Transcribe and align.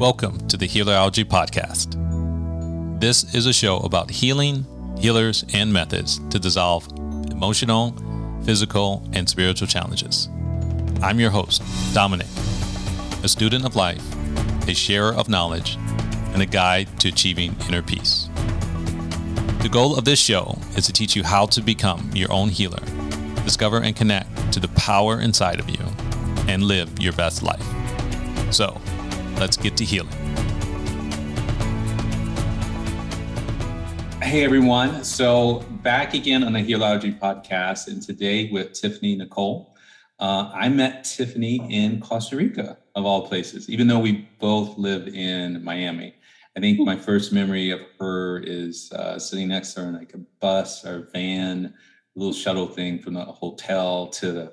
Welcome 0.00 0.48
to 0.48 0.56
the 0.56 0.66
Healerology 0.66 1.26
Podcast. 1.26 1.92
This 3.00 3.34
is 3.34 3.44
a 3.44 3.52
show 3.52 3.80
about 3.80 4.10
healing, 4.10 4.66
healers, 4.98 5.44
and 5.52 5.70
methods 5.70 6.20
to 6.30 6.38
dissolve 6.38 6.88
emotional, 7.30 7.94
physical, 8.42 9.06
and 9.12 9.28
spiritual 9.28 9.68
challenges. 9.68 10.30
I'm 11.02 11.20
your 11.20 11.28
host, 11.28 11.62
Dominic, 11.92 12.28
a 13.22 13.28
student 13.28 13.66
of 13.66 13.76
life, 13.76 14.02
a 14.66 14.72
sharer 14.72 15.12
of 15.12 15.28
knowledge, 15.28 15.76
and 16.32 16.40
a 16.40 16.46
guide 16.46 16.88
to 17.00 17.08
achieving 17.08 17.54
inner 17.68 17.82
peace. 17.82 18.30
The 19.60 19.68
goal 19.70 19.98
of 19.98 20.06
this 20.06 20.18
show 20.18 20.56
is 20.78 20.86
to 20.86 20.94
teach 20.94 21.14
you 21.14 21.24
how 21.24 21.44
to 21.44 21.60
become 21.60 22.10
your 22.14 22.32
own 22.32 22.48
healer, 22.48 22.82
discover 23.44 23.82
and 23.82 23.94
connect 23.94 24.50
to 24.54 24.60
the 24.60 24.68
power 24.68 25.20
inside 25.20 25.60
of 25.60 25.68
you, 25.68 25.84
and 26.48 26.62
live 26.62 26.98
your 26.98 27.12
best 27.12 27.42
life. 27.42 27.66
So, 28.50 28.80
let's 29.40 29.56
get 29.56 29.74
to 29.78 29.84
healing. 29.84 30.12
Hey 34.20 34.44
everyone. 34.44 35.02
So, 35.02 35.64
back 35.82 36.12
again 36.12 36.44
on 36.44 36.52
the 36.52 36.60
Healerology 36.60 37.18
podcast, 37.18 37.88
and 37.88 38.02
today 38.02 38.50
with 38.52 38.74
Tiffany 38.74 39.16
Nicole. 39.16 39.74
Uh, 40.20 40.52
I 40.54 40.68
met 40.68 41.04
Tiffany 41.04 41.56
in 41.74 42.00
Costa 42.00 42.36
Rica, 42.36 42.76
of 42.94 43.06
all 43.06 43.26
places, 43.26 43.70
even 43.70 43.86
though 43.86 43.98
we 43.98 44.28
both 44.38 44.76
live 44.76 45.08
in 45.08 45.64
Miami. 45.64 46.14
I 46.54 46.60
think 46.60 46.78
my 46.80 46.96
first 46.96 47.32
memory 47.32 47.70
of 47.70 47.80
her 47.98 48.40
is 48.40 48.92
uh, 48.92 49.18
sitting 49.18 49.48
next 49.48 49.72
to 49.74 49.80
her 49.80 49.88
in 49.88 49.96
like 49.96 50.12
a 50.12 50.18
bus 50.40 50.84
or 50.84 51.08
van, 51.14 51.72
a 52.14 52.18
little 52.18 52.34
shuttle 52.34 52.66
thing 52.66 52.98
from 52.98 53.14
the 53.14 53.24
hotel 53.24 54.08
to 54.08 54.32
the 54.32 54.52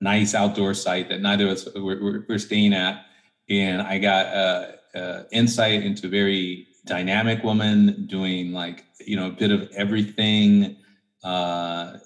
nice 0.00 0.34
outdoor 0.34 0.74
site 0.74 1.08
that 1.08 1.20
neither 1.20 1.46
of 1.46 1.52
us 1.52 1.68
were, 1.76 2.24
were 2.28 2.38
staying 2.38 2.74
at 2.74 3.04
and 3.48 3.82
I 3.82 3.98
got 3.98 4.26
uh, 4.26 4.66
uh, 4.94 5.22
insight 5.32 5.82
into 5.82 6.06
a 6.06 6.10
very 6.10 6.68
dynamic 6.86 7.42
woman 7.42 8.06
doing 8.06 8.52
like 8.52 8.84
you 9.04 9.16
know 9.16 9.28
a 9.28 9.30
bit 9.30 9.50
of 9.50 9.70
everything. 9.72 10.76
Uh, 11.24 11.98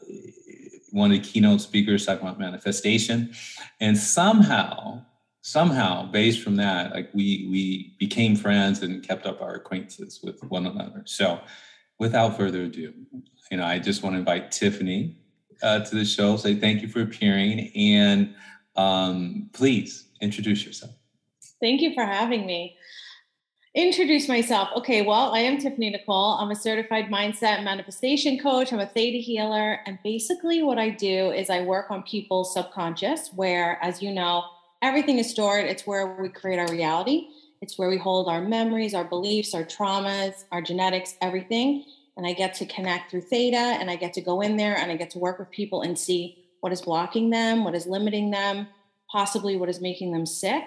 one 0.90 1.10
of 1.10 1.22
the 1.22 1.26
keynote 1.26 1.60
speakers 1.60 2.04
talking 2.04 2.26
about 2.26 2.38
manifestation, 2.38 3.32
and 3.80 3.96
somehow, 3.96 5.02
somehow, 5.40 6.04
based 6.10 6.42
from 6.42 6.56
that, 6.56 6.92
like 6.92 7.10
we 7.14 7.48
we 7.50 7.96
became 7.98 8.36
friends 8.36 8.82
and 8.82 9.06
kept 9.06 9.26
up 9.26 9.40
our 9.40 9.54
acquaintances 9.54 10.20
with 10.22 10.42
one 10.44 10.66
another. 10.66 11.02
So, 11.06 11.40
without 11.98 12.36
further 12.36 12.62
ado, 12.62 12.92
you 13.50 13.56
know, 13.56 13.64
I 13.64 13.78
just 13.78 14.02
want 14.02 14.14
to 14.14 14.18
invite 14.18 14.52
Tiffany 14.52 15.16
uh, 15.62 15.80
to 15.80 15.94
the 15.94 16.04
show. 16.04 16.36
Say 16.36 16.56
thank 16.56 16.82
you 16.82 16.88
for 16.88 17.00
appearing, 17.00 17.72
and 17.74 18.34
um, 18.76 19.50
please 19.52 20.08
introduce 20.20 20.64
yourself. 20.64 20.92
Thank 21.62 21.80
you 21.80 21.94
for 21.94 22.04
having 22.04 22.44
me. 22.44 22.76
Introduce 23.72 24.28
myself. 24.28 24.68
Okay, 24.78 25.02
well, 25.02 25.32
I 25.32 25.38
am 25.38 25.58
Tiffany 25.58 25.90
Nicole. 25.90 26.32
I'm 26.32 26.50
a 26.50 26.56
certified 26.56 27.04
mindset 27.06 27.62
manifestation 27.62 28.36
coach. 28.36 28.72
I'm 28.72 28.80
a 28.80 28.86
theta 28.86 29.18
healer. 29.18 29.78
And 29.86 29.96
basically, 30.02 30.64
what 30.64 30.78
I 30.78 30.90
do 30.90 31.30
is 31.30 31.50
I 31.50 31.62
work 31.62 31.88
on 31.92 32.02
people's 32.02 32.52
subconscious, 32.52 33.30
where, 33.32 33.78
as 33.80 34.02
you 34.02 34.12
know, 34.12 34.42
everything 34.82 35.20
is 35.20 35.30
stored. 35.30 35.66
It's 35.66 35.86
where 35.86 36.20
we 36.20 36.30
create 36.30 36.58
our 36.58 36.66
reality, 36.66 37.28
it's 37.60 37.78
where 37.78 37.88
we 37.88 37.96
hold 37.96 38.28
our 38.28 38.42
memories, 38.42 38.92
our 38.92 39.04
beliefs, 39.04 39.54
our 39.54 39.62
traumas, 39.62 40.44
our 40.50 40.62
genetics, 40.62 41.14
everything. 41.22 41.84
And 42.16 42.26
I 42.26 42.32
get 42.32 42.54
to 42.54 42.66
connect 42.66 43.12
through 43.12 43.22
theta 43.22 43.56
and 43.56 43.88
I 43.88 43.94
get 43.94 44.14
to 44.14 44.20
go 44.20 44.40
in 44.40 44.56
there 44.56 44.76
and 44.76 44.90
I 44.90 44.96
get 44.96 45.10
to 45.10 45.20
work 45.20 45.38
with 45.38 45.50
people 45.50 45.82
and 45.82 45.96
see 45.96 46.44
what 46.58 46.72
is 46.72 46.82
blocking 46.82 47.30
them, 47.30 47.62
what 47.62 47.76
is 47.76 47.86
limiting 47.86 48.32
them, 48.32 48.66
possibly 49.08 49.56
what 49.56 49.68
is 49.68 49.80
making 49.80 50.10
them 50.10 50.26
sick 50.26 50.64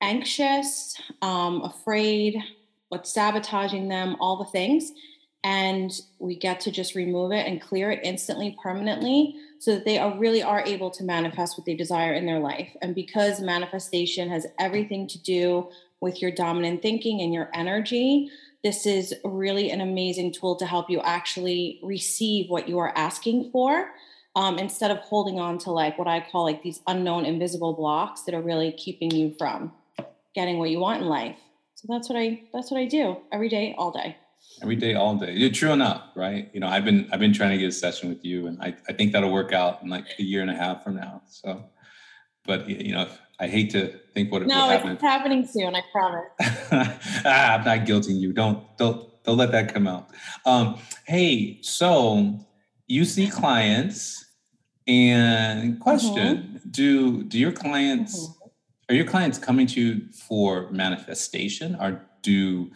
anxious, 0.00 1.00
um, 1.22 1.62
afraid, 1.62 2.38
what's 2.88 3.12
sabotaging 3.12 3.88
them, 3.88 4.16
all 4.20 4.36
the 4.36 4.50
things. 4.50 4.92
And 5.42 5.92
we 6.18 6.36
get 6.36 6.60
to 6.60 6.70
just 6.70 6.94
remove 6.94 7.32
it 7.32 7.46
and 7.46 7.60
clear 7.60 7.90
it 7.90 8.00
instantly, 8.02 8.56
permanently, 8.62 9.36
so 9.58 9.74
that 9.74 9.84
they 9.84 9.98
are 9.98 10.16
really 10.18 10.42
are 10.42 10.62
able 10.64 10.90
to 10.90 11.04
manifest 11.04 11.58
what 11.58 11.66
they 11.66 11.74
desire 11.74 12.14
in 12.14 12.24
their 12.24 12.38
life. 12.38 12.70
And 12.80 12.94
because 12.94 13.40
manifestation 13.40 14.30
has 14.30 14.46
everything 14.58 15.06
to 15.08 15.22
do 15.22 15.68
with 16.00 16.22
your 16.22 16.30
dominant 16.30 16.82
thinking 16.82 17.20
and 17.20 17.32
your 17.32 17.50
energy, 17.52 18.30
this 18.62 18.86
is 18.86 19.14
really 19.24 19.70
an 19.70 19.82
amazing 19.82 20.32
tool 20.32 20.56
to 20.56 20.66
help 20.66 20.88
you 20.88 21.00
actually 21.00 21.80
receive 21.82 22.48
what 22.48 22.68
you 22.68 22.78
are 22.78 22.96
asking 22.96 23.50
for 23.50 23.90
um, 24.36 24.58
instead 24.58 24.90
of 24.90 24.98
holding 24.98 25.38
on 25.38 25.58
to 25.58 25.70
like 25.70 25.98
what 25.98 26.08
I 26.08 26.20
call 26.20 26.44
like 26.44 26.62
these 26.62 26.80
unknown 26.86 27.26
invisible 27.26 27.74
blocks 27.74 28.22
that 28.22 28.34
are 28.34 28.40
really 28.40 28.72
keeping 28.72 29.10
you 29.10 29.34
from 29.38 29.72
getting 30.34 30.58
what 30.58 30.70
you 30.70 30.78
want 30.78 31.02
in 31.02 31.08
life. 31.08 31.38
So 31.74 31.86
that's 31.88 32.08
what 32.08 32.18
I 32.18 32.42
that's 32.52 32.70
what 32.70 32.80
I 32.80 32.86
do 32.86 33.16
every 33.32 33.48
day, 33.48 33.74
all 33.78 33.90
day. 33.90 34.16
Every 34.62 34.76
day, 34.76 34.94
all 34.94 35.16
day. 35.16 35.32
You're 35.32 35.50
true 35.50 35.72
enough, 35.72 36.02
right? 36.14 36.50
You 36.52 36.60
know, 36.60 36.68
I've 36.68 36.84
been 36.84 37.08
I've 37.12 37.20
been 37.20 37.32
trying 37.32 37.50
to 37.50 37.58
get 37.58 37.68
a 37.68 37.72
session 37.72 38.08
with 38.08 38.24
you, 38.24 38.46
and 38.46 38.60
I, 38.62 38.76
I 38.88 38.92
think 38.92 39.12
that'll 39.12 39.32
work 39.32 39.52
out 39.52 39.82
in 39.82 39.88
like 39.88 40.06
a 40.18 40.22
year 40.22 40.42
and 40.42 40.50
a 40.50 40.54
half 40.54 40.84
from 40.84 40.96
now. 40.96 41.22
So, 41.26 41.64
but 42.44 42.68
you 42.68 42.92
know, 42.92 43.08
I 43.40 43.48
hate 43.48 43.70
to 43.70 43.98
think 44.12 44.30
what 44.30 44.42
it. 44.42 44.48
no, 44.48 44.66
what 44.66 44.86
it's 44.86 45.02
happening 45.02 45.46
soon. 45.46 45.74
I 45.74 45.82
promise. 45.92 46.30
ah, 47.24 47.54
I'm 47.54 47.64
not 47.64 47.86
guilting 47.86 48.20
you. 48.20 48.32
Don't 48.32 48.64
don't 48.78 49.10
don't 49.24 49.36
let 49.36 49.50
that 49.52 49.72
come 49.72 49.86
out. 49.86 50.10
Um, 50.46 50.78
hey, 51.06 51.58
so 51.62 52.38
you 52.86 53.04
see 53.04 53.28
clients, 53.28 54.24
and 54.86 55.80
question: 55.80 56.36
mm-hmm. 56.36 56.70
Do 56.70 57.24
do 57.24 57.38
your 57.38 57.52
clients? 57.52 58.28
Mm-hmm 58.28 58.43
are 58.88 58.94
your 58.94 59.06
clients 59.06 59.38
coming 59.38 59.66
to 59.68 59.80
you 59.80 60.12
for 60.12 60.70
manifestation 60.70 61.76
or 61.80 62.02
do 62.22 62.70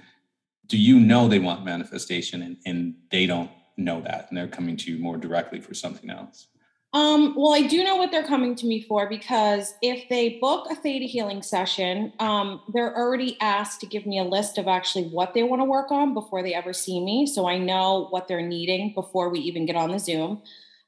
do 0.67 0.77
you 0.77 1.01
know 1.01 1.29
they 1.29 1.39
want 1.39 1.65
manifestation 1.65 2.43
and, 2.43 2.57
and 2.67 2.95
they 3.11 3.27
don't 3.27 3.51
know 3.77 4.01
that 4.01 4.27
and 4.29 4.37
they're 4.37 4.49
coming 4.49 4.77
to 4.77 4.93
you 4.93 4.99
more 4.99 5.17
directly 5.17 5.61
for 5.61 5.75
something 5.75 6.11
else 6.11 6.49
um, 6.95 7.35
well, 7.37 7.55
I 7.55 7.67
do 7.67 7.85
know 7.85 7.97
what 7.97 8.11
they're 8.11 8.27
coming 8.27 8.55
to 8.57 8.67
me 8.67 8.81
for 8.81 9.09
because 9.09 9.75
if 9.83 10.09
they 10.09 10.39
book 10.41 10.69
a 10.71 10.75
theta 10.75 11.05
healing 11.05 11.43
session, 11.43 12.15
um, 12.19 12.63
they're 12.73 12.97
already 12.97 13.37
asked 13.43 13.81
to 13.81 13.87
give 13.87 14.07
me 14.07 14.19
a 14.19 14.25
list 14.25 14.57
of 14.57 14.67
actually 14.67 15.05
what 15.05 15.35
they 15.35 15.43
want 15.43 15.61
to 15.61 15.65
work 15.67 15.91
on 15.91 16.15
before 16.15 16.43
they 16.43 16.55
ever 16.55 16.73
see 16.73 17.05
me. 17.05 17.27
So 17.27 17.47
I 17.47 17.59
know 17.59 18.07
what 18.09 18.27
they're 18.27 18.41
needing 18.41 18.95
before 18.95 19.29
we 19.29 19.41
even 19.41 19.67
get 19.67 19.77
on 19.77 19.91
the 19.91 19.99
Zoom. 19.99 20.41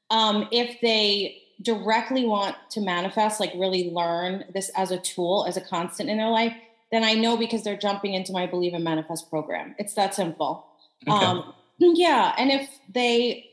Um, 0.09 0.47
if 0.51 0.81
they 0.81 1.43
directly 1.61 2.25
want 2.25 2.55
to 2.71 2.81
manifest, 2.81 3.39
like 3.39 3.53
really 3.55 3.91
learn 3.91 4.45
this 4.53 4.69
as 4.75 4.91
a 4.91 4.97
tool, 4.97 5.45
as 5.47 5.57
a 5.57 5.61
constant 5.61 6.09
in 6.09 6.17
their 6.17 6.29
life, 6.29 6.53
then 6.91 7.03
I 7.03 7.13
know 7.13 7.37
because 7.37 7.63
they're 7.63 7.77
jumping 7.77 8.13
into 8.13 8.31
my 8.31 8.45
Believe 8.45 8.73
and 8.73 8.83
Manifest 8.83 9.29
program. 9.29 9.75
It's 9.77 9.93
that 9.95 10.13
simple. 10.13 10.65
Okay. 11.07 11.25
Um, 11.25 11.53
yeah. 11.79 12.33
And 12.37 12.51
if 12.51 12.69
they, 12.93 13.49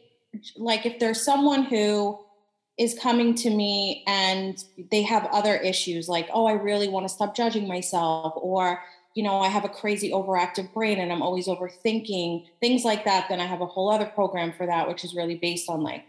like, 0.57 0.87
if 0.87 0.99
there's 0.99 1.21
someone 1.21 1.65
who 1.65 2.19
is 2.79 2.99
coming 2.99 3.35
to 3.35 3.51
me 3.51 4.05
and 4.07 4.63
they 4.91 5.03
have 5.03 5.27
other 5.33 5.57
issues, 5.57 6.09
like, 6.09 6.29
oh, 6.33 6.47
I 6.47 6.53
really 6.53 6.89
want 6.89 7.05
to 7.07 7.13
stop 7.13 7.35
judging 7.35 7.67
myself, 7.67 8.35
or, 8.37 8.83
you 9.15 9.23
know, 9.23 9.41
I 9.41 9.49
have 9.49 9.65
a 9.65 9.69
crazy 9.69 10.11
overactive 10.11 10.73
brain 10.73 10.99
and 10.99 11.13
I'm 11.13 11.23
always 11.23 11.47
overthinking, 11.47 12.47
things 12.61 12.85
like 12.85 13.05
that, 13.05 13.27
then 13.29 13.41
I 13.41 13.47
have 13.47 13.61
a 13.61 13.67
whole 13.67 13.91
other 13.91 14.07
program 14.07 14.53
for 14.53 14.67
that, 14.67 14.89
which 14.89 15.05
is 15.05 15.15
really 15.15 15.37
based 15.37 15.69
on 15.69 15.83
like 15.83 16.05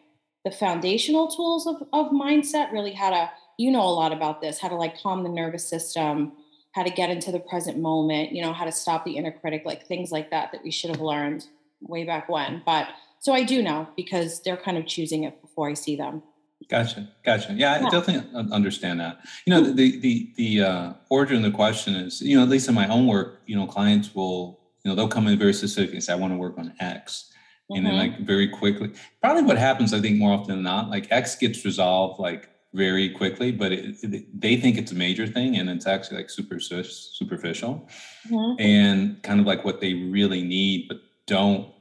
the 0.45 0.51
foundational 0.51 1.27
tools 1.27 1.67
of, 1.67 1.75
of 1.93 2.11
mindset, 2.11 2.71
really 2.71 2.93
how 2.93 3.09
to, 3.09 3.29
you 3.57 3.71
know, 3.71 3.81
a 3.81 3.91
lot 3.91 4.13
about 4.13 4.41
this, 4.41 4.59
how 4.59 4.69
to 4.69 4.75
like 4.75 5.01
calm 5.01 5.23
the 5.23 5.29
nervous 5.29 5.67
system, 5.67 6.31
how 6.73 6.83
to 6.83 6.89
get 6.89 7.09
into 7.09 7.31
the 7.31 7.39
present 7.39 7.77
moment, 7.77 8.31
you 8.31 8.41
know, 8.41 8.53
how 8.53 8.65
to 8.65 8.71
stop 8.71 9.03
the 9.03 9.17
inner 9.17 9.31
critic, 9.31 9.63
like 9.65 9.85
things 9.85 10.11
like 10.11 10.31
that, 10.31 10.51
that 10.51 10.63
we 10.63 10.71
should 10.71 10.89
have 10.89 11.01
learned 11.01 11.45
way 11.81 12.03
back 12.05 12.29
when. 12.29 12.61
But 12.65 12.87
so 13.19 13.33
I 13.33 13.43
do 13.43 13.61
know 13.61 13.87
because 13.97 14.41
they're 14.41 14.57
kind 14.57 14.77
of 14.77 14.85
choosing 14.85 15.23
it 15.23 15.41
before 15.41 15.69
I 15.69 15.73
see 15.73 15.95
them. 15.95 16.23
Gotcha, 16.69 17.09
gotcha. 17.23 17.53
Yeah, 17.53 17.73
I 17.85 17.89
definitely 17.89 18.29
understand 18.51 18.99
that. 18.99 19.19
You 19.45 19.53
know, 19.53 19.61
the 19.61 19.99
the 19.99 20.31
the 20.35 20.61
uh, 20.61 20.93
origin 21.09 21.37
of 21.37 21.43
the 21.43 21.51
question 21.51 21.95
is, 21.95 22.21
you 22.21 22.37
know, 22.37 22.43
at 22.43 22.49
least 22.49 22.67
in 22.67 22.75
my 22.75 22.87
own 22.87 23.07
work, 23.07 23.41
you 23.45 23.55
know, 23.55 23.65
clients 23.65 24.13
will, 24.13 24.59
you 24.83 24.89
know, 24.89 24.95
they'll 24.95 25.07
come 25.07 25.27
in 25.27 25.39
very 25.39 25.53
specific 25.53 25.93
and 25.93 26.03
say, 26.03 26.13
I 26.13 26.17
want 26.17 26.33
to 26.33 26.37
work 26.37 26.57
on 26.57 26.73
X, 26.79 27.31
and 27.69 27.85
then 27.85 27.93
mm-hmm. 27.93 28.17
like 28.17 28.19
very 28.25 28.47
quickly 28.47 28.91
probably 29.21 29.43
what 29.43 29.57
happens 29.57 29.93
i 29.93 29.99
think 29.99 30.17
more 30.17 30.33
often 30.33 30.55
than 30.55 30.63
not 30.63 30.89
like 30.89 31.07
x 31.11 31.35
gets 31.35 31.63
resolved 31.65 32.19
like 32.19 32.49
very 32.73 33.09
quickly 33.09 33.51
but 33.51 33.71
it, 33.71 33.95
it, 34.03 34.41
they 34.41 34.55
think 34.55 34.77
it's 34.77 34.91
a 34.91 34.95
major 34.95 35.25
thing 35.25 35.57
and 35.57 35.69
it's 35.69 35.87
actually 35.87 36.17
like 36.17 36.29
super 36.29 36.59
superficial 36.59 37.87
mm-hmm. 38.29 38.59
and 38.59 39.21
kind 39.23 39.39
of 39.39 39.45
like 39.45 39.65
what 39.65 39.81
they 39.81 39.93
really 39.93 40.43
need 40.43 40.87
but 40.87 40.97
don't 41.25 41.71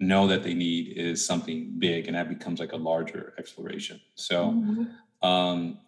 know 0.00 0.26
that 0.26 0.42
they 0.42 0.54
need 0.54 0.96
is 0.96 1.24
something 1.24 1.74
big 1.78 2.06
and 2.06 2.16
that 2.16 2.28
becomes 2.28 2.60
like 2.60 2.72
a 2.72 2.76
larger 2.76 3.34
exploration 3.38 4.00
so 4.14 4.52
mm-hmm. 4.52 5.26
um 5.26 5.78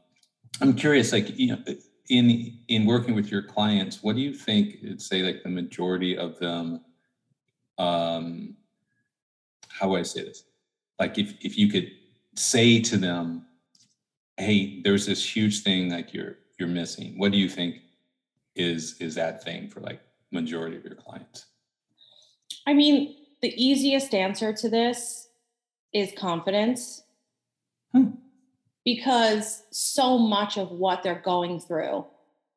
i'm 0.61 0.75
curious 0.75 1.13
like 1.13 1.39
you 1.39 1.49
know 1.49 1.59
in 2.11 2.59
in 2.69 2.85
working 2.85 3.15
with 3.15 3.31
your 3.31 3.43
clients 3.43 4.03
what 4.03 4.15
do 4.15 4.21
you 4.21 4.35
think 4.35 4.77
it's 4.83 5.07
say 5.07 5.23
like 5.23 5.43
the 5.43 5.49
majority 5.49 6.19
of 6.19 6.39
them 6.39 6.83
um 7.79 8.57
how 9.81 9.89
would 9.89 10.01
I 10.01 10.03
say 10.03 10.23
this? 10.23 10.45
Like 10.99 11.19
if 11.19 11.35
if 11.41 11.57
you 11.57 11.69
could 11.69 11.91
say 12.37 12.81
to 12.83 12.99
them, 12.99 13.47
"Hey, 14.37 14.83
there's 14.83 15.07
this 15.07 15.25
huge 15.25 15.63
thing 15.63 15.91
like 15.91 16.13
you're 16.13 16.37
you're 16.59 16.69
missing." 16.69 17.19
What 17.19 17.33
do 17.33 17.39
you 17.39 17.49
think 17.49 17.77
is 18.55 18.97
is 19.01 19.15
that 19.15 19.43
thing 19.43 19.69
for 19.69 19.81
like 19.81 20.01
majority 20.31 20.77
of 20.77 20.85
your 20.85 20.97
clients? 20.97 21.47
I 22.67 22.75
mean, 22.75 23.17
the 23.41 23.55
easiest 23.57 24.15
answer 24.15 24.53
to 24.53 24.69
this 24.69 25.29
is 25.95 26.13
confidence. 26.17 27.03
Hmm. 27.93 28.11
Because 28.85 29.63
so 29.71 30.19
much 30.19 30.59
of 30.59 30.71
what 30.71 31.03
they're 31.03 31.23
going 31.25 31.61
through 31.61 32.07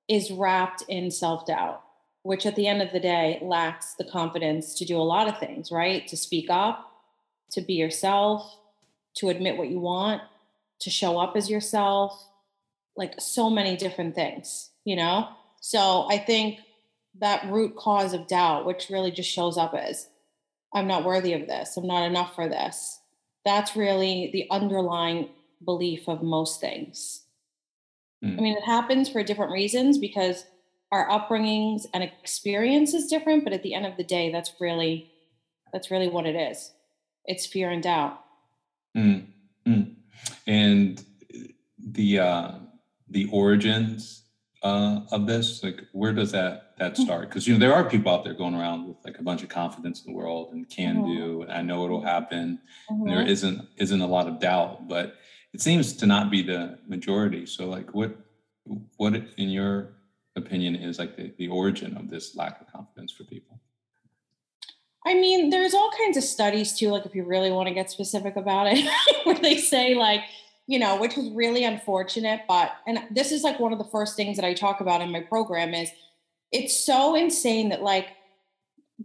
is 0.10 0.32
wrapped 0.32 0.84
in 0.90 1.10
self 1.10 1.46
doubt, 1.46 1.82
which 2.24 2.46
at 2.46 2.56
the 2.56 2.68
end 2.68 2.82
of 2.82 2.92
the 2.92 3.00
day 3.00 3.40
lacks 3.42 3.94
the 3.94 4.06
confidence 4.06 4.76
to 4.76 4.86
do 4.86 4.98
a 4.98 5.04
lot 5.04 5.30
of 5.30 5.40
things, 5.40 5.72
right? 5.72 6.06
To 6.08 6.18
speak 6.18 6.50
up, 6.50 6.93
to 7.54 7.62
be 7.62 7.74
yourself, 7.74 8.58
to 9.18 9.30
admit 9.30 9.58
what 9.58 9.70
you 9.70 9.80
want, 9.80 10.22
to 10.82 10.90
show 10.90 11.18
up 11.18 11.36
as 11.36 11.50
yourself, 11.50 12.30
like 12.98 13.14
so 13.20 13.50
many 13.50 13.78
different 13.78 14.16
things, 14.16 14.70
you 14.86 14.96
know? 14.96 15.30
So 15.62 16.08
I 16.10 16.18
think 16.18 16.60
that 17.20 17.50
root 17.50 17.76
cause 17.76 18.14
of 18.14 18.28
doubt, 18.28 18.66
which 18.66 18.90
really 18.90 19.12
just 19.12 19.30
shows 19.30 19.58
up 19.58 19.74
as 19.74 20.08
I'm 20.74 20.88
not 20.88 21.06
worthy 21.06 21.34
of 21.34 21.48
this, 21.48 21.78
I'm 21.78 21.88
not 21.88 22.06
enough 22.06 22.36
for 22.36 22.50
this, 22.50 23.00
that's 23.46 23.76
really 23.76 24.30
the 24.34 24.48
underlying 24.50 25.30
belief 25.64 26.08
of 26.08 26.24
most 26.24 26.60
things. 26.60 27.24
Mm. 28.24 28.38
I 28.38 28.42
mean, 28.42 28.58
it 28.58 28.64
happens 28.64 29.10
for 29.10 29.24
different 29.24 29.52
reasons 29.52 29.98
because 29.98 30.46
our 30.92 31.08
upbringings 31.10 31.86
and 31.94 32.04
experience 32.04 32.94
is 32.94 33.08
different, 33.08 33.44
but 33.44 33.54
at 33.54 33.64
the 33.64 33.74
end 33.74 33.86
of 33.86 33.98
the 33.98 34.04
day, 34.04 34.32
that's 34.32 34.54
really 34.60 35.12
that's 35.72 35.90
really 35.90 36.08
what 36.08 36.28
it 36.28 36.36
is. 36.36 36.72
It's 37.26 37.46
fear 37.46 37.70
and 37.70 37.84
doubt. 37.84 38.20
Mm. 38.96 39.26
Mm. 39.68 39.96
And 40.46 41.04
the 41.78 42.20
uh, 42.20 42.52
the 43.10 43.30
origins 43.32 44.24
uh, 44.64 45.02
of 45.12 45.28
this, 45.28 45.64
like 45.64 45.84
where 45.92 46.14
does 46.14 46.32
that 46.32 46.78
that 46.80 46.96
hmm. 46.98 47.04
start? 47.04 47.30
Because 47.30 47.48
you 47.48 47.54
know 47.54 47.60
there 47.60 47.74
are 47.74 47.88
people 47.88 48.12
out 48.12 48.24
there 48.24 48.34
going 48.34 48.56
around 48.56 48.88
with 48.88 48.98
like 49.04 49.20
a 49.20 49.24
bunch 49.24 49.44
of 49.44 49.50
confidence 49.50 50.04
in 50.04 50.12
the 50.12 50.18
world 50.18 50.54
and 50.54 50.70
can 50.70 50.98
mm-hmm. 50.98 51.14
do, 51.14 51.42
and 51.44 51.52
I 51.52 51.62
know 51.62 51.86
it'll 51.86 52.02
happen. 52.02 52.60
Mm-hmm. 52.90 53.10
there 53.10 53.22
isn't 53.22 53.68
isn't 53.78 54.02
a 54.02 54.08
lot 54.08 54.28
of 54.28 54.40
doubt, 54.40 54.88
but 54.88 55.16
it 55.54 55.62
seems 55.62 55.94
to 55.98 56.06
not 56.06 56.32
be 56.32 56.42
the 56.42 56.80
majority. 56.88 57.46
So 57.46 57.68
like 57.68 57.94
what 57.94 58.16
what 58.98 59.14
in 59.14 59.50
your 59.50 59.94
opinion 60.36 60.76
is 60.76 60.98
like 60.98 61.16
the, 61.16 61.34
the 61.38 61.50
origin 61.50 61.96
of 61.98 62.10
this 62.10 62.36
lack 62.36 62.62
of 62.62 62.72
confidence 62.72 63.12
for 63.12 63.26
people? 63.26 63.60
I 65.06 65.14
mean, 65.16 65.50
there's 65.50 65.74
all 65.74 65.92
kinds 65.98 66.18
of 66.18 66.24
studies 66.24 66.78
too, 66.78 66.90
like 66.90 67.06
if 67.06 67.14
you 67.14 67.26
really 67.26 67.52
want 67.52 67.68
to 67.68 67.74
get 67.74 67.92
specific 67.92 68.36
about 68.36 68.68
it, 68.68 68.88
where 69.26 69.36
they 69.36 69.58
say 69.58 69.96
like, 69.96 70.22
you 70.66 70.80
know, 70.80 70.98
which 70.98 71.18
was 71.18 71.30
really 71.32 71.66
unfortunate, 71.66 72.42
but 72.48 72.72
and 72.88 73.00
this 73.12 73.32
is 73.32 73.44
like 73.44 73.60
one 73.60 73.74
of 73.74 73.80
the 73.80 73.90
first 73.92 74.16
things 74.16 74.38
that 74.38 74.46
I 74.46 74.54
talk 74.54 74.80
about 74.80 75.02
in 75.02 75.12
my 75.12 75.20
program 75.20 75.74
is 75.74 75.90
it's 76.52 76.86
so 76.86 77.16
insane 77.16 77.70
that 77.70 77.82
like 77.82 78.08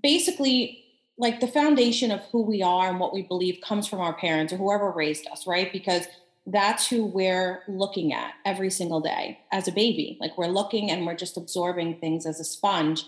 basically 0.02 0.84
like 1.18 1.40
the 1.40 1.48
foundation 1.48 2.12
of 2.12 2.20
who 2.30 2.42
we 2.42 2.62
are 2.62 2.88
and 2.88 3.00
what 3.00 3.12
we 3.12 3.22
believe 3.22 3.60
comes 3.60 3.88
from 3.88 4.00
our 4.00 4.14
parents 4.14 4.52
or 4.52 4.56
whoever 4.56 4.90
raised 4.90 5.26
us, 5.26 5.46
right? 5.46 5.72
Because 5.72 6.06
that's 6.46 6.88
who 6.88 7.04
we're 7.04 7.62
looking 7.68 8.12
at 8.12 8.34
every 8.44 8.70
single 8.70 9.00
day 9.00 9.38
as 9.52 9.66
a 9.68 9.72
baby. 9.72 10.16
Like 10.20 10.38
we're 10.38 10.46
looking 10.46 10.90
and 10.90 11.04
we're 11.04 11.16
just 11.16 11.36
absorbing 11.36 11.98
things 11.98 12.24
as 12.24 12.38
a 12.38 12.44
sponge. 12.44 13.04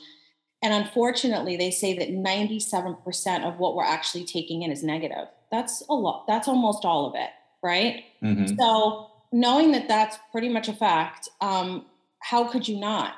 And 0.62 0.74
unfortunately, 0.74 1.56
they 1.56 1.70
say 1.70 1.96
that 1.98 2.10
97% 2.10 3.44
of 3.44 3.58
what 3.58 3.74
we're 3.74 3.84
actually 3.84 4.24
taking 4.24 4.62
in 4.62 4.70
is 4.70 4.82
negative. 4.82 5.28
That's 5.50 5.82
a 5.88 5.94
lot. 5.94 6.26
That's 6.26 6.48
almost 6.48 6.84
all 6.84 7.06
of 7.06 7.14
it, 7.14 7.30
right? 7.62 8.04
Mm-hmm. 8.22 8.56
So, 8.58 9.06
knowing 9.32 9.72
that 9.72 9.88
that's 9.88 10.18
pretty 10.32 10.48
much 10.48 10.68
a 10.68 10.72
fact, 10.72 11.28
um, 11.40 11.86
how 12.20 12.44
could 12.44 12.68
you 12.68 12.78
not? 12.78 13.14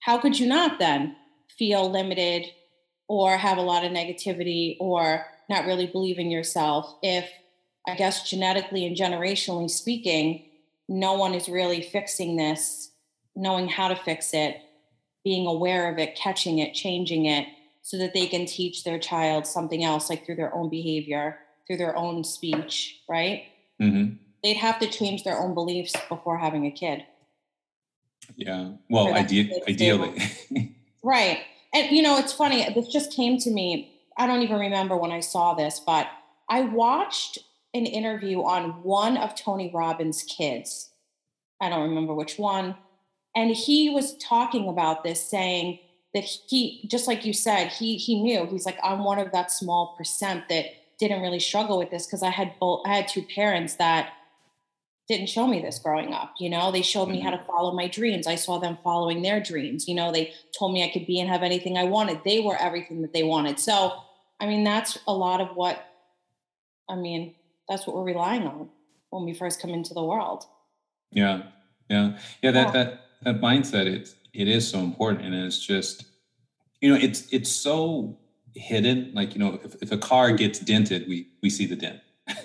How 0.00 0.18
could 0.18 0.38
you 0.38 0.46
not 0.46 0.78
then 0.78 1.16
feel 1.58 1.90
limited 1.90 2.46
or 3.08 3.36
have 3.36 3.58
a 3.58 3.62
lot 3.62 3.84
of 3.84 3.92
negativity 3.92 4.76
or 4.80 5.26
not 5.48 5.66
really 5.66 5.86
believe 5.86 6.18
in 6.18 6.30
yourself 6.30 6.94
if, 7.02 7.28
I 7.86 7.94
guess, 7.94 8.28
genetically 8.28 8.86
and 8.86 8.96
generationally 8.96 9.70
speaking, 9.70 10.44
no 10.88 11.14
one 11.14 11.34
is 11.34 11.48
really 11.48 11.82
fixing 11.82 12.36
this, 12.36 12.90
knowing 13.34 13.68
how 13.68 13.88
to 13.88 13.96
fix 13.96 14.32
it, 14.34 14.60
being 15.24 15.46
aware 15.46 15.90
of 15.90 15.98
it, 15.98 16.16
catching 16.16 16.58
it, 16.58 16.74
changing 16.74 17.26
it, 17.26 17.46
so 17.82 17.98
that 17.98 18.14
they 18.14 18.26
can 18.26 18.46
teach 18.46 18.84
their 18.84 18.98
child 18.98 19.46
something 19.46 19.84
else, 19.84 20.08
like 20.08 20.24
through 20.24 20.36
their 20.36 20.54
own 20.54 20.68
behavior, 20.68 21.38
through 21.66 21.76
their 21.76 21.96
own 21.96 22.24
speech, 22.24 23.00
right? 23.08 23.44
Mm-hmm. 23.80 24.14
They'd 24.42 24.56
have 24.56 24.78
to 24.80 24.88
change 24.88 25.24
their 25.24 25.38
own 25.38 25.54
beliefs 25.54 25.94
before 26.08 26.38
having 26.38 26.66
a 26.66 26.70
kid. 26.70 27.04
Yeah. 28.36 28.72
Well, 28.88 29.14
ide- 29.14 29.52
ideally. 29.68 30.20
right. 31.02 31.40
And, 31.74 31.90
you 31.90 32.02
know, 32.02 32.18
it's 32.18 32.32
funny. 32.32 32.68
This 32.74 32.88
just 32.88 33.12
came 33.12 33.38
to 33.38 33.50
me. 33.50 34.00
I 34.16 34.26
don't 34.26 34.42
even 34.42 34.58
remember 34.58 34.96
when 34.96 35.10
I 35.10 35.20
saw 35.20 35.54
this, 35.54 35.80
but 35.80 36.08
I 36.48 36.62
watched 36.62 37.38
an 37.74 37.86
interview 37.86 38.42
on 38.42 38.82
one 38.82 39.16
of 39.16 39.34
Tony 39.34 39.70
Robbins' 39.72 40.22
kids. 40.22 40.90
I 41.60 41.68
don't 41.68 41.88
remember 41.88 42.14
which 42.14 42.38
one 42.38 42.76
and 43.34 43.50
he 43.50 43.90
was 43.90 44.16
talking 44.18 44.68
about 44.68 45.04
this 45.04 45.22
saying 45.22 45.78
that 46.14 46.24
he 46.24 46.86
just 46.90 47.06
like 47.06 47.24
you 47.24 47.32
said 47.32 47.68
he 47.68 47.96
he 47.96 48.20
knew. 48.20 48.46
He's 48.46 48.66
like 48.66 48.78
i'm 48.82 49.04
one 49.04 49.18
of 49.18 49.32
that 49.32 49.50
small 49.50 49.94
percent 49.96 50.48
that 50.48 50.66
didn't 50.98 51.22
really 51.22 51.40
struggle 51.40 51.78
with 51.78 51.90
this 51.90 52.06
because 52.06 52.22
i 52.22 52.30
had 52.30 52.52
both 52.60 52.82
i 52.86 52.94
had 52.94 53.08
two 53.08 53.22
parents 53.22 53.76
that 53.76 54.10
didn't 55.08 55.28
show 55.28 55.46
me 55.46 55.60
this 55.60 55.78
growing 55.78 56.12
up 56.12 56.34
you 56.38 56.48
know? 56.48 56.70
They 56.70 56.82
showed 56.82 57.08
me 57.08 57.20
how 57.20 57.30
to 57.30 57.36
mm-hmm. 57.36 57.46
follow 57.46 57.72
my 57.72 57.88
dreams. 57.88 58.26
I 58.26 58.36
saw 58.36 58.58
them 58.58 58.78
following 58.84 59.22
their 59.22 59.40
dreams 59.40 59.88
you 59.88 59.94
know? 59.94 60.12
They 60.12 60.32
told 60.56 60.72
me 60.72 60.84
i 60.84 60.92
could 60.92 61.06
be 61.06 61.20
and 61.20 61.28
have 61.28 61.42
anything 61.42 61.76
i 61.76 61.84
wanted. 61.84 62.20
They 62.24 62.40
were 62.40 62.56
everything 62.56 63.02
that 63.02 63.12
they 63.12 63.22
wanted. 63.22 63.58
So 63.58 63.94
i 64.40 64.46
mean 64.46 64.64
that's 64.64 64.98
a 65.06 65.12
lot 65.12 65.40
of 65.40 65.56
what 65.56 65.86
i 66.88 66.96
mean 66.96 67.34
that's 67.68 67.86
what 67.86 67.96
we're 67.96 68.04
relying 68.04 68.42
on 68.42 68.68
when 69.10 69.24
we 69.24 69.34
first 69.34 69.60
come 69.60 69.70
into 69.70 69.94
the 69.94 70.02
world. 70.02 70.44
Yeah. 71.10 71.42
Yeah. 71.88 72.18
Yeah 72.42 72.50
that 72.50 72.66
yeah. 72.66 72.84
that 72.84 73.01
that 73.24 73.40
mindset 73.40 73.86
it 73.86 74.14
it 74.32 74.48
is 74.48 74.68
so 74.68 74.78
important 74.78 75.24
and 75.24 75.34
it's 75.34 75.64
just 75.64 76.06
you 76.80 76.92
know 76.92 76.98
it's 77.00 77.32
it's 77.32 77.50
so 77.50 78.18
hidden 78.54 79.10
like 79.14 79.34
you 79.34 79.40
know 79.40 79.58
if, 79.64 79.82
if 79.82 79.92
a 79.92 79.98
car 79.98 80.32
gets 80.32 80.58
dented 80.58 81.06
we 81.08 81.28
we 81.42 81.48
see 81.48 81.66
the 81.66 81.76
dent 81.76 82.00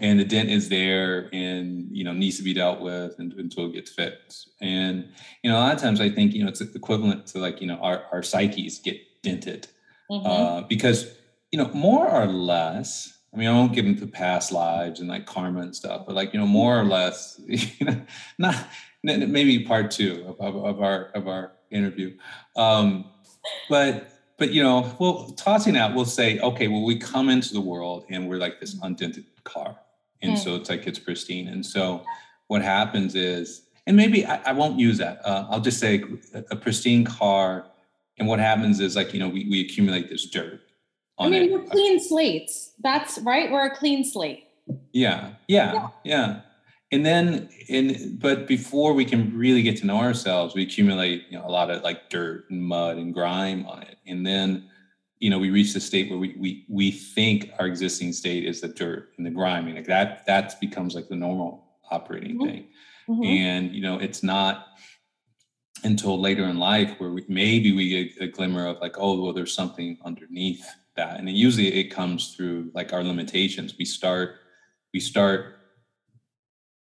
and 0.00 0.20
the 0.20 0.24
dent 0.24 0.48
is 0.48 0.68
there 0.68 1.28
and 1.32 1.88
you 1.90 2.04
know 2.04 2.12
needs 2.12 2.36
to 2.36 2.42
be 2.42 2.54
dealt 2.54 2.80
with 2.80 3.18
and, 3.18 3.32
until 3.34 3.66
it 3.66 3.72
gets 3.72 3.90
fixed 3.90 4.50
and 4.60 5.08
you 5.42 5.50
know 5.50 5.56
a 5.56 5.60
lot 5.60 5.74
of 5.74 5.80
times 5.80 6.00
i 6.00 6.08
think 6.08 6.34
you 6.34 6.42
know 6.42 6.48
it's 6.48 6.60
equivalent 6.60 7.26
to 7.26 7.38
like 7.38 7.60
you 7.60 7.66
know 7.66 7.76
our, 7.76 8.04
our 8.12 8.22
psyches 8.22 8.78
get 8.78 8.96
dented 9.22 9.66
mm-hmm. 10.10 10.26
uh, 10.26 10.60
because 10.62 11.14
you 11.50 11.58
know 11.58 11.68
more 11.74 12.08
or 12.08 12.26
less 12.26 13.18
I 13.32 13.36
mean, 13.36 13.48
I 13.48 13.52
won't 13.52 13.74
get 13.74 13.84
into 13.84 14.06
past 14.06 14.52
lives 14.52 15.00
and 15.00 15.08
like 15.08 15.26
karma 15.26 15.60
and 15.60 15.76
stuff, 15.76 16.06
but 16.06 16.14
like 16.14 16.32
you 16.32 16.40
know, 16.40 16.46
more 16.46 16.80
or 16.80 16.84
less, 16.84 17.38
you 17.46 17.86
know, 17.86 18.00
not 18.38 18.56
maybe 19.02 19.64
part 19.64 19.90
two 19.90 20.24
of, 20.26 20.54
of, 20.54 20.64
of 20.64 20.82
our 20.82 21.06
of 21.14 21.28
our 21.28 21.52
interview. 21.70 22.16
Um, 22.56 23.10
but 23.68 24.10
but 24.38 24.52
you 24.52 24.62
know, 24.62 24.94
well, 24.98 25.30
tossing 25.30 25.76
out, 25.76 25.94
we'll 25.94 26.04
say, 26.04 26.38
okay, 26.38 26.68
well, 26.68 26.84
we 26.84 26.96
come 26.96 27.28
into 27.28 27.52
the 27.52 27.60
world 27.60 28.04
and 28.08 28.28
we're 28.28 28.38
like 28.38 28.60
this 28.60 28.76
undented 28.82 29.24
car, 29.44 29.76
and 30.22 30.34
mm. 30.34 30.38
so 30.38 30.54
it's 30.54 30.68
like 30.68 30.86
it's 30.86 30.98
pristine. 30.98 31.48
And 31.48 31.64
so 31.64 32.04
what 32.46 32.62
happens 32.62 33.14
is, 33.14 33.62
and 33.86 33.96
maybe 33.96 34.24
I, 34.26 34.36
I 34.46 34.52
won't 34.52 34.78
use 34.78 34.98
that. 34.98 35.20
Uh, 35.24 35.46
I'll 35.50 35.60
just 35.60 35.80
say 35.80 36.04
a, 36.34 36.44
a, 36.52 36.56
pristine 36.56 37.04
car. 37.04 37.66
And 38.18 38.26
what 38.26 38.40
happens 38.40 38.80
is 38.80 38.96
like 38.96 39.12
you 39.12 39.20
know 39.20 39.28
we, 39.28 39.48
we 39.48 39.60
accumulate 39.60 40.08
this 40.08 40.26
dirt. 40.26 40.60
I 41.20 41.28
mean, 41.28 41.44
it. 41.44 41.52
we're 41.52 41.64
clean 41.64 42.00
slates. 42.00 42.72
That's 42.80 43.18
right. 43.18 43.50
We're 43.50 43.66
a 43.66 43.76
clean 43.76 44.04
slate. 44.04 44.44
Yeah, 44.92 45.30
yeah, 45.48 45.72
yeah. 45.72 45.88
yeah 46.04 46.40
and 46.90 47.04
then 47.04 47.48
in 47.68 48.16
but 48.18 48.46
before 48.46 48.92
we 48.92 49.04
can 49.04 49.36
really 49.36 49.62
get 49.62 49.76
to 49.76 49.86
know 49.86 49.98
ourselves 49.98 50.54
we 50.54 50.62
accumulate 50.62 51.24
you 51.30 51.38
know 51.38 51.46
a 51.46 51.50
lot 51.50 51.70
of 51.70 51.82
like 51.82 52.08
dirt 52.10 52.44
and 52.50 52.62
mud 52.62 52.96
and 52.96 53.14
grime 53.14 53.66
on 53.66 53.82
it 53.82 53.98
and 54.06 54.26
then 54.26 54.68
you 55.18 55.30
know 55.30 55.38
we 55.38 55.50
reach 55.50 55.74
the 55.74 55.80
state 55.80 56.08
where 56.10 56.18
we 56.18 56.34
we 56.38 56.64
we 56.68 56.90
think 56.90 57.50
our 57.58 57.66
existing 57.66 58.12
state 58.12 58.44
is 58.44 58.60
the 58.60 58.68
dirt 58.68 59.10
and 59.16 59.26
the 59.26 59.30
grime 59.30 59.66
and 59.66 59.76
like 59.76 59.86
that 59.86 60.24
that 60.26 60.58
becomes 60.60 60.94
like 60.94 61.08
the 61.08 61.16
normal 61.16 61.64
operating 61.90 62.36
mm-hmm. 62.36 62.46
thing 62.46 62.68
mm-hmm. 63.08 63.24
and 63.24 63.74
you 63.74 63.82
know 63.82 63.98
it's 63.98 64.22
not 64.22 64.66
until 65.84 66.20
later 66.20 66.44
in 66.44 66.58
life 66.58 66.94
where 66.98 67.10
we, 67.10 67.24
maybe 67.28 67.72
we 67.72 67.88
get 67.88 68.20
a 68.20 68.26
glimmer 68.26 68.66
of 68.66 68.80
like 68.80 68.96
oh 68.98 69.20
well 69.20 69.32
there's 69.32 69.54
something 69.54 69.98
underneath 70.04 70.64
that 70.96 71.18
and 71.18 71.28
usually 71.28 71.68
it 71.74 71.84
comes 71.84 72.34
through 72.34 72.70
like 72.74 72.92
our 72.92 73.04
limitations 73.04 73.74
we 73.78 73.84
start 73.84 74.36
we 74.92 75.00
start 75.00 75.57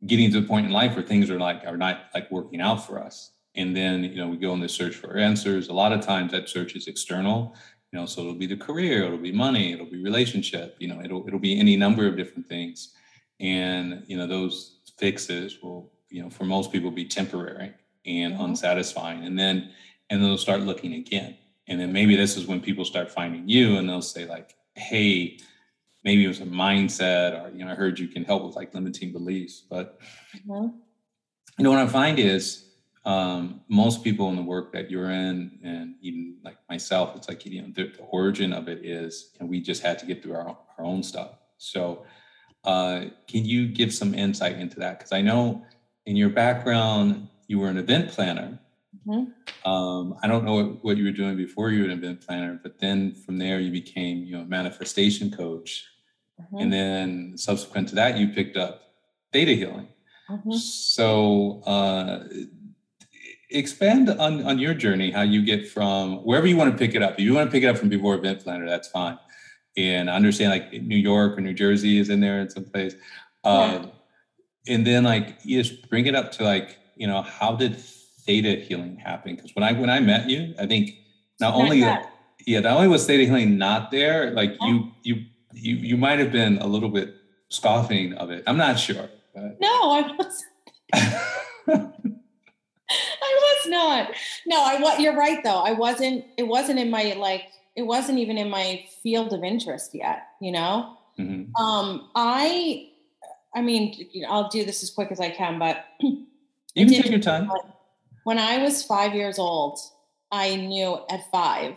getting 0.08 0.32
to 0.32 0.42
the 0.42 0.48
point 0.48 0.66
in 0.66 0.72
life 0.72 0.96
where 0.96 1.04
things 1.04 1.30
are 1.30 1.40
like 1.40 1.64
are 1.66 1.78
not 1.78 2.06
like 2.14 2.30
working 2.32 2.62
out 2.62 2.86
for 2.86 3.02
us 3.04 3.32
and 3.56 3.76
then 3.76 4.04
you 4.04 4.16
know 4.16 4.28
we 4.28 4.38
go 4.38 4.54
in 4.54 4.60
the 4.60 4.70
search 4.70 4.96
for 4.96 5.18
answers 5.18 5.70
a 5.70 5.74
lot 5.74 5.92
of 5.92 6.02
times 6.02 6.32
that 6.32 6.48
search 6.48 6.76
is 6.76 6.88
external 6.88 7.56
you 7.92 8.00
know 8.00 8.06
so 8.06 8.22
it'll 8.22 8.34
be 8.34 8.48
the 8.48 8.56
career 8.56 9.04
it'll 9.04 9.18
be 9.18 9.32
money 9.32 9.74
it'll 9.74 9.90
be 9.90 10.02
relationship 10.02 10.76
you 10.80 10.88
know 10.88 11.02
it'll 11.02 11.28
it'll 11.28 11.40
be 11.40 11.60
any 11.60 11.76
number 11.76 12.08
of 12.08 12.16
different 12.16 12.48
things 12.48 12.94
and 13.40 14.04
you 14.08 14.18
know 14.18 14.28
those 14.28 14.80
fixes 14.98 15.62
will 15.62 15.92
you 16.10 16.22
know 16.22 16.30
for 16.30 16.46
most 16.46 16.72
people 16.72 16.92
be 16.92 17.06
temporary 17.06 17.74
and 18.06 18.34
mm-hmm. 18.34 18.44
unsatisfying. 18.44 19.24
And 19.24 19.38
then 19.38 19.72
and 20.10 20.24
they'll 20.24 20.38
start 20.38 20.62
looking 20.62 20.94
again. 20.94 21.38
And 21.68 21.80
then 21.80 21.94
maybe 21.94 22.16
this 22.16 22.36
is 22.36 22.48
when 22.48 22.62
people 22.62 22.84
start 22.84 23.12
finding 23.12 23.48
you 23.48 23.78
and 23.78 23.88
they'll 23.88 24.02
say, 24.02 24.26
like, 24.26 24.56
hey, 24.74 25.38
maybe 26.04 26.26
it 26.26 26.28
was 26.28 26.40
a 26.40 26.46
mindset, 26.46 27.34
or 27.34 27.56
you 27.56 27.66
know, 27.66 27.72
I 27.72 27.76
heard 27.76 28.00
you 28.00 28.08
can 28.08 28.24
help 28.24 28.44
with 28.44 28.56
like 28.56 28.74
limiting 28.74 29.12
beliefs. 29.12 29.64
But 29.70 30.00
mm-hmm. 30.36 30.68
you 31.58 31.64
know 31.64 31.72
what 31.72 31.80
I 31.80 31.88
find 31.88 32.20
is 32.20 32.66
um, 33.06 33.62
most 33.68 34.04
people 34.04 34.30
in 34.30 34.36
the 34.36 34.44
work 34.44 34.72
that 34.74 34.92
you're 34.92 35.10
in, 35.10 35.60
and 35.64 35.96
even 36.02 36.38
like 36.44 36.58
myself, 36.70 37.16
it's 37.16 37.28
like 37.28 37.46
you 37.46 37.62
know 37.62 37.70
the, 37.74 37.92
the 37.98 38.04
origin 38.04 38.54
of 38.54 38.68
it 38.68 38.86
is, 38.86 39.32
and 39.40 39.50
we 39.50 39.62
just 39.62 39.82
had 39.82 40.00
to 40.00 40.06
get 40.06 40.24
through 40.24 40.36
our, 40.36 40.58
our 40.78 40.86
own 40.86 41.04
stuff. 41.04 41.32
So, 41.58 42.06
uh, 42.64 43.06
can 43.28 43.46
you 43.46 43.68
give 43.68 43.94
some 43.94 44.14
insight 44.14 44.58
into 44.58 44.80
that? 44.80 45.00
Because 45.00 45.12
I 45.12 45.22
know 45.22 45.66
in 46.06 46.16
your 46.16 46.30
background, 46.30 47.28
you 47.48 47.60
were 47.60 47.70
an 47.70 47.78
event 47.78 48.10
planner. 48.10 48.60
Mm-hmm. 49.10 49.70
Um, 49.70 50.16
I 50.22 50.28
don't 50.28 50.46
know 50.46 50.56
what, 50.56 50.84
what, 50.84 50.98
you 50.98 51.06
were 51.06 51.12
doing 51.12 51.36
before 51.36 51.72
you 51.72 51.84
were 51.84 51.90
an 51.90 51.98
event 51.98 52.22
planner, 52.22 52.60
but 52.62 52.78
then 52.78 53.14
from 53.14 53.38
there 53.40 53.60
you 53.60 53.72
became, 53.72 54.24
you 54.24 54.38
know, 54.38 54.46
manifestation 54.46 55.32
coach, 55.32 55.86
mm-hmm. 56.40 56.58
and 56.58 56.72
then 56.72 57.34
subsequent 57.36 57.90
to 57.90 57.96
that, 57.96 58.18
you 58.18 58.30
picked 58.30 58.56
up 58.56 58.94
theta 59.34 59.54
healing. 59.54 59.88
Mm-hmm. 60.30 60.52
So, 60.52 61.64
uh, 61.66 62.26
expand 63.50 64.10
on 64.10 64.44
on 64.46 64.60
your 64.60 64.76
journey, 64.76 65.10
how 65.10 65.24
you 65.24 65.44
get 65.44 65.68
from 65.68 66.18
wherever 66.18 66.46
you 66.46 66.56
want 66.56 66.72
to 66.72 66.78
pick 66.78 66.96
it 66.96 67.02
up. 67.02 67.14
If 67.14 67.22
you 67.22 67.34
want 67.34 67.50
to 67.50 67.52
pick 67.52 67.64
it 67.64 67.68
up 67.68 67.78
from 67.78 67.90
before 67.90 68.16
event 68.16 68.44
planner, 68.44 68.68
that's 68.68 68.90
fine. 68.90 69.18
And 69.76 70.10
I 70.10 70.16
understand 70.16 70.52
like 70.52 70.84
New 70.84 70.98
York 70.98 71.38
or 71.38 71.42
New 71.42 71.54
Jersey 71.54 71.98
is 71.98 72.10
in 72.10 72.20
there 72.20 72.42
in 72.42 72.50
some 72.50 72.66
place. 72.66 72.94
Um, 73.44 73.92
yeah. 74.68 74.76
And 74.76 74.86
then 74.86 75.04
like 75.04 75.40
you 75.44 75.64
just 75.64 75.90
bring 75.90 76.06
it 76.06 76.14
up 76.14 76.32
to 76.34 76.44
like 76.44 76.78
you 76.96 77.08
know 77.08 77.24
how 77.24 77.56
did 77.56 77.82
theta 78.30 78.62
healing 78.62 78.96
happen? 78.98 79.36
Because 79.36 79.56
when 79.56 79.64
I 79.64 79.74
when 79.74 79.90
I 79.90 80.00
met 80.00 80.30
you, 80.30 80.54
I 80.60 80.68
think 80.68 80.92
not, 81.40 81.56
not 81.56 81.56
only 81.56 81.82
that, 81.82 82.14
yeah, 82.46 82.60
not 82.60 82.76
only 82.76 82.88
was 82.88 83.06
theta 83.08 83.24
healing 83.24 83.58
not 83.58 83.90
there, 83.90 84.32
like 84.32 84.56
yeah. 84.62 84.68
you 84.68 84.92
you 85.04 85.26
you 85.54 85.76
you 85.76 85.98
might 85.98 86.20
have 86.20 86.32
been 86.32 86.60
a 86.60 86.68
little 86.68 86.90
bit 86.90 87.16
scoffing 87.50 88.14
of 88.14 88.30
it. 88.30 88.44
I'm 88.46 88.58
not 88.58 88.78
sure. 88.78 89.10
But. 89.34 89.60
No, 89.60 89.92
I 89.92 90.16
was. 90.18 90.44
I 92.92 93.38
was 93.42 93.68
not. 93.68 94.12
No, 94.46 94.64
I 94.64 94.80
what 94.80 95.00
you're 95.00 95.16
right 95.16 95.44
though. 95.44 95.62
I 95.62 95.72
wasn't 95.72 96.26
it 96.38 96.44
wasn't 96.44 96.80
in 96.80 96.92
my 96.92 97.14
like 97.14 97.46
it 97.76 97.84
wasn't 97.84 98.20
even 98.20 98.38
in 98.38 98.50
my 98.50 98.86
field 99.02 99.34
of 99.34 99.44
interest 99.44 99.92
yet, 99.94 100.28
you 100.42 100.52
know? 100.52 100.98
Mm-hmm. 101.20 101.56
Um 101.64 102.10
I 102.16 102.90
I 103.56 103.62
mean, 103.62 103.96
I'll 104.28 104.50
do 104.50 104.66
this 104.66 104.84
as 104.84 104.90
quick 104.92 105.12
as 105.12 105.20
I 105.20 105.30
can, 105.30 105.60
but 105.60 105.86
you 106.00 106.26
can 106.76 106.88
take 106.88 107.10
your 107.10 107.20
time. 107.20 107.50
When 108.30 108.38
I 108.38 108.60
was 108.60 108.84
five 108.84 109.16
years 109.16 109.40
old, 109.40 109.80
I 110.32 110.56
knew 110.56 111.00
at 111.10 111.32
five 111.32 111.74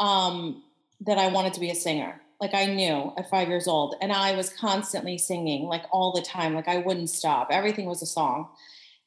um, 0.00 0.64
that 1.02 1.18
I 1.18 1.28
wanted 1.28 1.54
to 1.54 1.60
be 1.60 1.70
a 1.70 1.74
singer. 1.76 2.20
Like 2.40 2.52
I 2.52 2.66
knew 2.66 3.12
at 3.16 3.30
five 3.30 3.46
years 3.46 3.68
old, 3.68 3.94
and 4.00 4.12
I 4.12 4.34
was 4.34 4.50
constantly 4.50 5.18
singing, 5.18 5.66
like 5.66 5.84
all 5.92 6.10
the 6.10 6.20
time. 6.20 6.54
Like 6.54 6.66
I 6.66 6.78
wouldn't 6.78 7.10
stop. 7.10 7.50
Everything 7.52 7.86
was 7.86 8.02
a 8.02 8.06
song 8.06 8.48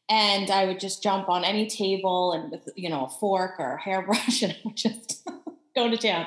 and 0.07 0.49
I 0.49 0.63
would 0.63 0.79
just 0.79 1.03
jump 1.03 1.27
on 1.27 1.43
any 1.43 1.67
table 1.67 2.31
and 2.31 2.51
with 2.51 2.69
you 2.77 2.89
know 2.89 3.03
a 3.03 3.09
fork 3.09 3.59
or 3.59 3.73
a 3.73 3.81
hairbrush 3.81 4.41
and 4.43 4.53
I 4.53 4.61
would 4.63 4.77
just 4.77 5.27
go 5.75 5.91
to 5.91 5.97
town. 5.97 6.25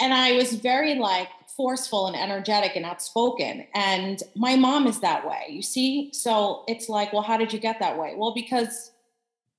And 0.00 0.14
I 0.14 0.34
was 0.34 0.52
very 0.52 0.94
like 0.94 1.28
forceful 1.56 2.06
and 2.06 2.14
energetic 2.14 2.76
and 2.76 2.84
outspoken. 2.84 3.66
And 3.74 4.22
my 4.36 4.54
mom 4.54 4.86
is 4.86 5.00
that 5.00 5.26
way, 5.26 5.46
you 5.50 5.62
see. 5.62 6.12
So 6.12 6.62
it's 6.68 6.88
like, 6.88 7.12
well, 7.12 7.22
how 7.22 7.36
did 7.36 7.52
you 7.52 7.58
get 7.58 7.80
that 7.80 7.98
way? 7.98 8.14
Well, 8.16 8.32
because 8.32 8.92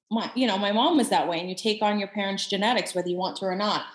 my 0.09 0.31
you 0.35 0.47
know 0.47 0.57
my 0.57 0.71
mom 0.71 0.97
was 0.97 1.09
that 1.09 1.27
way, 1.27 1.39
and 1.39 1.49
you 1.49 1.55
take 1.55 1.81
on 1.81 1.99
your 1.99 2.07
parents' 2.07 2.47
genetics 2.47 2.95
whether 2.95 3.09
you 3.09 3.17
want 3.17 3.37
to 3.37 3.45
or 3.45 3.55
not. 3.55 3.85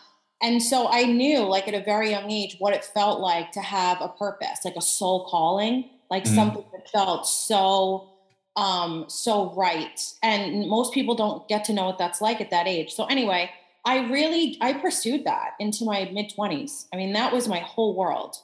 And 0.42 0.61
so 0.61 0.88
I 0.90 1.04
knew, 1.04 1.40
like 1.40 1.69
at 1.69 1.75
a 1.75 1.83
very 1.83 2.11
young 2.11 2.31
age, 2.31 2.57
what 2.59 2.75
it 2.75 2.85
felt 2.85 3.21
like 3.21 3.52
to 3.52 3.61
have 3.61 4.00
a 4.00 4.09
purpose, 4.09 4.64
like 4.64 4.75
a 4.76 4.83
soul 4.83 5.26
calling, 5.28 5.88
like 6.11 6.25
mm-hmm. 6.25 6.35
something 6.35 6.64
that 6.73 6.90
felt 6.90 7.28
so 7.28 8.09
um, 8.57 9.07
so 9.09 9.52
right. 9.54 10.00
And 10.23 10.69
most 10.69 10.92
people 10.92 11.14
don't 11.14 11.47
get 11.49 11.64
to 11.66 11.73
know 11.73 11.87
what 11.87 11.99
that's 11.99 12.21
like 12.21 12.40
at 12.40 12.50
that 12.50 12.66
age. 12.66 12.92
So 12.92 13.07
anyway, 13.07 13.50
I 13.85 14.11
really 14.11 14.59
I 14.61 14.75
pursued 14.75 15.25
that 15.25 15.54
into 15.59 15.85
my 15.85 16.11
mid 16.12 16.31
20s. 16.31 16.87
I 16.92 16.97
mean, 16.97 17.12
that 17.14 17.33
was 17.33 17.49
my 17.49 17.61
whole 17.61 17.97
world. 17.97 18.37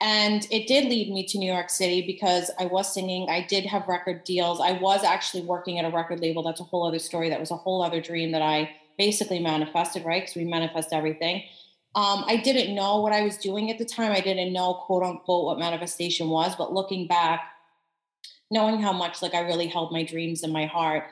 And 0.00 0.46
it 0.50 0.66
did 0.66 0.84
lead 0.84 1.10
me 1.10 1.24
to 1.28 1.38
New 1.38 1.50
York 1.50 1.70
City 1.70 2.02
because 2.06 2.50
I 2.58 2.66
was 2.66 2.92
singing. 2.92 3.30
I 3.30 3.46
did 3.48 3.64
have 3.64 3.88
record 3.88 4.24
deals. 4.24 4.60
I 4.60 4.72
was 4.72 5.02
actually 5.04 5.42
working 5.44 5.78
at 5.78 5.86
a 5.86 5.94
record 5.94 6.20
label. 6.20 6.42
That's 6.42 6.60
a 6.60 6.64
whole 6.64 6.86
other 6.86 6.98
story. 6.98 7.30
That 7.30 7.40
was 7.40 7.50
a 7.50 7.56
whole 7.56 7.82
other 7.82 8.00
dream 8.00 8.32
that 8.32 8.42
I 8.42 8.70
basically 8.98 9.38
manifested, 9.38 10.04
right? 10.04 10.22
Because 10.22 10.36
we 10.36 10.44
manifest 10.44 10.92
everything. 10.92 11.44
Um, 11.94 12.24
I 12.26 12.36
didn't 12.36 12.74
know 12.74 13.00
what 13.00 13.14
I 13.14 13.22
was 13.22 13.38
doing 13.38 13.70
at 13.70 13.78
the 13.78 13.86
time. 13.86 14.12
I 14.12 14.20
didn't 14.20 14.52
know, 14.52 14.74
quote 14.74 15.02
unquote, 15.02 15.46
what 15.46 15.58
manifestation 15.58 16.28
was. 16.28 16.54
But 16.54 16.74
looking 16.74 17.06
back, 17.06 17.40
knowing 18.50 18.80
how 18.80 18.92
much 18.92 19.22
like 19.22 19.34
I 19.34 19.40
really 19.40 19.66
held 19.66 19.92
my 19.92 20.04
dreams 20.04 20.42
in 20.42 20.52
my 20.52 20.66
heart 20.66 21.04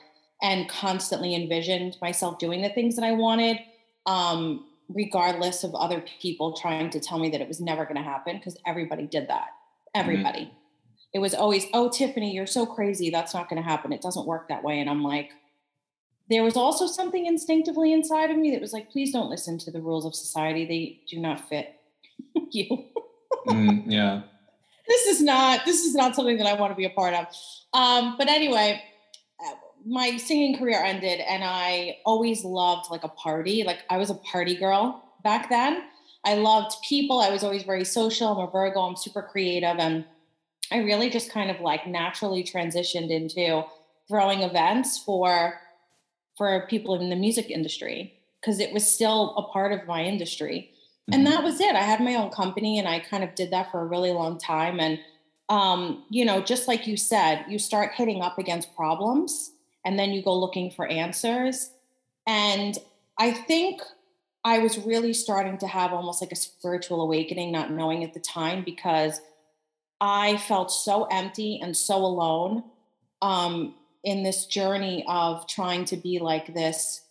and 0.42 0.68
constantly 0.68 1.34
envisioned 1.34 1.96
myself 2.02 2.38
doing 2.38 2.60
the 2.60 2.68
things 2.68 2.96
that 2.96 3.04
I 3.04 3.12
wanted, 3.12 3.58
um, 4.04 4.66
regardless 4.88 5.64
of 5.64 5.74
other 5.74 6.04
people 6.20 6.56
trying 6.56 6.90
to 6.90 7.00
tell 7.00 7.18
me 7.18 7.30
that 7.30 7.40
it 7.40 7.48
was 7.48 7.60
never 7.60 7.84
going 7.84 7.96
to 7.96 8.02
happen 8.02 8.36
because 8.36 8.56
everybody 8.66 9.06
did 9.06 9.28
that. 9.28 9.48
Mm-hmm. 9.48 10.00
Everybody. 10.00 10.40
Mm-hmm. 10.40 10.58
It 11.14 11.18
was 11.20 11.34
always, 11.34 11.66
oh, 11.72 11.90
Tiffany, 11.90 12.34
you're 12.34 12.46
so 12.46 12.66
crazy. 12.66 13.10
That's 13.10 13.34
not 13.34 13.48
going 13.48 13.62
to 13.62 13.68
happen. 13.68 13.92
It 13.92 14.02
doesn't 14.02 14.26
work 14.26 14.48
that 14.48 14.64
way. 14.64 14.80
And 14.80 14.90
I'm 14.90 15.02
like, 15.02 15.30
there 16.28 16.42
was 16.42 16.56
also 16.56 16.86
something 16.86 17.26
instinctively 17.26 17.92
inside 17.92 18.30
of 18.30 18.36
me 18.36 18.50
that 18.50 18.60
was 18.60 18.72
like, 18.72 18.90
please 18.90 19.12
don't 19.12 19.30
listen 19.30 19.58
to 19.58 19.70
the 19.70 19.80
rules 19.80 20.04
of 20.06 20.14
society. 20.14 20.64
They 20.66 21.00
do 21.08 21.20
not 21.20 21.48
fit 21.48 21.74
you. 22.50 22.86
mm, 23.46 23.84
yeah 23.86 24.22
this 24.88 25.06
is 25.06 25.22
not 25.22 25.64
this 25.64 25.84
is 25.84 25.94
not 25.94 26.14
something 26.14 26.36
that 26.38 26.46
I 26.46 26.54
want 26.54 26.72
to 26.72 26.76
be 26.76 26.84
a 26.84 26.90
part 26.90 27.14
of. 27.14 27.26
Um, 27.72 28.16
but 28.18 28.28
anyway, 28.28 28.82
my 29.86 30.16
singing 30.16 30.58
career 30.58 30.82
ended, 30.82 31.20
and 31.20 31.42
I 31.44 31.98
always 32.04 32.44
loved 32.44 32.90
like 32.90 33.04
a 33.04 33.08
party. 33.08 33.64
Like 33.64 33.80
I 33.90 33.98
was 33.98 34.10
a 34.10 34.14
party 34.14 34.54
girl 34.54 35.02
back 35.22 35.48
then. 35.48 35.82
I 36.24 36.34
loved 36.34 36.76
people. 36.88 37.20
I 37.20 37.30
was 37.30 37.44
always 37.44 37.64
very 37.64 37.84
social. 37.84 38.28
I'm 38.28 38.48
a 38.48 38.50
Virgo. 38.50 38.80
I'm 38.80 38.96
super 38.96 39.22
creative, 39.22 39.76
and 39.78 40.04
I 40.72 40.78
really 40.78 41.10
just 41.10 41.30
kind 41.30 41.50
of 41.50 41.60
like 41.60 41.86
naturally 41.86 42.42
transitioned 42.42 43.10
into 43.10 43.64
throwing 44.08 44.42
events 44.42 44.98
for 44.98 45.60
for 46.36 46.66
people 46.68 47.00
in 47.00 47.10
the 47.10 47.16
music 47.16 47.50
industry 47.50 48.14
because 48.40 48.58
it 48.58 48.72
was 48.72 48.86
still 48.86 49.34
a 49.36 49.52
part 49.52 49.72
of 49.72 49.86
my 49.86 50.02
industry 50.02 50.70
and 51.12 51.24
mm-hmm. 51.24 51.32
that 51.32 51.44
was 51.44 51.60
it 51.60 51.74
i 51.74 51.80
had 51.80 52.00
my 52.00 52.14
own 52.14 52.30
company 52.30 52.78
and 52.78 52.88
i 52.88 52.98
kind 52.98 53.24
of 53.24 53.34
did 53.34 53.50
that 53.50 53.70
for 53.70 53.80
a 53.80 53.86
really 53.86 54.10
long 54.10 54.38
time 54.38 54.80
and 54.80 54.98
um, 55.50 56.04
you 56.08 56.24
know 56.24 56.40
just 56.40 56.66
like 56.66 56.86
you 56.86 56.96
said 56.96 57.44
you 57.48 57.58
start 57.58 57.92
hitting 57.94 58.22
up 58.22 58.38
against 58.38 58.74
problems 58.74 59.52
and 59.84 59.98
then 59.98 60.10
you 60.10 60.22
go 60.22 60.38
looking 60.38 60.70
for 60.70 60.86
answers. 60.86 61.70
And 62.26 62.78
i 63.18 63.30
think 63.30 63.80
i 64.44 64.58
was 64.58 64.78
really 64.78 65.12
starting 65.12 65.56
to 65.58 65.68
have 65.68 65.92
almost 65.92 66.20
like 66.20 66.32
a 66.32 66.36
spiritual 66.36 67.00
awakening 67.00 67.52
not 67.52 67.70
knowing 67.70 68.02
at 68.02 68.12
the 68.12 68.18
time 68.18 68.64
because 68.64 69.20
i 70.00 70.36
felt 70.36 70.72
so 70.72 71.04
empty 71.04 71.60
and 71.62 71.76
so 71.76 71.96
alone 71.96 72.64
um, 73.22 73.74
in 74.02 74.22
this 74.22 74.46
journey 74.46 75.04
of 75.06 75.46
trying 75.46 75.84
to 75.84 75.96
be 75.96 76.18
like 76.18 76.52
this 76.52 77.04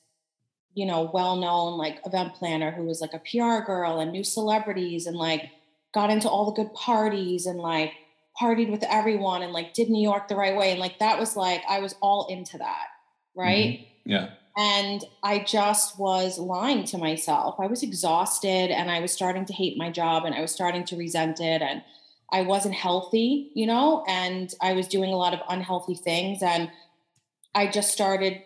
you 0.76 0.86
know, 0.86 1.10
well 1.14 1.36
known 1.36 1.78
like 1.78 2.00
event 2.06 2.34
planner 2.34 2.72
who 2.72 2.84
was 2.84 3.02
like 3.02 3.14
a 3.14 3.20
PR 3.20 3.64
girl 3.66 4.00
and 4.00 4.12
knew 4.12 4.24
celebrities 4.24 5.06
and 5.06 5.16
like 5.16 5.50
got 5.94 6.10
into 6.10 6.28
all 6.28 6.46
the 6.46 6.64
good 6.64 6.74
parties 6.74 7.46
and 7.46 7.60
like 7.60 7.94
partied 8.40 8.72
with 8.72 8.84
everyone 8.84 9.42
and 9.42 9.54
like 9.54 9.74
did 9.74 9.90
New 9.90 10.02
York 10.02 10.28
the 10.28 10.36
right 10.36 10.56
way. 10.56 10.72
And 10.72 10.80
like 10.80 11.00
that 11.00 11.20
was 11.20 11.36
like, 11.36 11.62
I 11.70 11.80
was 11.80 11.96
all 12.02 12.28
into 12.28 12.58
that. 12.58 12.88
Right. 13.36 13.80
Mm-hmm. 13.80 14.10
Yeah. 14.12 14.30
And 14.56 15.04
I 15.24 15.40
just 15.40 15.98
was 15.98 16.38
lying 16.38 16.84
to 16.86 16.98
myself. 16.98 17.56
I 17.60 17.68
was 17.68 17.82
exhausted 17.82 18.70
and 18.70 18.92
I 18.92 19.00
was 19.00 19.12
starting 19.12 19.46
to 19.46 19.54
hate 19.54 19.78
my 19.78 19.90
job 19.90 20.26
and 20.26 20.36
I 20.36 20.42
was 20.42 20.52
starting 20.52 20.84
to 20.86 20.96
resent 20.96 21.40
it. 21.40 21.62
And 21.62 21.82
I 22.32 22.42
wasn't 22.42 22.76
healthy, 22.76 23.52
you 23.56 23.66
know, 23.66 24.04
and 24.08 24.54
I 24.62 24.74
was 24.74 24.88
doing 24.88 25.12
a 25.12 25.18
lot 25.18 25.34
of 25.34 25.40
unhealthy 25.50 25.96
things. 25.96 26.44
And 26.44 26.70
I 27.56 27.68
just 27.68 27.92
started 27.92 28.42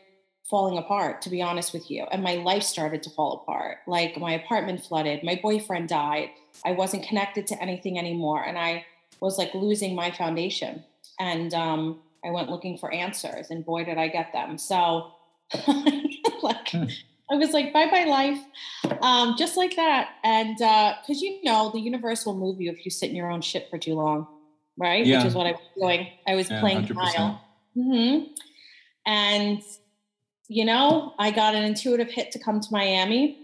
falling 0.50 0.78
apart, 0.78 1.22
to 1.24 1.30
be 1.30 1.42
honest 1.42 1.74
with 1.74 1.92
you. 1.92 2.06
And 2.10 2.24
my 2.24 2.36
life 2.36 2.64
started 2.64 3.04
to 3.04 3.10
fall 3.10 3.42
apart. 3.42 3.80
Like 3.86 4.18
my 4.18 4.32
apartment 4.32 4.84
flooded, 4.84 5.24
my 5.24 5.40
boyfriend 5.42 5.90
died. 5.90 6.30
I 6.66 6.72
wasn't 6.72 7.04
connected 7.04 7.48
to 7.48 7.62
anything 7.62 8.00
anymore. 8.00 8.44
And 8.44 8.58
I 8.58 8.86
was 9.20 9.38
like 9.38 9.54
losing 9.54 9.96
my 9.96 10.12
foundation. 10.12 10.84
And 11.20 11.54
um, 11.54 12.02
I 12.24 12.32
went 12.32 12.50
looking 12.50 12.78
for 12.78 12.92
answers, 12.92 13.50
and 13.50 13.66
boy, 13.66 13.86
did 13.86 13.98
I 13.98 14.08
get 14.08 14.34
them. 14.34 14.58
So, 14.58 15.12
like, 16.44 16.70
hmm. 16.70 16.86
I 17.30 17.36
was 17.36 17.52
like, 17.52 17.74
bye 17.74 17.90
bye 17.90 18.06
life, 18.06 18.40
um, 19.02 19.36
just 19.38 19.58
like 19.58 19.76
that. 19.76 20.10
And 20.24 20.56
because 20.58 21.22
uh, 21.22 21.26
you 21.26 21.44
know, 21.44 21.72
the 21.72 21.80
universe 21.80 22.26
will 22.26 22.38
move 22.38 22.62
you 22.62 22.72
if 22.72 22.86
you 22.86 22.92
sit 22.92 23.10
in 23.10 23.16
your 23.16 23.30
own 23.30 23.42
shit 23.42 23.70
for 23.70 23.78
too 23.78 23.96
long, 23.96 24.28
right? 24.78 25.06
Yeah. 25.06 25.18
Which 25.18 25.28
is 25.28 25.36
what 25.36 25.48
I 25.48 25.52
was 25.52 25.62
doing. 25.78 26.08
I 26.28 26.36
was 26.36 26.50
yeah, 26.50 26.60
playing 26.60 26.84
100%. 26.84 26.88
denial. 26.88 27.42
Mm-hmm. 27.76 28.24
And 29.06 29.62
you 30.48 30.64
know, 30.64 31.14
I 31.20 31.32
got 31.32 31.56
an 31.56 31.64
intuitive 31.64 32.10
hit 32.10 32.32
to 32.32 32.40
come 32.40 32.62
to 32.62 32.68
Miami. 32.72 33.40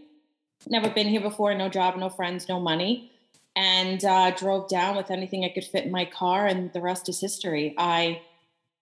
Never 0.67 0.89
been 0.89 1.07
here 1.07 1.21
before, 1.21 1.53
no 1.53 1.67
job, 1.67 1.97
no 1.97 2.09
friends, 2.09 2.47
no 2.47 2.59
money. 2.59 3.11
And 3.55 4.03
uh, 4.03 4.31
drove 4.31 4.67
down 4.67 4.95
with 4.95 5.12
anything 5.12 5.45
I 5.45 5.50
could 5.50 5.63
fit 5.63 5.86
in 5.86 5.91
my 5.91 6.05
car, 6.05 6.48
and 6.48 6.74
the 6.74 6.81
rest 6.81 7.07
is 7.07 7.19
history. 7.22 7.75
I 7.77 8.22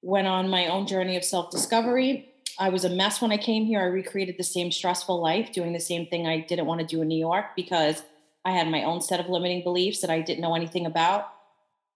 went 0.02 0.28
on 0.28 0.50
my 0.50 0.68
own 0.68 0.88
journey 0.88 1.18
of 1.18 1.24
self 1.24 1.52
discovery. 1.52 2.30
I 2.60 2.70
was 2.70 2.86
a 2.86 2.90
mess 2.90 3.22
when 3.22 3.32
I 3.32 3.38
came 3.38 3.66
here. 3.66 3.82
I 3.82 3.86
recreated 3.86 4.36
the 4.38 4.44
same 4.44 4.72
stressful 4.72 5.22
life, 5.22 5.52
doing 5.52 5.74
the 5.74 5.80
same 5.80 6.08
thing 6.08 6.28
I 6.28 6.40
didn't 6.40 6.66
want 6.66 6.82
to 6.82 6.88
do 6.88 7.02
in 7.02 7.08
New 7.08 7.20
York 7.20 7.48
because 7.56 8.04
I 8.44 8.52
had 8.52 8.68
my 8.68 8.84
own 8.84 9.02
set 9.02 9.20
of 9.20 9.30
limiting 9.30 9.64
beliefs 9.64 10.02
that 10.02 10.10
I 10.10 10.22
didn't 10.22 10.42
know 10.42 10.56
anything 10.56 10.86
about. 10.86 11.28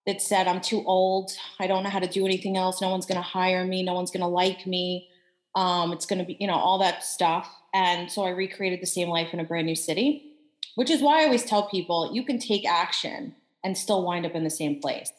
That 0.06 0.22
said, 0.22 0.48
I'm 0.48 0.62
too 0.62 0.84
old. 0.86 1.32
I 1.60 1.66
don't 1.66 1.84
know 1.84 1.90
how 1.90 2.00
to 2.00 2.08
do 2.08 2.26
anything 2.26 2.58
else. 2.58 2.80
No 2.80 2.90
one's 2.90 3.08
going 3.08 3.18
to 3.18 3.24
hire 3.24 3.66
me. 3.66 3.82
No 3.82 3.94
one's 3.94 4.12
going 4.12 4.22
to 4.22 4.28
like 4.28 4.68
me. 4.68 5.10
Um, 5.56 5.92
it's 5.94 6.06
going 6.06 6.20
to 6.20 6.26
be, 6.26 6.38
you 6.40 6.46
know, 6.46 6.54
all 6.54 6.78
that 6.80 7.04
stuff. 7.04 7.50
And 7.74 8.12
so 8.12 8.24
I 8.24 8.30
recreated 8.30 8.82
the 8.82 8.88
same 8.88 9.10
life 9.10 9.34
in 9.34 9.40
a 9.40 9.44
brand 9.44 9.66
new 9.66 9.76
city, 9.76 10.35
which 10.76 10.90
is 10.90 11.02
why 11.02 11.22
I 11.22 11.26
always 11.26 11.46
tell 11.46 11.68
people 11.68 12.12
you 12.14 12.24
can 12.24 12.40
take 12.40 12.68
action 12.68 13.36
and 13.64 13.78
still 13.78 14.04
wind 14.04 14.26
up 14.26 14.36
in 14.36 14.44
the 14.44 14.50
same 14.50 14.80
place 14.80 15.12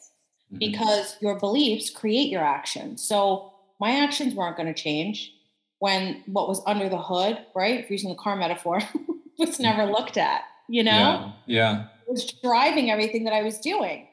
mm-hmm. 0.51 0.59
because 0.59 1.17
your 1.19 1.37
beliefs 1.39 1.89
create 1.89 2.29
your 2.29 2.43
actions. 2.43 3.03
So 3.03 3.53
my 3.79 3.91
actions 3.91 4.33
weren't 4.33 4.57
going 4.57 4.73
to 4.73 4.81
change 4.81 5.33
when 5.79 6.23
what 6.25 6.47
was 6.47 6.61
under 6.65 6.89
the 6.89 6.97
hood, 6.97 7.37
right? 7.55 7.79
If 7.79 7.91
using 7.91 8.09
the 8.09 8.15
car 8.15 8.35
metaphor, 8.35 8.79
was 9.37 9.59
never 9.59 9.85
looked 9.85 10.17
at, 10.17 10.41
you 10.67 10.83
know? 10.83 11.33
Yeah. 11.45 11.75
yeah. 11.75 11.85
It 12.07 12.11
was 12.11 12.31
driving 12.41 12.89
everything 12.89 13.25
that 13.25 13.33
I 13.33 13.43
was 13.43 13.59
doing. 13.59 14.07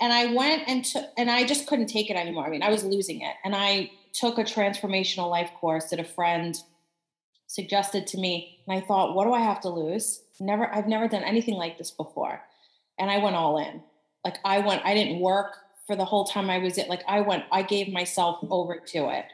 And 0.00 0.12
I 0.12 0.32
went 0.32 0.64
and 0.66 0.84
took, 0.84 1.04
and 1.16 1.30
I 1.30 1.44
just 1.44 1.66
couldn't 1.66 1.86
take 1.86 2.10
it 2.10 2.16
anymore. 2.16 2.46
I 2.46 2.50
mean, 2.50 2.62
I 2.62 2.70
was 2.70 2.84
losing 2.84 3.20
it. 3.20 3.34
And 3.44 3.54
I 3.54 3.90
took 4.12 4.38
a 4.38 4.44
transformational 4.44 5.30
life 5.30 5.50
course 5.60 5.90
that 5.90 6.00
a 6.00 6.04
friend 6.04 6.56
suggested 7.46 8.06
to 8.08 8.18
me. 8.18 8.58
And 8.66 8.76
I 8.76 8.84
thought, 8.84 9.14
what 9.14 9.24
do 9.24 9.32
I 9.32 9.40
have 9.40 9.60
to 9.60 9.68
lose? 9.68 10.23
Never, 10.40 10.72
I've 10.74 10.88
never 10.88 11.08
done 11.08 11.24
anything 11.24 11.54
like 11.54 11.78
this 11.78 11.90
before. 11.90 12.42
And 12.98 13.10
I 13.10 13.18
went 13.18 13.36
all 13.36 13.58
in. 13.58 13.82
Like 14.24 14.38
I 14.44 14.60
went, 14.60 14.84
I 14.84 14.94
didn't 14.94 15.20
work 15.20 15.56
for 15.86 15.96
the 15.96 16.04
whole 16.04 16.24
time 16.24 16.50
I 16.50 16.58
was 16.58 16.78
it. 16.78 16.88
Like 16.88 17.02
I 17.06 17.20
went, 17.20 17.44
I 17.52 17.62
gave 17.62 17.92
myself 17.92 18.38
over 18.50 18.76
to 18.78 19.10
it. 19.10 19.26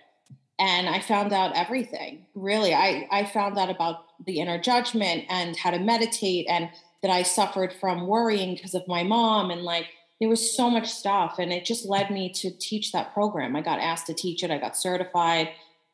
And 0.59 0.89
I 0.89 1.01
found 1.01 1.33
out 1.33 1.57
everything. 1.57 2.27
Really, 2.35 2.75
I, 2.75 3.09
I 3.11 3.25
found 3.25 3.57
out 3.59 3.71
about 3.71 4.05
the 4.27 4.41
inner 4.41 4.61
judgment 4.61 5.25
and 5.29 5.57
how 5.57 5.71
to 5.71 5.79
meditate 5.79 6.47
and 6.49 6.71
that 7.03 7.11
I 7.11 7.23
suffered 7.23 7.73
from 7.73 8.07
worrying 8.07 8.55
because 8.55 8.75
of 8.75 8.87
my 8.87 9.03
mom 9.03 9.51
and 9.51 9.63
like 9.63 9.87
there 10.21 10.29
was 10.29 10.55
so 10.55 10.69
much 10.71 10.89
stuff 10.89 11.37
and 11.39 11.53
it 11.53 11.65
just 11.65 11.87
led 11.87 12.11
me 12.11 12.31
to 12.31 12.51
teach 12.51 12.93
that 12.93 13.13
program 13.15 13.57
i 13.57 13.61
got 13.61 13.81
asked 13.81 14.07
to 14.07 14.15
teach 14.15 14.45
it 14.45 14.51
i 14.51 14.59
got 14.59 14.77
certified 14.77 15.49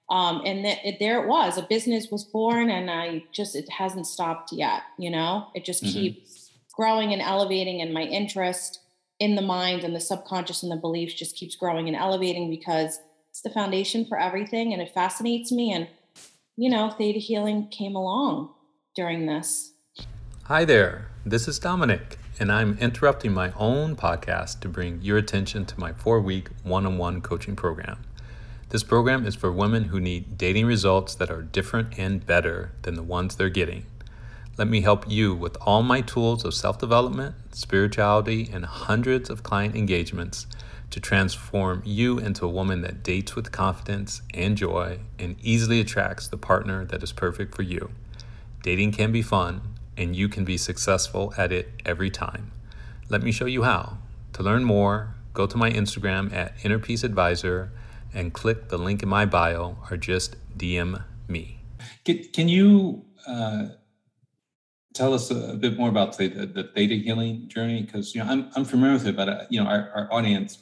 um, 0.09 0.43
and 0.45 0.65
th- 0.65 0.79
it, 0.85 0.97
there 1.01 1.23
it 1.23 1.29
was 1.29 1.59
a 1.59 1.63
business 1.63 2.09
was 2.11 2.25
born 2.25 2.71
and 2.71 2.91
i 2.91 3.23
just 3.33 3.57
it 3.57 3.69
hasn't 3.71 4.07
stopped 4.07 4.53
yet 4.53 4.83
you 4.99 5.11
know 5.11 5.49
it 5.55 5.65
just 5.65 5.83
mm-hmm. 5.83 5.93
keeps 5.93 6.51
growing 6.75 7.13
and 7.13 7.23
elevating 7.23 7.81
and 7.81 7.93
my 7.93 8.03
interest 8.03 8.81
in 9.19 9.35
the 9.35 9.43
mind 9.43 9.83
and 9.83 9.97
the 9.97 10.01
subconscious 10.01 10.63
and 10.63 10.71
the 10.71 10.77
beliefs 10.77 11.15
just 11.15 11.37
keeps 11.37 11.57
growing 11.57 11.89
and 11.89 11.97
elevating 11.97 12.51
because 12.51 13.01
it's 13.31 13.41
the 13.41 13.51
foundation 13.51 14.05
for 14.05 14.19
everything 14.19 14.73
and 14.73 14.83
it 14.83 14.93
fascinates 14.93 15.51
me 15.51 15.73
and 15.73 15.89
you 16.57 16.71
know 16.71 16.91
theta 16.91 17.19
healing 17.19 17.69
came 17.69 17.97
along 17.97 18.51
during 18.95 19.27
this 19.27 19.73
hi 20.45 20.65
there 20.65 21.09
this 21.25 21.49
is 21.49 21.59
dominic 21.59 22.19
and 22.39 22.53
I'm 22.53 22.77
interrupting 22.79 23.33
my 23.33 23.53
own 23.53 23.97
podcast 23.97 24.61
to 24.61 24.69
bring 24.69 25.01
your 25.01 25.17
attention 25.17 25.65
to 25.67 25.81
my 25.81 25.93
four 25.93 26.21
week 26.21 26.51
one 26.63 26.85
on 26.85 26.99
one 26.99 27.21
coaching 27.21 27.57
program. 27.57 28.06
This 28.71 28.83
program 28.83 29.25
is 29.25 29.37
for 29.37 29.53
women 29.53 29.85
who 29.85 30.01
need 30.01 30.37
dating 30.37 30.67
results 30.67 31.15
that 31.15 31.31
are 31.31 31.43
different 31.43 31.97
and 31.99 32.27
better 32.27 32.73
than 32.83 32.97
the 32.97 33.03
ones 33.03 33.37
they're 33.37 33.49
getting. 33.49 33.87
Let 34.59 34.67
me 34.67 34.81
help 34.81 35.09
you 35.09 35.37
with 35.37 35.57
all 35.61 35.85
my 35.85 36.01
tools 36.01 36.45
of 36.45 36.53
self 36.53 36.77
development, 36.79 37.37
spirituality, 37.53 38.51
and 38.53 38.65
hundreds 38.65 39.31
of 39.31 39.45
client 39.45 39.77
engagements 39.77 40.49
to 40.91 40.99
transform 40.99 41.83
you 41.85 42.19
into 42.19 42.45
a 42.45 42.51
woman 42.51 42.81
that 42.81 43.05
dates 43.05 43.37
with 43.37 43.53
confidence 43.53 44.23
and 44.35 44.57
joy 44.57 44.99
and 45.17 45.37
easily 45.43 45.79
attracts 45.79 46.27
the 46.27 46.37
partner 46.37 46.85
that 46.87 47.05
is 47.05 47.13
perfect 47.13 47.55
for 47.55 47.63
you. 47.63 47.91
Dating 48.63 48.91
can 48.91 49.13
be 49.13 49.23
fun, 49.23 49.61
and 49.97 50.17
you 50.17 50.29
can 50.29 50.45
be 50.45 50.57
successful 50.57 51.33
at 51.39 51.53
it 51.53 51.71
every 51.85 52.11
time. 52.11 52.51
Let 53.09 53.23
me 53.23 53.31
show 53.31 53.47
you 53.47 53.63
how. 53.63 53.99
To 54.33 54.43
learn 54.43 54.65
more, 54.65 55.15
go 55.35 55.47
to 55.47 55.57
my 55.57 55.71
Instagram 55.71 56.33
at 56.33 56.55
Inner 56.65 56.81
Peace 56.81 57.05
Advisor 57.05 57.71
and 58.17 58.33
click 58.33 58.69
the 58.69 58.79
link 58.79 59.03
in 59.03 59.09
my 59.09 59.27
bio 59.27 59.77
or 59.91 59.97
just 59.97 60.37
DM 60.59 61.03
me. 61.29 61.61
Can, 62.05 62.25
can 62.33 62.49
you 62.49 63.05
uh, 63.29 63.67
tell 64.95 65.15
us 65.15 65.31
a, 65.31 65.53
a, 65.53 65.57
bit 65.57 65.77
more 65.77 65.89
about 65.89 66.17
the, 66.17 66.29
the, 66.29 66.47
the 66.47 66.65
theta 66.75 66.95
healing 66.95 67.49
journey? 67.49 67.83
Because 67.83 68.15
you 68.15 68.25
know 68.25 68.31
I'm, 68.31 68.51
I'm 68.57 68.65
familiar 68.65 68.95
with 68.95 69.07
it, 69.07 69.17
but 69.17 69.29
uh, 69.29 69.45
you 69.51 69.63
know 69.63 69.69
our, 69.69 69.91
our 69.95 70.13
audience 70.13 70.59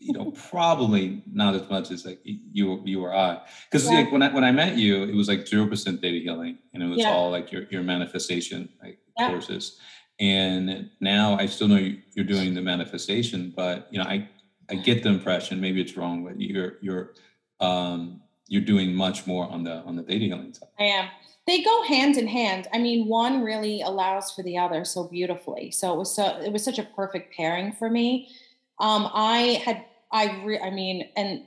you 0.00 0.14
know, 0.14 0.30
probably 0.30 1.22
not 1.30 1.54
as 1.54 1.68
much 1.68 1.90
as 1.90 2.06
like 2.06 2.20
you 2.24 2.80
you 2.84 3.04
or 3.04 3.14
I. 3.14 3.42
Because 3.70 3.84
yeah. 3.84 3.98
like 3.98 4.10
when 4.10 4.22
I 4.22 4.32
when 4.32 4.44
I 4.44 4.50
met 4.50 4.78
you, 4.78 5.02
it 5.04 5.14
was 5.14 5.28
like 5.28 5.46
zero 5.46 5.66
percent 5.66 6.00
theta 6.00 6.18
healing, 6.18 6.58
and 6.72 6.82
it 6.82 6.86
was 6.86 7.00
yeah. 7.00 7.10
all 7.10 7.30
like 7.30 7.52
your 7.52 7.64
your 7.64 7.82
manifestation 7.82 8.70
like 8.82 8.98
yeah. 9.18 9.28
courses. 9.28 9.78
And 10.18 10.90
now 11.00 11.36
I 11.38 11.46
still 11.46 11.68
know 11.68 11.92
you're 12.14 12.26
doing 12.26 12.54
the 12.54 12.62
manifestation, 12.62 13.52
but 13.54 13.88
you 13.90 13.98
know, 13.98 14.04
I 14.04 14.28
I 14.70 14.76
get 14.76 15.02
the 15.02 15.08
impression 15.08 15.60
maybe 15.60 15.80
it's 15.80 15.96
wrong, 15.96 16.24
but 16.24 16.40
you're 16.40 16.74
you're 16.80 17.14
um 17.60 18.22
you're 18.46 18.62
doing 18.62 18.94
much 18.94 19.26
more 19.26 19.48
on 19.48 19.64
the 19.64 19.76
on 19.82 19.96
the 19.96 20.02
theta 20.02 20.24
healing 20.26 20.52
side. 20.52 20.68
I 20.78 20.84
am. 20.84 21.08
They 21.46 21.62
go 21.62 21.82
hand 21.84 22.16
in 22.16 22.26
hand. 22.26 22.68
I 22.72 22.78
mean, 22.78 23.08
one 23.08 23.42
really 23.42 23.80
allows 23.80 24.32
for 24.32 24.42
the 24.42 24.58
other 24.58 24.84
so 24.84 25.04
beautifully. 25.08 25.70
So 25.70 25.92
it 25.94 25.98
was 25.98 26.14
so 26.14 26.40
it 26.40 26.52
was 26.52 26.64
such 26.64 26.78
a 26.78 26.84
perfect 26.84 27.34
pairing 27.34 27.72
for 27.72 27.90
me. 27.90 28.28
Um, 28.78 29.10
I 29.12 29.62
had 29.64 29.84
I 30.12 30.42
re- 30.44 30.60
I 30.60 30.70
mean, 30.70 31.08
and 31.16 31.42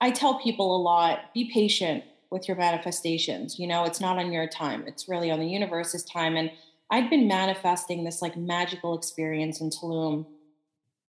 I 0.00 0.10
tell 0.10 0.40
people 0.40 0.76
a 0.76 0.80
lot: 0.82 1.32
be 1.34 1.50
patient 1.52 2.04
with 2.30 2.48
your 2.48 2.56
manifestations. 2.56 3.58
You 3.58 3.66
know, 3.66 3.84
it's 3.84 4.00
not 4.00 4.18
on 4.18 4.32
your 4.32 4.46
time; 4.46 4.84
it's 4.86 5.08
really 5.08 5.30
on 5.30 5.40
the 5.40 5.48
universe's 5.48 6.04
time. 6.04 6.36
And 6.36 6.50
I'd 6.90 7.08
been 7.08 7.26
manifesting 7.26 8.04
this 8.04 8.20
like 8.20 8.36
magical 8.36 8.96
experience 8.96 9.60
in 9.60 9.70
Tulum 9.70 10.26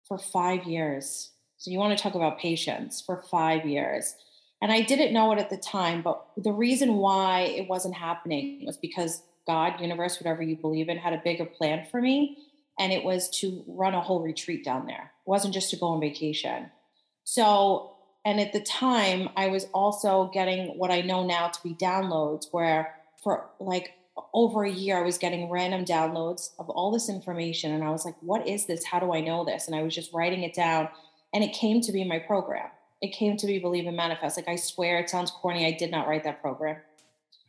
for 0.08 0.18
five 0.18 0.66
years. 0.66 1.32
So 1.58 1.72
you 1.72 1.78
want 1.78 1.98
to 1.98 2.02
talk 2.02 2.16
about 2.16 2.40
patience 2.40 3.02
for 3.06 3.24
five 3.30 3.66
years. 3.66 4.16
And 4.62 4.72
I 4.72 4.82
didn't 4.82 5.14
know 5.14 5.32
it 5.34 5.40
at 5.40 5.50
the 5.50 5.58
time, 5.58 6.02
but 6.02 6.26
the 6.38 6.52
reason 6.52 6.96
why 6.96 7.42
it 7.42 7.68
wasn't 7.68 7.96
happening 7.96 8.64
was 8.66 8.78
because 8.78 9.22
God, 9.46 9.82
universe, 9.82 10.20
whatever 10.20 10.42
you 10.42 10.56
believe 10.56 10.88
in, 10.88 10.98
had 10.98 11.14
a 11.14 11.22
bigger 11.24 11.46
plan 11.46 11.86
for 11.90 12.00
me 12.02 12.38
and 12.80 12.92
it 12.92 13.04
was 13.04 13.30
to 13.30 13.64
run 13.68 13.94
a 13.94 14.02
whole 14.02 14.22
retreat 14.22 14.64
down 14.64 14.86
there. 14.86 15.12
It 15.26 15.30
wasn't 15.30 15.54
just 15.54 15.70
to 15.72 15.78
go 15.78 15.88
on 15.88 16.00
vacation. 16.00 16.72
So, 17.24 17.96
and 18.26 18.40
at 18.40 18.54
the 18.54 18.62
time, 18.62 19.30
I 19.36 19.48
was 19.48 19.68
also 19.74 20.30
getting 20.34 20.78
what 20.78 20.92
I 20.92 21.02
know 21.02 21.26
now 21.26 21.50
to 21.50 21.64
be 21.64 21.76
downloads, 21.76 22.48
where 22.52 22.96
for 23.24 23.50
like 23.60 23.94
over 24.34 24.64
a 24.64 24.72
year, 24.72 24.98
I 24.98 25.02
was 25.02 25.18
getting 25.18 25.50
random 25.50 25.86
downloads 25.86 26.52
of 26.60 26.70
all 26.70 26.92
this 26.92 27.10
information. 27.10 27.72
And 27.72 27.84
I 27.84 27.90
was 27.90 28.06
like, 28.06 28.16
what 28.22 28.48
is 28.48 28.66
this? 28.66 28.84
How 28.84 29.00
do 29.00 29.14
I 29.14 29.22
know 29.22 29.44
this? 29.44 29.68
And 29.68 29.76
I 29.76 29.84
was 29.84 29.94
just 29.94 30.14
writing 30.14 30.44
it 30.44 30.54
down. 30.54 30.90
And 31.34 31.44
it 31.44 31.54
came 31.54 31.82
to 31.82 31.92
be 31.92 32.04
my 32.04 32.20
program. 32.20 32.68
It 33.02 33.14
came 33.14 33.38
to 33.38 33.48
be 33.48 33.60
Believe 33.60 33.88
and 33.88 33.98
Manifest. 33.98 34.38
Like, 34.38 34.48
I 34.48 34.56
swear 34.56 35.00
it 35.00 35.10
sounds 35.10 35.32
corny. 35.32 35.66
I 35.66 35.72
did 35.72 35.92
not 35.92 36.08
write 36.08 36.24
that 36.24 36.42
program. 36.42 36.78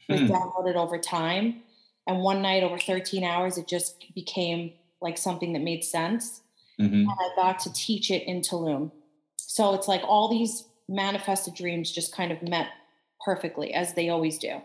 It 0.08 0.20
was 0.20 0.22
hmm. 0.22 0.34
downloaded 0.34 0.74
over 0.74 0.98
time. 0.98 1.62
And 2.06 2.20
one 2.20 2.42
night, 2.42 2.62
over 2.62 2.78
13 2.78 3.24
hours, 3.24 3.56
it 3.56 3.68
just 3.68 4.04
became 4.14 4.72
like 5.00 5.16
something 5.16 5.52
that 5.52 5.62
made 5.62 5.84
sense. 5.84 6.42
Mm-hmm. 6.80 6.94
And 6.94 7.10
I 7.10 7.30
got 7.36 7.60
to 7.60 7.72
teach 7.72 8.10
it 8.10 8.24
in 8.26 8.40
Tulum. 8.40 8.90
So 9.36 9.74
it's 9.74 9.88
like 9.88 10.02
all 10.02 10.28
these 10.28 10.64
manifested 10.88 11.54
dreams 11.54 11.92
just 11.92 12.14
kind 12.14 12.32
of 12.32 12.42
met 12.42 12.68
perfectly 13.24 13.72
as 13.72 13.94
they 13.94 14.08
always 14.08 14.38
do. 14.38 14.60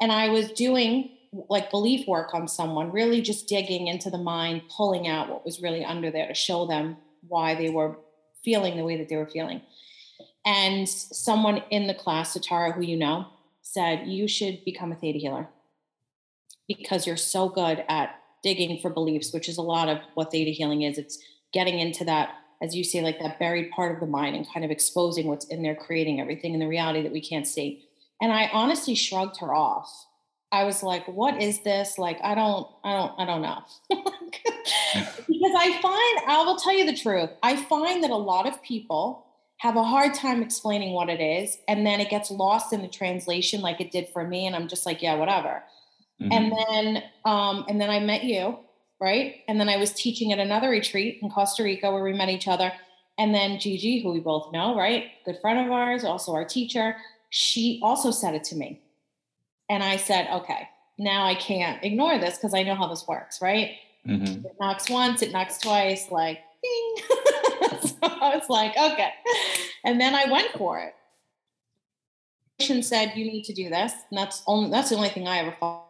And 0.00 0.12
I 0.12 0.28
was 0.28 0.52
doing 0.52 1.10
like 1.32 1.70
belief 1.70 2.06
work 2.08 2.34
on 2.34 2.48
someone, 2.48 2.90
really 2.90 3.20
just 3.20 3.48
digging 3.48 3.86
into 3.86 4.10
the 4.10 4.18
mind, 4.18 4.62
pulling 4.74 5.06
out 5.06 5.28
what 5.28 5.44
was 5.44 5.62
really 5.62 5.84
under 5.84 6.10
there 6.10 6.26
to 6.26 6.34
show 6.34 6.66
them 6.66 6.96
why 7.28 7.54
they 7.54 7.70
were 7.70 7.98
feeling 8.44 8.76
the 8.76 8.84
way 8.84 8.96
that 8.96 9.08
they 9.08 9.16
were 9.16 9.26
feeling. 9.26 9.60
And 10.44 10.88
someone 10.88 11.62
in 11.70 11.86
the 11.86 11.94
class, 11.94 12.36
Satara, 12.36 12.74
who 12.74 12.82
you 12.82 12.96
know, 12.96 13.26
said, 13.62 14.06
You 14.06 14.26
should 14.26 14.64
become 14.64 14.90
a 14.90 14.96
theta 14.96 15.18
healer 15.18 15.48
because 16.66 17.06
you're 17.06 17.16
so 17.16 17.48
good 17.48 17.84
at 17.88 18.16
digging 18.42 18.78
for 18.80 18.90
beliefs, 18.90 19.32
which 19.32 19.48
is 19.48 19.58
a 19.58 19.62
lot 19.62 19.88
of 19.88 19.98
what 20.14 20.30
theta 20.30 20.50
healing 20.50 20.82
is. 20.82 20.98
It's 20.98 21.18
getting 21.52 21.78
into 21.78 22.04
that, 22.04 22.30
as 22.62 22.74
you 22.74 22.84
say, 22.84 23.02
like 23.02 23.20
that 23.20 23.38
buried 23.38 23.70
part 23.70 23.92
of 23.92 24.00
the 24.00 24.06
mind 24.06 24.34
and 24.34 24.46
kind 24.52 24.64
of 24.64 24.70
exposing 24.70 25.26
what's 25.26 25.46
in 25.46 25.62
there, 25.62 25.74
creating 25.74 26.20
everything 26.20 26.54
in 26.54 26.60
the 26.60 26.68
reality 26.68 27.02
that 27.02 27.12
we 27.12 27.20
can't 27.20 27.46
see. 27.46 27.84
And 28.20 28.32
I 28.32 28.50
honestly 28.52 28.94
shrugged 28.94 29.38
her 29.40 29.54
off. 29.54 29.90
I 30.52 30.64
was 30.64 30.82
like, 30.82 31.06
what 31.06 31.40
is 31.40 31.60
this? 31.60 31.96
Like, 31.96 32.18
I 32.22 32.34
don't, 32.34 32.66
I 32.82 32.92
don't, 32.92 33.12
I 33.18 33.24
don't 33.24 33.42
know. 33.42 33.62
because 33.90 35.54
I 35.56 35.80
find, 35.80 36.28
I 36.28 36.42
will 36.44 36.56
tell 36.56 36.76
you 36.76 36.86
the 36.86 36.96
truth. 36.96 37.30
I 37.42 37.56
find 37.56 38.02
that 38.02 38.10
a 38.10 38.16
lot 38.16 38.48
of 38.48 38.60
people 38.62 39.26
have 39.58 39.76
a 39.76 39.82
hard 39.82 40.14
time 40.14 40.42
explaining 40.42 40.92
what 40.92 41.08
it 41.08 41.20
is. 41.20 41.58
And 41.68 41.86
then 41.86 42.00
it 42.00 42.10
gets 42.10 42.30
lost 42.30 42.72
in 42.72 42.82
the 42.82 42.88
translation 42.88 43.60
like 43.60 43.80
it 43.80 43.92
did 43.92 44.08
for 44.08 44.26
me. 44.26 44.46
And 44.46 44.56
I'm 44.56 44.68
just 44.68 44.86
like, 44.86 45.02
yeah, 45.02 45.14
whatever. 45.14 45.62
Mm-hmm. 46.20 46.32
And 46.32 46.52
then 46.52 47.02
um, 47.24 47.64
and 47.68 47.80
then 47.80 47.90
I 47.90 48.00
met 48.00 48.24
you, 48.24 48.58
right? 49.00 49.36
And 49.48 49.60
then 49.60 49.68
I 49.68 49.76
was 49.76 49.92
teaching 49.92 50.32
at 50.32 50.38
another 50.38 50.70
retreat 50.70 51.18
in 51.22 51.30
Costa 51.30 51.62
Rica 51.62 51.92
where 51.92 52.02
we 52.02 52.12
met 52.12 52.28
each 52.28 52.48
other. 52.48 52.72
And 53.18 53.34
then 53.34 53.60
Gigi, 53.60 54.02
who 54.02 54.12
we 54.12 54.20
both 54.20 54.50
know, 54.50 54.76
right? 54.76 55.04
Good 55.26 55.38
friend 55.40 55.66
of 55.66 55.70
ours, 55.70 56.04
also 56.04 56.32
our 56.32 56.44
teacher, 56.44 56.96
she 57.28 57.80
also 57.82 58.10
said 58.10 58.34
it 58.34 58.44
to 58.44 58.56
me. 58.56 58.80
And 59.70 59.84
I 59.84 59.96
said, 59.96 60.28
okay, 60.30 60.68
now 60.98 61.24
I 61.24 61.36
can't 61.36 61.82
ignore 61.84 62.18
this 62.18 62.36
because 62.36 62.54
I 62.54 62.64
know 62.64 62.74
how 62.74 62.88
this 62.88 63.06
works, 63.06 63.40
right? 63.40 63.76
Mm-hmm. 64.06 64.44
It 64.44 64.56
knocks 64.58 64.90
once, 64.90 65.22
it 65.22 65.30
knocks 65.30 65.58
twice, 65.58 66.10
like 66.10 66.40
ding. 66.60 66.94
so 67.80 67.96
I 68.02 68.34
was 68.34 68.48
like, 68.48 68.76
okay. 68.76 69.10
And 69.84 70.00
then 70.00 70.16
I 70.16 70.30
went 70.30 70.50
for 70.58 70.80
it. 70.80 70.94
Said 72.82 73.12
you 73.16 73.24
need 73.24 73.44
to 73.44 73.54
do 73.54 73.70
this, 73.70 73.92
and 74.10 74.18
that's 74.18 74.42
only 74.46 74.70
that's 74.70 74.90
the 74.90 74.96
only 74.96 75.08
thing 75.08 75.26
I 75.26 75.38
ever 75.38 75.56
thought. 75.58 75.86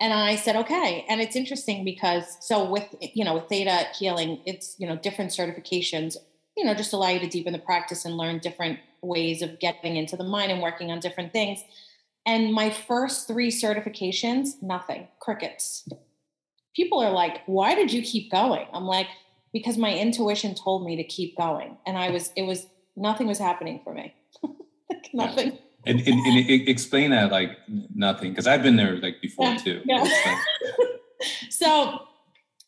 And 0.00 0.12
I 0.12 0.34
said, 0.34 0.56
okay. 0.56 1.06
And 1.08 1.20
it's 1.20 1.36
interesting 1.36 1.84
because 1.84 2.36
so 2.40 2.68
with 2.68 2.92
you 3.00 3.24
know 3.24 3.34
with 3.34 3.48
theta 3.48 3.86
healing, 3.96 4.40
it's 4.44 4.74
you 4.78 4.88
know 4.88 4.96
different 4.96 5.30
certifications, 5.30 6.16
you 6.56 6.64
know, 6.64 6.74
just 6.74 6.92
allow 6.92 7.10
you 7.10 7.20
to 7.20 7.28
deepen 7.28 7.52
the 7.52 7.60
practice 7.60 8.04
and 8.04 8.16
learn 8.16 8.40
different 8.40 8.80
ways 9.02 9.40
of 9.40 9.60
getting 9.60 9.96
into 9.96 10.16
the 10.16 10.24
mind 10.24 10.50
and 10.50 10.60
working 10.60 10.90
on 10.90 10.98
different 10.98 11.32
things. 11.32 11.60
And 12.28 12.52
my 12.52 12.68
first 12.70 13.26
three 13.26 13.50
certifications, 13.50 14.62
nothing, 14.62 15.08
crickets. 15.18 15.88
People 16.76 17.00
are 17.00 17.10
like, 17.10 17.40
why 17.46 17.74
did 17.74 17.92
you 17.92 18.02
keep 18.02 18.30
going? 18.30 18.66
I'm 18.72 18.84
like, 18.84 19.08
because 19.52 19.78
my 19.78 19.94
intuition 19.94 20.54
told 20.54 20.84
me 20.84 20.96
to 20.96 21.04
keep 21.04 21.36
going 21.36 21.76
and 21.86 21.96
i 21.96 22.10
was 22.10 22.32
it 22.36 22.42
was 22.42 22.66
nothing 22.96 23.26
was 23.26 23.38
happening 23.38 23.80
for 23.82 23.94
me 23.94 24.14
like 24.90 25.08
nothing 25.12 25.52
yeah. 25.52 25.58
and, 25.86 26.00
and, 26.00 26.26
and, 26.26 26.68
explain 26.68 27.10
that 27.10 27.30
like 27.30 27.58
nothing 27.94 28.30
because 28.30 28.46
i've 28.46 28.62
been 28.62 28.76
there 28.76 28.96
like 28.96 29.20
before 29.20 29.46
yeah. 29.46 29.56
too 29.56 29.80
yeah. 29.84 30.04
so 31.50 32.00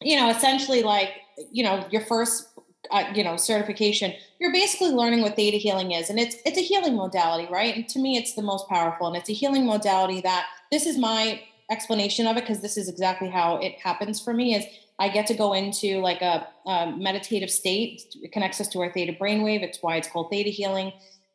you 0.01 0.17
know 0.19 0.31
essentially 0.31 0.83
like 0.83 1.11
you 1.51 1.63
know 1.63 1.85
your 1.91 2.03
first 2.03 2.49
uh, 2.91 3.05
you 3.15 3.25
know 3.25 3.37
certification 3.37 4.13
you're 4.39 4.53
basically 4.53 4.91
learning 4.91 5.23
what 5.23 5.37
theta 5.37 5.57
healing 5.57 5.93
is 5.93 6.11
and 6.11 6.19
it's 6.19 6.37
it's 6.45 6.59
a 6.59 6.63
healing 6.63 6.97
modality 6.97 7.51
right 7.53 7.77
and 7.77 7.89
to 7.89 7.99
me 7.99 8.17
it's 8.17 8.35
the 8.35 8.43
most 8.43 8.69
powerful 8.69 9.07
and 9.07 9.17
it's 9.17 9.29
a 9.29 9.33
healing 9.33 9.67
modality 9.67 10.21
that 10.21 10.47
this 10.71 10.87
is 10.87 10.99
my 10.99 11.41
explanation 11.71 12.27
of 12.27 12.37
it 12.37 12.41
because 12.41 12.61
this 12.61 12.77
is 12.77 12.89
exactly 12.89 13.29
how 13.29 13.57
it 13.57 13.79
happens 13.79 14.21
for 14.21 14.35
me 14.35 14.55
is 14.55 14.65
I 15.01 15.09
get 15.09 15.27
to 15.29 15.35
go 15.35 15.55
into 15.55 16.01
like 16.01 16.21
a, 16.21 16.47
a 16.67 16.93
meditative 16.95 17.51
state. 17.51 18.03
It 18.23 18.33
connects 18.33 18.61
us 18.61 18.69
to 18.69 18.81
our 18.81 18.93
theta 18.93 19.15
brainwave. 19.19 19.63
It's 19.63 19.79
why 19.81 19.97
it's 19.97 20.07
called 20.09 20.29
theta 20.31 20.51
healing. 20.51 20.93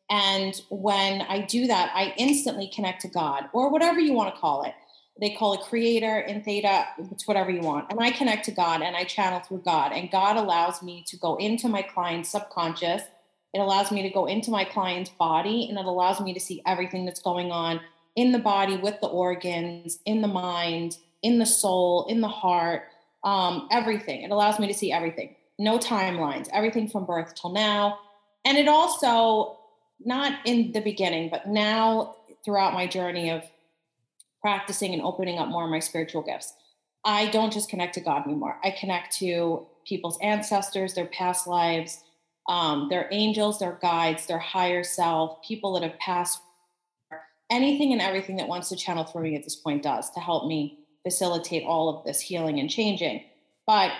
And 0.08 0.54
when 0.70 1.22
I 1.22 1.40
do 1.40 1.66
that, 1.66 1.90
I 1.92 2.14
instantly 2.16 2.70
connect 2.72 3.02
to 3.02 3.08
God 3.08 3.46
or 3.52 3.70
whatever 3.70 3.98
you 3.98 4.12
want 4.12 4.32
to 4.32 4.40
call 4.40 4.62
it. 4.62 4.74
They 5.18 5.30
call 5.30 5.54
it 5.54 5.60
creator 5.60 6.20
in 6.20 6.42
theta, 6.42 6.86
it's 7.10 7.26
whatever 7.26 7.50
you 7.50 7.60
want. 7.60 7.90
And 7.90 8.00
I 8.00 8.10
connect 8.10 8.44
to 8.46 8.50
God 8.50 8.82
and 8.82 8.94
I 8.94 9.04
channel 9.04 9.40
through 9.40 9.62
God. 9.64 9.92
And 9.92 10.10
God 10.10 10.36
allows 10.36 10.82
me 10.82 11.04
to 11.06 11.16
go 11.16 11.36
into 11.36 11.68
my 11.68 11.82
client's 11.82 12.28
subconscious. 12.28 13.02
It 13.54 13.58
allows 13.58 13.90
me 13.90 14.02
to 14.02 14.10
go 14.10 14.26
into 14.26 14.50
my 14.50 14.64
client's 14.64 15.10
body 15.10 15.68
and 15.68 15.78
it 15.78 15.86
allows 15.86 16.20
me 16.20 16.34
to 16.34 16.40
see 16.40 16.60
everything 16.66 17.06
that's 17.06 17.22
going 17.22 17.50
on 17.50 17.80
in 18.14 18.32
the 18.32 18.38
body 18.38 18.76
with 18.76 19.00
the 19.00 19.06
organs, 19.06 19.98
in 20.04 20.20
the 20.20 20.28
mind, 20.28 20.98
in 21.22 21.38
the 21.38 21.46
soul, 21.46 22.06
in 22.08 22.20
the 22.20 22.28
heart 22.28 22.84
um, 23.26 23.66
everything. 23.70 24.22
It 24.22 24.30
allows 24.30 24.58
me 24.58 24.68
to 24.68 24.74
see 24.74 24.92
everything, 24.92 25.34
no 25.58 25.78
timelines, 25.78 26.48
everything 26.52 26.88
from 26.88 27.04
birth 27.04 27.34
till 27.34 27.52
now. 27.52 27.98
And 28.44 28.56
it 28.56 28.68
also, 28.68 29.58
not 30.04 30.38
in 30.46 30.72
the 30.72 30.80
beginning, 30.80 31.28
but 31.28 31.48
now 31.48 32.14
throughout 32.44 32.72
my 32.72 32.86
journey 32.86 33.30
of 33.30 33.42
practicing 34.46 34.92
and 34.92 35.02
opening 35.02 35.40
up 35.40 35.48
more 35.48 35.64
of 35.64 35.70
my 35.70 35.80
spiritual 35.80 36.22
gifts, 36.22 36.54
I 37.04 37.26
don't 37.30 37.52
just 37.52 37.68
connect 37.68 37.94
to 37.94 38.00
God 38.00 38.24
anymore. 38.26 38.60
I 38.62 38.70
connect 38.70 39.16
to 39.16 39.66
people's 39.84 40.16
ancestors, 40.22 40.94
their 40.94 41.06
past 41.06 41.48
lives, 41.48 42.04
um, 42.48 42.88
their 42.88 43.08
angels, 43.10 43.58
their 43.58 43.76
guides, 43.82 44.26
their 44.26 44.38
higher 44.38 44.84
self, 44.84 45.42
people 45.42 45.72
that 45.72 45.82
have 45.82 45.98
passed. 45.98 46.38
Anything 47.50 47.92
and 47.92 48.00
everything 48.00 48.36
that 48.36 48.46
wants 48.46 48.68
to 48.68 48.76
channel 48.76 49.02
through 49.02 49.22
me 49.22 49.34
at 49.34 49.42
this 49.42 49.56
point 49.56 49.82
does 49.82 50.12
to 50.12 50.20
help 50.20 50.46
me 50.46 50.78
facilitate 51.02 51.64
all 51.64 51.88
of 51.88 52.04
this 52.04 52.20
healing 52.20 52.60
and 52.60 52.70
changing. 52.70 53.24
But 53.66 53.90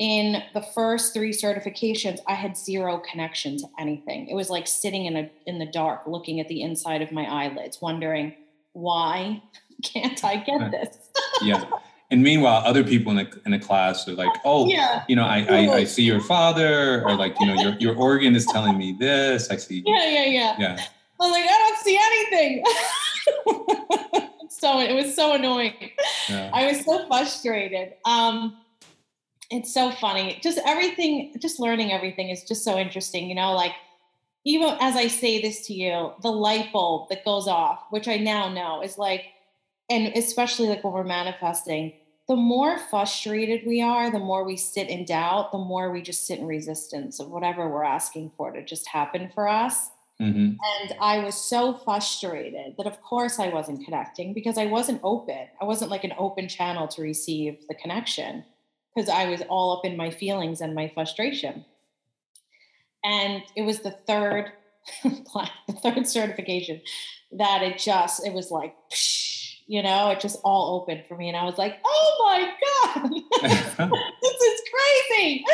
in 0.00 0.42
the 0.52 0.62
first 0.62 1.14
three 1.14 1.30
certifications, 1.30 2.18
I 2.26 2.34
had 2.34 2.56
zero 2.56 3.00
connection 3.08 3.56
to 3.58 3.68
anything. 3.78 4.26
It 4.26 4.34
was 4.34 4.50
like 4.50 4.66
sitting 4.66 5.06
in 5.06 5.16
a 5.16 5.30
in 5.46 5.60
the 5.60 5.66
dark, 5.66 6.08
looking 6.08 6.40
at 6.40 6.48
the 6.48 6.60
inside 6.60 7.02
of 7.02 7.12
my 7.12 7.24
eyelids, 7.24 7.80
wondering 7.80 8.34
why 8.72 9.42
can't 9.82 10.22
I 10.24 10.36
get 10.36 10.70
this? 10.70 10.96
yeah. 11.42 11.64
And 12.10 12.22
meanwhile, 12.22 12.62
other 12.66 12.84
people 12.84 13.10
in 13.10 13.16
the 13.16 13.40
in 13.46 13.52
the 13.52 13.58
class 13.58 14.06
are 14.06 14.12
like, 14.12 14.32
"Oh, 14.44 14.66
yeah. 14.66 15.04
you 15.08 15.16
know, 15.16 15.24
I, 15.24 15.46
I, 15.48 15.74
I 15.76 15.84
see 15.84 16.02
your 16.02 16.20
father," 16.20 17.02
or 17.04 17.16
like, 17.16 17.34
you 17.40 17.46
know, 17.46 17.54
your 17.54 17.72
your 17.78 17.96
organ 17.96 18.36
is 18.36 18.44
telling 18.46 18.76
me 18.76 18.92
this. 18.92 19.50
I 19.50 19.56
see. 19.56 19.82
Yeah, 19.86 20.06
yeah, 20.06 20.24
yeah. 20.26 20.56
Yeah. 20.58 20.84
I'm 21.18 21.30
like, 21.30 21.44
I 21.44 21.58
don't 21.58 21.78
see 21.78 21.98
anything. 22.02 22.64
so 24.50 24.80
it 24.80 24.92
was 24.94 25.14
so 25.14 25.34
annoying. 25.34 25.90
Yeah. 26.28 26.50
I 26.52 26.66
was 26.66 26.84
so 26.84 27.06
frustrated. 27.06 27.94
Um, 28.04 28.58
it's 29.50 29.72
so 29.72 29.90
funny. 29.92 30.38
Just 30.42 30.58
everything, 30.66 31.34
just 31.38 31.60
learning 31.60 31.92
everything 31.92 32.30
is 32.30 32.42
just 32.44 32.64
so 32.64 32.76
interesting. 32.76 33.28
You 33.28 33.36
know, 33.36 33.52
like 33.52 33.72
even 34.44 34.76
as 34.80 34.96
I 34.96 35.06
say 35.06 35.40
this 35.40 35.66
to 35.66 35.74
you, 35.74 36.12
the 36.22 36.30
light 36.30 36.72
bulb 36.72 37.08
that 37.10 37.24
goes 37.24 37.46
off, 37.46 37.84
which 37.90 38.08
I 38.08 38.16
now 38.16 38.48
know 38.52 38.82
is 38.82 38.98
like, 38.98 39.26
and 39.92 40.16
especially 40.16 40.68
like 40.68 40.82
when 40.82 40.94
we're 40.94 41.04
manifesting, 41.04 41.92
the 42.26 42.36
more 42.36 42.78
frustrated 42.78 43.66
we 43.66 43.82
are, 43.82 44.10
the 44.10 44.18
more 44.18 44.42
we 44.42 44.56
sit 44.56 44.88
in 44.88 45.04
doubt, 45.04 45.52
the 45.52 45.58
more 45.58 45.92
we 45.92 46.00
just 46.00 46.26
sit 46.26 46.38
in 46.38 46.46
resistance 46.46 47.20
of 47.20 47.28
whatever 47.28 47.68
we're 47.68 47.84
asking 47.84 48.32
for 48.36 48.50
to 48.52 48.64
just 48.64 48.88
happen 48.88 49.30
for 49.34 49.46
us. 49.46 49.90
Mm-hmm. 50.18 50.54
And 50.54 50.94
I 50.98 51.18
was 51.18 51.34
so 51.34 51.74
frustrated 51.74 52.76
that, 52.78 52.86
of 52.86 53.02
course, 53.02 53.38
I 53.38 53.48
wasn't 53.48 53.84
connecting 53.84 54.32
because 54.32 54.56
I 54.56 54.64
wasn't 54.64 55.00
open. 55.02 55.46
I 55.60 55.64
wasn't 55.66 55.90
like 55.90 56.04
an 56.04 56.14
open 56.16 56.48
channel 56.48 56.88
to 56.88 57.02
receive 57.02 57.58
the 57.68 57.74
connection 57.74 58.44
because 58.94 59.10
I 59.10 59.26
was 59.26 59.42
all 59.50 59.76
up 59.76 59.84
in 59.84 59.96
my 59.96 60.10
feelings 60.10 60.62
and 60.62 60.74
my 60.74 60.88
frustration. 60.88 61.66
And 63.04 63.42
it 63.56 63.62
was 63.62 63.80
the 63.80 63.90
third, 63.90 64.52
the 65.02 65.48
third 65.82 66.06
certification 66.06 66.80
that 67.32 67.62
it 67.62 67.78
just, 67.78 68.26
it 68.26 68.32
was 68.32 68.50
like, 68.50 68.74
you 69.72 69.82
know, 69.82 70.10
it 70.10 70.20
just 70.20 70.38
all 70.44 70.78
opened 70.78 71.02
for 71.08 71.16
me. 71.16 71.28
And 71.28 71.36
I 71.36 71.44
was 71.44 71.56
like, 71.56 71.78
oh 71.82 72.16
my 72.26 73.00
God, 73.00 73.10
this 73.40 74.40
is 74.42 74.60
crazy. 74.70 75.46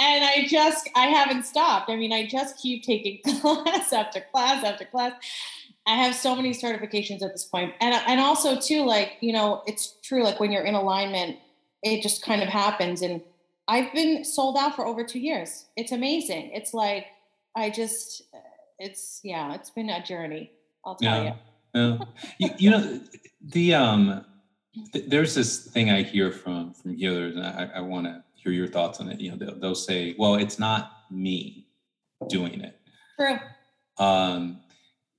And 0.00 0.24
I 0.24 0.44
just, 0.48 0.90
I 0.96 1.06
haven't 1.06 1.44
stopped. 1.44 1.88
I 1.88 1.94
mean, 1.94 2.12
I 2.12 2.26
just 2.26 2.58
keep 2.58 2.82
taking 2.82 3.20
class 3.40 3.92
after 3.92 4.20
class 4.32 4.64
after 4.64 4.84
class. 4.84 5.12
I 5.86 5.94
have 5.94 6.16
so 6.16 6.34
many 6.34 6.50
certifications 6.50 7.22
at 7.22 7.30
this 7.30 7.44
point. 7.44 7.74
And, 7.80 7.94
and 7.94 8.18
also 8.18 8.58
too, 8.58 8.84
like, 8.84 9.18
you 9.20 9.32
know, 9.32 9.62
it's 9.68 9.98
true. 10.02 10.24
Like 10.24 10.40
when 10.40 10.50
you're 10.50 10.64
in 10.64 10.74
alignment, 10.74 11.36
it 11.84 12.02
just 12.02 12.24
kind 12.24 12.42
of 12.42 12.48
happens. 12.48 13.02
And 13.02 13.22
I've 13.68 13.92
been 13.92 14.24
sold 14.24 14.56
out 14.58 14.74
for 14.74 14.84
over 14.84 15.04
two 15.04 15.20
years. 15.20 15.66
It's 15.76 15.92
amazing. 15.92 16.50
It's 16.54 16.74
like, 16.74 17.06
I 17.56 17.70
just, 17.70 18.22
it's, 18.80 19.20
yeah, 19.22 19.54
it's 19.54 19.70
been 19.70 19.90
a 19.90 20.04
journey. 20.04 20.50
I'll 20.84 20.96
tell 20.96 21.22
yeah. 21.22 21.34
you. 21.34 21.53
You, 22.38 22.50
you 22.58 22.70
know, 22.70 23.00
the, 23.42 23.74
um, 23.74 24.24
th- 24.92 25.06
there's 25.08 25.34
this 25.34 25.66
thing 25.66 25.90
I 25.90 26.02
hear 26.02 26.30
from, 26.30 26.72
from 26.72 26.94
healers 26.94 27.36
and 27.36 27.44
I, 27.44 27.70
I 27.76 27.80
want 27.80 28.06
to 28.06 28.22
hear 28.34 28.52
your 28.52 28.68
thoughts 28.68 29.00
on 29.00 29.08
it. 29.08 29.20
You 29.20 29.32
know, 29.32 29.36
they'll, 29.36 29.58
they'll 29.58 29.74
say, 29.74 30.14
well, 30.18 30.36
it's 30.36 30.58
not 30.58 30.92
me 31.10 31.66
doing 32.28 32.60
it. 32.60 32.78
True. 33.18 33.38
Um, 33.98 34.60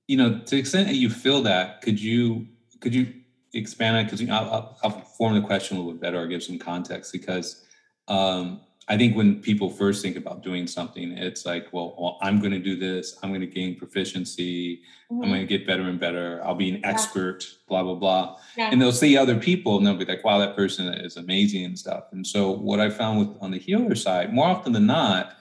you 0.06 0.16
know, 0.16 0.38
to 0.38 0.50
the 0.50 0.58
extent 0.58 0.88
that 0.88 0.94
you 0.94 1.10
feel 1.10 1.42
that, 1.42 1.82
could 1.82 2.00
you 2.00 2.46
could 2.80 2.94
you 2.94 3.12
expand 3.54 3.96
on 3.96 4.02
it? 4.02 4.04
Because 4.04 4.20
you 4.20 4.28
know, 4.28 4.34
I'll, 4.34 4.78
I'll, 4.82 5.00
form 5.16 5.34
the 5.34 5.40
question 5.40 5.76
a 5.76 5.80
little 5.80 5.92
bit 5.94 6.00
better 6.00 6.20
or 6.20 6.26
give 6.26 6.42
some 6.42 6.58
context 6.58 7.10
because 7.10 7.64
um, 8.06 8.60
I 8.88 8.96
think 8.96 9.16
when 9.16 9.40
people 9.40 9.68
first 9.68 10.00
think 10.00 10.16
about 10.16 10.44
doing 10.44 10.66
something, 10.68 11.10
it's 11.12 11.44
like, 11.44 11.72
well, 11.72 11.96
well 11.98 12.18
I'm 12.22 12.38
going 12.38 12.52
to 12.52 12.60
do 12.60 12.76
this. 12.76 13.18
I'm 13.22 13.30
going 13.30 13.40
to 13.40 13.46
gain 13.46 13.76
proficiency. 13.76 14.82
Mm-hmm. 15.10 15.22
I'm 15.22 15.28
going 15.28 15.40
to 15.40 15.46
get 15.46 15.66
better 15.66 15.82
and 15.82 15.98
better. 15.98 16.40
I'll 16.44 16.54
be 16.54 16.70
an 16.70 16.80
yeah. 16.80 16.88
expert, 16.88 17.44
blah, 17.68 17.82
blah, 17.82 17.96
blah. 17.96 18.36
Yeah. 18.56 18.70
And 18.70 18.80
they'll 18.80 18.92
see 18.92 19.16
other 19.16 19.36
people 19.36 19.76
and 19.76 19.86
they'll 19.86 19.96
be 19.96 20.04
like, 20.04 20.22
wow, 20.22 20.38
that 20.38 20.54
person 20.54 20.86
is 20.94 21.16
amazing 21.16 21.64
and 21.64 21.76
stuff. 21.76 22.04
And 22.12 22.24
so 22.24 22.50
what 22.52 22.78
I 22.78 22.88
found 22.88 23.18
with 23.18 23.36
on 23.40 23.50
the 23.50 23.58
healer 23.58 23.96
side, 23.96 24.32
more 24.32 24.46
often 24.46 24.72
than 24.72 24.86
not, 24.86 25.36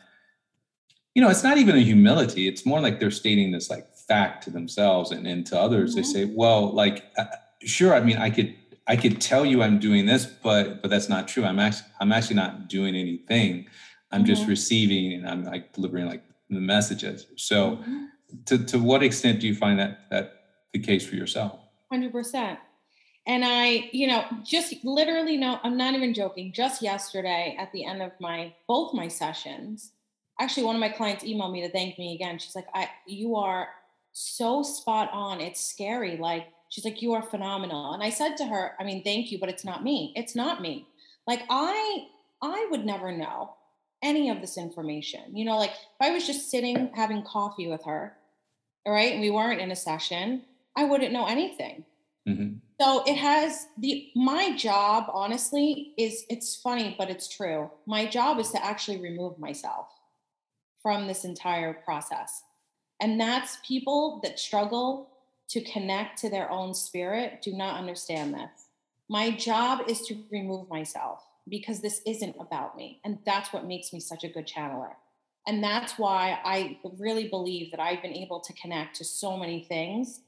you 1.13 1.21
know, 1.21 1.29
it's 1.29 1.43
not 1.43 1.59
even 1.59 1.75
a 1.75 1.81
humility. 1.81 2.47
It's 2.47 2.65
more 2.65 2.81
like 2.81 2.99
they're 2.99 3.11
stating 3.11 3.51
this 3.51 3.69
like 3.69 3.95
fact 3.95 4.43
to 4.45 4.49
themselves 4.49 5.11
and, 5.11 5.27
and 5.27 5.45
to 5.45 5.59
others. 5.59 5.91
Mm-hmm. 5.91 6.01
They 6.01 6.03
say, 6.03 6.25
well, 6.25 6.73
like, 6.73 7.05
uh, 7.17 7.25
sure, 7.61 7.93
I 7.93 8.01
mean, 8.01 8.17
I 8.17 8.31
could 8.31 8.55
I 8.87 8.95
could 8.95 9.19
tell 9.19 9.45
you 9.45 9.61
I'm 9.61 9.79
doing 9.79 10.05
this, 10.05 10.25
but 10.25 10.81
but 10.81 10.91
that's 10.91 11.09
not 11.09 11.27
true. 11.27 11.43
I'm 11.43 11.59
actually 11.59 11.89
I'm 11.99 12.11
actually 12.11 12.35
not 12.35 12.67
doing 12.67 12.95
anything. 12.95 13.67
I'm 14.11 14.21
mm-hmm. 14.21 14.27
just 14.27 14.47
receiving 14.47 15.13
and 15.13 15.27
I'm 15.27 15.43
like 15.43 15.73
delivering 15.73 16.05
like 16.05 16.23
the 16.49 16.59
messages. 16.59 17.25
So, 17.35 17.77
mm-hmm. 17.77 18.05
to 18.45 18.63
to 18.65 18.79
what 18.79 19.03
extent 19.03 19.39
do 19.39 19.47
you 19.47 19.55
find 19.55 19.79
that 19.79 20.09
that 20.11 20.33
the 20.73 20.79
case 20.79 21.05
for 21.05 21.15
yourself? 21.15 21.59
Hundred 21.91 22.11
percent. 22.11 22.59
And 23.27 23.43
I, 23.43 23.89
you 23.91 24.05
know, 24.05 24.23
just 24.43 24.75
literally 24.83 25.35
no, 25.37 25.59
I'm 25.63 25.77
not 25.77 25.95
even 25.95 26.13
joking. 26.13 26.53
Just 26.53 26.83
yesterday, 26.83 27.55
at 27.57 27.71
the 27.71 27.85
end 27.85 28.03
of 28.03 28.11
my 28.19 28.53
both 28.67 28.93
my 28.93 29.07
sessions, 29.07 29.93
actually 30.39 30.63
one 30.63 30.75
of 30.75 30.79
my 30.79 30.89
clients 30.89 31.23
emailed 31.23 31.51
me 31.51 31.61
to 31.61 31.69
thank 31.69 31.97
me 31.97 32.13
again. 32.13 32.37
She's 32.37 32.55
like, 32.55 32.67
I 32.73 32.89
you 33.07 33.35
are 33.35 33.69
so 34.11 34.63
spot 34.63 35.09
on. 35.11 35.41
It's 35.41 35.59
scary. 35.59 36.17
Like, 36.17 36.47
she's 36.75 36.83
like, 36.83 37.01
you 37.01 37.13
are 37.13 37.21
phenomenal. 37.21 37.93
And 37.93 38.03
I 38.03 38.09
said 38.09 38.35
to 38.35 38.45
her, 38.45 38.73
I 38.77 38.83
mean, 38.83 39.01
thank 39.01 39.31
you, 39.31 39.39
but 39.39 39.47
it's 39.47 39.63
not 39.63 39.81
me. 39.81 40.11
It's 40.17 40.35
not 40.35 40.61
me. 40.61 40.85
Like 41.25 41.43
I 41.49 42.07
I 42.41 42.67
would 42.69 42.85
never 42.85 43.13
know 43.13 43.53
any 44.03 44.29
of 44.29 44.41
this 44.41 44.57
information. 44.57 45.37
You 45.37 45.45
know, 45.45 45.57
like 45.57 45.69
if 45.71 46.01
I 46.01 46.11
was 46.11 46.27
just 46.27 46.51
sitting 46.51 46.91
having 46.93 47.23
coffee 47.23 47.69
with 47.69 47.85
her, 47.85 48.17
all 48.85 48.91
right, 48.91 49.13
and 49.13 49.21
we 49.21 49.29
weren't 49.29 49.61
in 49.61 49.71
a 49.71 49.75
session, 49.75 50.43
I 50.75 50.83
wouldn't 50.83 51.13
know 51.13 51.27
anything. 51.27 51.85
Mm-hmm. 52.27 52.57
So 52.81 53.03
it 53.07 53.15
has 53.15 53.67
the 53.77 54.09
my 54.13 54.53
job, 54.57 55.05
honestly, 55.13 55.93
is 55.97 56.25
it's 56.29 56.57
funny, 56.57 56.93
but 56.97 57.09
it's 57.09 57.29
true. 57.29 57.71
My 57.85 58.05
job 58.05 58.37
is 58.37 58.51
to 58.51 58.63
actually 58.63 58.99
remove 58.99 59.39
myself 59.39 59.87
from 60.81 61.07
this 61.07 61.23
entire 61.23 61.73
process. 61.73 62.43
And 62.99 63.17
that's 63.19 63.59
people 63.65 64.19
that 64.23 64.39
struggle 64.39 65.14
to 65.49 65.61
connect 65.61 66.19
to 66.19 66.29
their 66.29 66.49
own 66.49 66.73
spirit 66.73 67.41
do 67.41 67.53
not 67.53 67.77
understand 67.77 68.33
this. 68.33 68.67
My 69.09 69.31
job 69.31 69.81
is 69.87 70.01
to 70.07 70.23
remove 70.31 70.69
myself 70.69 71.23
because 71.47 71.81
this 71.81 72.01
isn't 72.07 72.35
about 72.39 72.75
me. 72.75 72.99
And 73.03 73.19
that's 73.25 73.53
what 73.53 73.67
makes 73.67 73.93
me 73.93 73.99
such 73.99 74.23
a 74.23 74.29
good 74.29 74.47
channeler. 74.47 74.93
And 75.47 75.63
that's 75.63 75.99
why 75.99 76.39
I 76.43 76.79
really 76.97 77.27
believe 77.27 77.69
that 77.71 77.79
I've 77.79 78.01
been 78.01 78.13
able 78.13 78.39
to 78.39 78.53
connect 78.53 78.95
to 78.95 79.03
so 79.03 79.37
many 79.37 79.63
things 79.63 80.21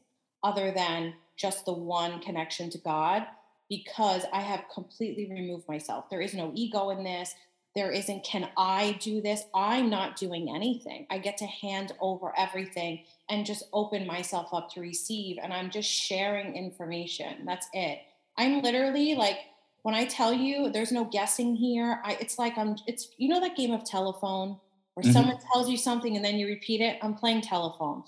other 0.43 0.71
than 0.71 1.15
just 1.35 1.65
the 1.65 1.73
one 1.73 2.19
connection 2.19 2.69
to 2.69 2.77
God 2.77 3.25
because 3.69 4.23
I 4.31 4.41
have 4.41 4.65
completely 4.73 5.27
removed 5.29 5.67
myself. 5.67 6.09
There 6.09 6.21
is 6.21 6.33
no 6.33 6.51
ego 6.53 6.91
in 6.91 7.03
this. 7.03 7.33
There 7.77 7.91
isn't, 7.91 8.25
can 8.25 8.49
I 8.57 8.97
do 8.99 9.21
this? 9.21 9.43
I'm 9.55 9.89
not 9.89 10.17
doing 10.17 10.53
anything. 10.53 11.07
I 11.09 11.19
get 11.19 11.37
to 11.37 11.45
hand 11.45 11.93
over 12.01 12.33
everything 12.37 13.03
and 13.29 13.45
just 13.45 13.63
open 13.71 14.05
myself 14.05 14.49
up 14.51 14.69
to 14.73 14.81
receive. 14.81 15.37
And 15.41 15.53
I'm 15.53 15.69
just 15.69 15.89
sharing 15.89 16.55
information. 16.55 17.45
That's 17.45 17.69
it. 17.71 17.99
I'm 18.37 18.61
literally 18.61 19.15
like, 19.15 19.37
when 19.83 19.95
I 19.95 20.05
tell 20.05 20.33
you 20.33 20.69
there's 20.69 20.91
no 20.91 21.05
guessing 21.05 21.55
here, 21.55 22.01
I, 22.03 22.17
it's 22.19 22.37
like 22.37 22.57
I'm, 22.57 22.75
it's, 22.87 23.09
you 23.17 23.29
know, 23.29 23.39
that 23.39 23.55
game 23.55 23.71
of 23.71 23.85
telephone 23.85 24.57
where 24.95 25.03
mm-hmm. 25.03 25.13
someone 25.13 25.37
tells 25.53 25.69
you 25.69 25.77
something 25.77 26.15
and 26.15 26.25
then 26.25 26.37
you 26.37 26.47
repeat 26.47 26.81
it? 26.81 26.97
I'm 27.01 27.13
playing 27.13 27.41
telephone. 27.41 28.03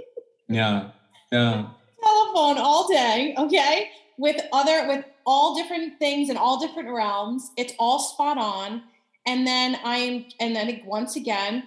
yeah. 0.48 0.90
Yeah 1.32 1.66
telephone 2.04 2.58
all 2.58 2.88
day, 2.88 3.34
okay? 3.38 3.90
With 4.18 4.40
other 4.52 4.86
with 4.86 5.04
all 5.26 5.54
different 5.54 5.98
things 5.98 6.30
in 6.30 6.36
all 6.36 6.60
different 6.60 6.90
realms. 6.90 7.50
It's 7.56 7.72
all 7.78 7.98
spot 7.98 8.38
on. 8.38 8.82
And 9.26 9.46
then 9.46 9.78
I'm 9.84 10.26
and 10.40 10.54
then 10.54 10.82
once 10.84 11.16
again, 11.16 11.64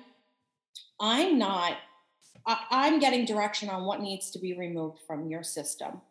I'm 1.00 1.38
not 1.38 1.78
I, 2.48 2.88
am 2.88 3.00
getting 3.00 3.26
direction 3.26 3.70
on 3.70 3.86
what 3.86 4.02
needs 4.02 4.32
to 4.32 4.40
be 4.40 4.58
removed 4.58 5.00
from 5.06 5.28
your 5.28 5.44
system 5.44 6.02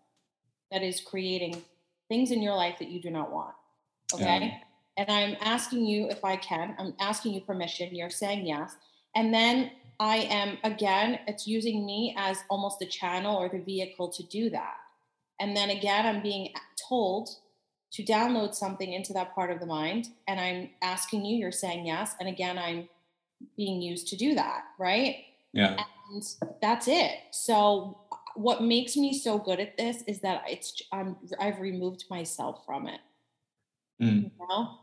that 0.70 0.82
is 0.82 1.00
creating 1.00 1.62
things 2.09 2.30
in 2.30 2.42
your 2.42 2.54
life 2.54 2.78
that 2.78 2.90
you 2.90 3.00
do 3.00 3.11
not 3.11 3.32
want. 3.32 3.54
Okay. 4.12 4.22
Yeah. 4.24 4.59
And 4.98 5.11
I'm 5.11 5.37
asking 5.40 5.87
you 5.87 6.09
if 6.11 6.24
I 6.24 6.37
can, 6.37 6.74
I'm 6.78 6.94
asking 7.00 7.35
you 7.35 7.40
permission. 7.40 7.94
You're 7.94 8.11
saying 8.11 8.46
yes. 8.46 8.76
And 9.14 9.32
then 9.32 9.70
I 9.98 10.16
am, 10.18 10.59
again, 10.62 11.20
it's 11.26 11.46
using 11.46 11.87
me 11.87 12.14
as 12.18 12.38
almost 12.50 12.78
the 12.78 12.87
channel 12.87 13.37
or 13.37 13.48
the 13.48 13.61
vehicle 13.61 14.11
to 14.11 14.22
do 14.24 14.50
that. 14.50 14.74
And 15.40 15.56
then 15.56 15.70
again, 15.70 16.06
I'm 16.06 16.22
being 16.22 16.52
told 16.88 17.30
to 17.92 18.05
download 18.05 18.55
something 18.55 18.92
into 18.92 19.12
that 19.12 19.35
part 19.35 19.51
of 19.51 19.61
the 19.61 19.66
mind. 19.66 20.09
And 20.29 20.40
I'm 20.40 20.70
asking 20.83 21.25
you, 21.25 21.37
you're 21.37 21.53
saying 21.53 21.87
yes. 21.87 22.14
And 22.20 22.29
again, 22.29 22.59
I'm 22.59 22.88
being 23.57 23.81
used 23.81 24.09
to 24.09 24.16
do 24.16 24.35
that, 24.35 24.64
right? 24.79 25.16
Yeah. 25.53 25.77
And 26.11 26.22
that's 26.61 26.88
it. 26.88 27.12
So 27.31 27.99
what 28.35 28.62
makes 28.62 28.96
me 28.96 29.18
so 29.18 29.38
good 29.38 29.61
at 29.61 29.77
this 29.77 30.03
is 30.03 30.20
that 30.20 30.44
it's 30.46 30.81
I'm 30.92 31.16
I've 31.40 31.61
removed 31.61 32.05
myself 32.11 32.62
from 32.66 32.87
it. 32.87 33.01
Mm. 34.03 34.25
You 34.25 34.46
know? 34.49 34.79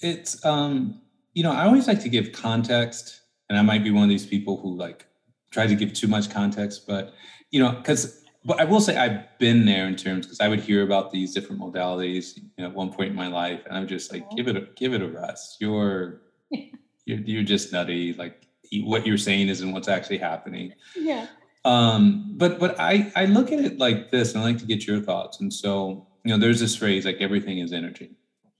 It's 0.00 0.44
um, 0.44 1.00
you 1.34 1.42
know, 1.42 1.52
I 1.52 1.64
always 1.64 1.86
like 1.86 2.00
to 2.02 2.08
give 2.08 2.32
context 2.32 3.20
and 3.48 3.58
I 3.58 3.62
might 3.62 3.84
be 3.84 3.90
one 3.90 4.02
of 4.02 4.08
these 4.08 4.26
people 4.26 4.60
who 4.60 4.76
like 4.76 5.06
try 5.50 5.66
to 5.66 5.74
give 5.74 5.92
too 5.92 6.08
much 6.08 6.30
context, 6.30 6.86
but 6.86 7.14
you 7.50 7.60
know, 7.60 7.72
because 7.72 8.24
but 8.48 8.58
I 8.58 8.64
will 8.64 8.80
say 8.80 8.96
I've 8.96 9.38
been 9.38 9.66
there 9.66 9.86
in 9.86 9.94
terms 9.94 10.24
because 10.24 10.40
I 10.40 10.48
would 10.48 10.60
hear 10.60 10.82
about 10.82 11.12
these 11.12 11.34
different 11.34 11.60
modalities 11.60 12.38
you 12.38 12.44
know, 12.56 12.64
at 12.64 12.74
one 12.74 12.90
point 12.90 13.10
in 13.10 13.14
my 13.14 13.28
life, 13.28 13.60
and 13.66 13.76
I'm 13.76 13.86
just 13.86 14.10
like, 14.10 14.28
give 14.30 14.48
it 14.48 14.56
a 14.56 14.66
give 14.74 14.94
it 14.94 15.02
a 15.02 15.06
rest. 15.06 15.58
You're 15.60 16.22
you're, 16.50 17.18
you're 17.18 17.42
just 17.42 17.74
nutty. 17.74 18.14
Like 18.14 18.46
what 18.84 19.06
you're 19.06 19.18
saying 19.18 19.48
isn't 19.48 19.70
what's 19.70 19.86
actually 19.86 20.16
happening. 20.16 20.72
Yeah. 20.96 21.26
Um, 21.66 22.32
but 22.38 22.58
but 22.58 22.80
I 22.80 23.12
I 23.14 23.26
look 23.26 23.52
at 23.52 23.60
it 23.60 23.78
like 23.78 24.10
this, 24.10 24.32
and 24.32 24.42
I 24.42 24.46
like 24.46 24.58
to 24.58 24.66
get 24.66 24.86
your 24.86 25.02
thoughts. 25.02 25.40
And 25.40 25.52
so 25.52 26.06
you 26.24 26.30
know, 26.30 26.38
there's 26.38 26.58
this 26.58 26.74
phrase 26.74 27.04
like 27.04 27.18
everything 27.20 27.58
is 27.58 27.74
energy, 27.74 28.12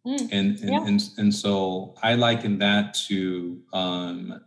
mm. 0.07 0.21
and 0.31 0.61
and, 0.61 0.71
yeah. 0.71 0.87
and 0.87 1.01
and 1.17 1.35
so 1.35 1.95
I 2.03 2.13
liken 2.13 2.59
that 2.59 2.93
to 3.09 3.59
um, 3.73 4.39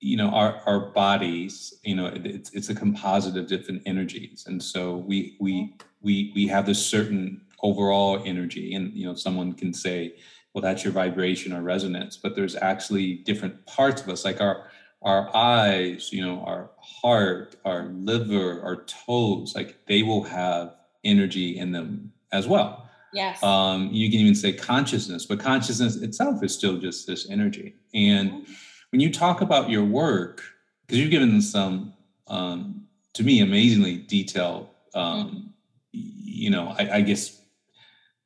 you 0.00 0.16
know 0.16 0.28
our 0.30 0.62
our 0.66 0.80
bodies 0.80 1.74
you 1.84 1.94
know 1.94 2.10
it's 2.14 2.50
it's 2.50 2.70
a 2.70 2.74
composite 2.74 3.36
of 3.36 3.46
different 3.46 3.82
energies. 3.86 4.44
And 4.46 4.62
so 4.62 4.96
we 4.96 5.36
we 5.38 5.74
we 6.00 6.32
we 6.34 6.46
have 6.48 6.66
this 6.66 6.84
certain 6.84 7.42
overall 7.62 8.22
energy. 8.24 8.74
And 8.74 8.92
you 8.94 9.06
know 9.06 9.14
someone 9.14 9.52
can 9.52 9.72
say 9.74 10.14
well 10.54 10.62
that's 10.62 10.82
your 10.84 10.92
vibration 10.92 11.52
or 11.52 11.60
resonance. 11.60 12.16
But 12.16 12.34
there's 12.34 12.56
actually 12.56 13.16
different 13.16 13.64
parts 13.66 14.00
of 14.02 14.08
us 14.08 14.24
like 14.24 14.40
our 14.40 14.70
our 15.02 15.34
eyes 15.34 16.12
you 16.12 16.24
know 16.24 16.42
our 16.44 16.70
heart 16.78 17.56
our 17.64 17.84
liver 17.84 18.60
our 18.62 18.84
toes 18.84 19.54
like 19.54 19.86
they 19.86 20.02
will 20.02 20.22
have 20.22 20.76
energy 21.04 21.58
in 21.58 21.72
them 21.72 22.10
as 22.32 22.48
well. 22.48 22.88
Yes. 23.12 23.42
Um 23.42 23.90
you 23.92 24.10
can 24.10 24.20
even 24.20 24.34
say 24.34 24.54
consciousness 24.54 25.26
but 25.26 25.40
consciousness 25.40 25.96
itself 25.96 26.42
is 26.42 26.54
still 26.54 26.78
just 26.78 27.06
this 27.06 27.28
energy. 27.28 27.74
And 27.92 28.30
mm-hmm 28.30 28.52
when 28.90 29.00
you 29.00 29.12
talk 29.12 29.40
about 29.40 29.70
your 29.70 29.84
work, 29.84 30.42
because 30.86 30.98
you've 30.98 31.10
given 31.10 31.40
some, 31.40 31.94
um, 32.26 32.86
to 33.14 33.22
me, 33.22 33.40
amazingly 33.40 33.98
detailed, 33.98 34.68
um, 34.94 35.52
you 35.92 36.50
know, 36.50 36.74
I, 36.78 36.96
I, 36.96 37.00
guess 37.00 37.42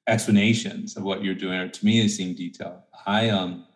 explanations 0.06 0.96
of 0.96 1.02
what 1.02 1.22
you're 1.22 1.34
doing, 1.34 1.58
or 1.58 1.68
to 1.68 1.84
me, 1.84 2.00
they 2.00 2.08
seem 2.08 2.34
detailed. 2.34 2.80
I, 3.06 3.30
um, 3.30 3.66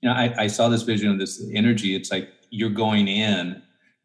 you 0.00 0.08
know, 0.08 0.14
I, 0.14 0.34
I 0.38 0.46
saw 0.46 0.68
this 0.68 0.82
vision 0.82 1.10
of 1.10 1.18
this 1.18 1.44
energy. 1.52 1.94
It's 1.94 2.10
like 2.10 2.30
you're 2.50 2.70
going 2.70 3.08
in, 3.08 3.62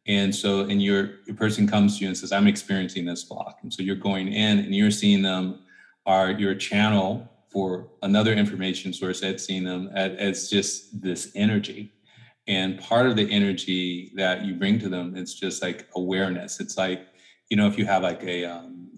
and 0.08 0.34
so, 0.34 0.62
and 0.62 0.82
your 0.82 1.20
your 1.28 1.36
person 1.36 1.68
comes 1.68 1.98
to 1.98 2.04
you 2.04 2.08
and 2.08 2.18
says, 2.18 2.32
"I'm 2.32 2.48
experiencing 2.48 3.06
this 3.06 3.24
block," 3.24 3.60
and 3.62 3.72
so 3.72 3.84
you're 3.84 3.96
going 3.96 4.28
in, 4.28 4.60
and 4.60 4.76
you're 4.76 4.92
seeing 4.92 5.22
them 5.22 5.60
are 6.06 6.32
your 6.32 6.56
channel 6.56 7.31
for 7.52 7.90
another 8.02 8.34
information 8.34 8.94
source 8.94 9.22
seen 9.38 9.64
them 9.64 9.90
as, 9.94 10.50
just 10.50 11.02
this 11.02 11.32
energy. 11.36 11.92
And 12.48 12.80
part 12.80 13.08
of 13.08 13.16
the 13.16 13.30
energy 13.30 14.12
that 14.16 14.46
you 14.46 14.56
bring 14.56 14.80
to 14.80 14.90
them, 14.90 15.16
it's 15.16 15.34
just 15.34 15.62
like 15.62 15.88
awareness. 15.96 16.60
It's 16.60 16.78
like, 16.78 17.08
you 17.50 17.58
know, 17.58 17.68
if 17.68 17.78
you 17.78 17.86
have 17.86 18.04
like 18.04 18.24
a, 18.24 18.46
um, 18.46 18.90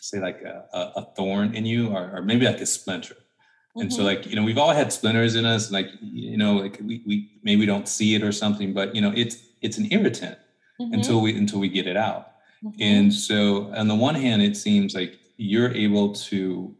say 0.00 0.20
like 0.20 0.42
a, 0.42 0.66
a, 0.72 1.06
thorn 1.16 1.54
in 1.54 1.66
you 1.66 1.88
or, 1.88 2.16
or 2.16 2.22
maybe 2.22 2.46
like 2.46 2.60
a 2.60 2.66
splinter. 2.66 3.14
Mm-hmm. 3.14 3.80
And 3.80 3.92
so 3.92 3.98
mm-hmm. 3.98 4.06
like, 4.06 4.26
you 4.26 4.36
know, 4.36 4.44
we've 4.44 4.58
all 4.58 4.72
had 4.72 4.92
splinters 4.92 5.34
in 5.34 5.44
us, 5.44 5.72
like, 5.72 5.88
you 6.00 6.36
know, 6.36 6.54
like 6.56 6.78
we, 6.80 7.02
we 7.06 7.30
maybe 7.42 7.60
we 7.60 7.66
don't 7.66 7.88
see 7.88 8.14
it 8.14 8.22
or 8.22 8.30
something, 8.30 8.72
but 8.72 8.94
you 8.94 9.00
know, 9.00 9.12
it's, 9.16 9.38
it's 9.62 9.78
an 9.78 9.88
irritant 9.90 10.38
mm-hmm. 10.80 10.94
until 10.94 11.20
we, 11.20 11.36
until 11.36 11.58
we 11.58 11.68
get 11.68 11.86
it 11.86 11.96
out. 11.96 12.32
Mm-hmm. 12.62 12.82
And 12.82 13.12
so 13.12 13.72
on 13.74 13.88
the 13.88 13.94
one 13.94 14.14
hand, 14.14 14.42
it 14.42 14.56
seems 14.56 14.94
like 14.94 15.18
you're 15.38 15.72
able 15.72 16.14
to 16.14 16.74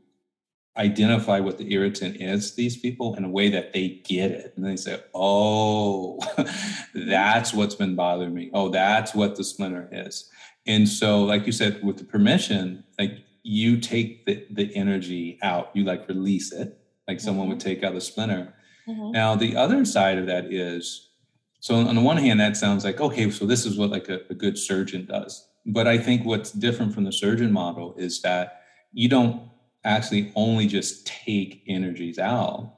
identify 0.78 1.40
what 1.40 1.58
the 1.58 1.72
irritant 1.72 2.20
is 2.20 2.50
to 2.50 2.56
these 2.56 2.76
people 2.76 3.14
in 3.14 3.24
a 3.24 3.28
way 3.28 3.48
that 3.48 3.72
they 3.72 4.00
get 4.04 4.30
it. 4.30 4.52
And 4.56 4.64
they 4.64 4.76
say 4.76 5.00
oh 5.14 6.18
that's 6.94 7.52
what's 7.52 7.74
been 7.74 7.94
bothering 7.94 8.34
me. 8.34 8.50
Oh 8.52 8.68
that's 8.68 9.14
what 9.14 9.36
the 9.36 9.44
splinter 9.44 9.88
is. 9.90 10.30
And 10.66 10.88
so 10.88 11.22
like 11.22 11.46
you 11.46 11.52
said 11.52 11.82
with 11.82 11.98
the 11.98 12.04
permission 12.04 12.84
like 12.98 13.18
you 13.42 13.78
take 13.78 14.26
the, 14.26 14.44
the 14.50 14.74
energy 14.74 15.38
out. 15.42 15.70
You 15.74 15.84
like 15.84 16.08
release 16.08 16.52
it 16.52 16.78
like 17.08 17.20
someone 17.20 17.44
mm-hmm. 17.44 17.52
would 17.52 17.60
take 17.60 17.82
out 17.82 17.94
the 17.94 18.00
splinter. 18.00 18.52
Mm-hmm. 18.88 19.10
now 19.10 19.34
the 19.34 19.56
other 19.56 19.84
side 19.84 20.16
of 20.16 20.26
that 20.26 20.52
is 20.52 21.08
so 21.58 21.74
on 21.74 21.96
the 21.96 22.00
one 22.00 22.18
hand 22.18 22.38
that 22.38 22.56
sounds 22.56 22.84
like 22.84 23.00
okay 23.00 23.28
so 23.32 23.44
this 23.44 23.66
is 23.66 23.76
what 23.76 23.90
like 23.90 24.08
a, 24.08 24.20
a 24.30 24.34
good 24.34 24.56
surgeon 24.56 25.06
does. 25.06 25.48
But 25.64 25.88
i 25.88 25.98
think 25.98 26.24
what's 26.24 26.52
different 26.52 26.94
from 26.94 27.02
the 27.02 27.12
surgeon 27.12 27.52
model 27.52 27.94
is 27.96 28.22
that 28.22 28.62
you 28.92 29.08
don't 29.08 29.50
actually 29.86 30.32
only 30.34 30.66
just 30.66 31.06
take 31.06 31.62
energies 31.66 32.18
out, 32.18 32.74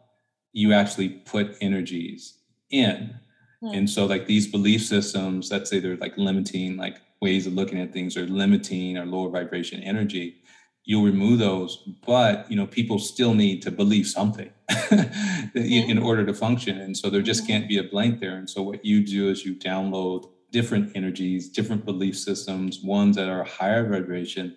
you 0.53 0.73
actually 0.73 1.09
put 1.09 1.57
energies 1.61 2.38
in. 2.71 3.14
Hmm. 3.61 3.68
And 3.73 3.90
so 3.90 4.07
like 4.07 4.27
these 4.27 4.47
belief 4.47 4.85
systems, 4.85 5.51
let's 5.51 5.71
say 5.71 5.81
they're 5.81 5.97
like 5.97 6.16
limiting 6.16 6.77
like 6.77 7.01
ways 7.21 7.47
of 7.47 7.55
looking 7.55 7.81
at 7.81 7.92
things 7.92 8.16
or 8.16 8.27
limiting 8.27 8.97
or 8.97 9.07
lower 9.07 9.31
vibration 9.31 9.83
energy, 9.83 10.37
you'll 10.85 11.05
remove 11.05 11.38
those, 11.38 11.77
but 12.07 12.51
you 12.51 12.57
know, 12.57 12.66
people 12.66 12.99
still 12.99 13.35
need 13.35 13.61
to 13.62 13.71
believe 13.71 14.07
something 14.07 14.51
in 15.55 15.99
order 15.99 16.25
to 16.25 16.33
function. 16.33 16.81
And 16.81 16.97
so 16.97 17.11
there 17.11 17.21
just 17.21 17.42
mm-hmm. 17.42 17.53
can't 17.53 17.68
be 17.68 17.79
a 17.79 17.85
blank 17.85 18.21
there. 18.21 18.37
And 18.37 18.49
so 18.49 18.62
what 18.62 18.85
you 18.85 19.05
do 19.05 19.29
is 19.29 19.44
you 19.44 19.55
download 19.55 20.31
different 20.51 20.97
energies, 20.97 21.49
different 21.49 21.85
belief 21.85 22.16
systems, 22.16 22.81
ones 22.83 23.16
that 23.16 23.29
are 23.29 23.44
higher 23.44 23.87
vibration 23.88 24.57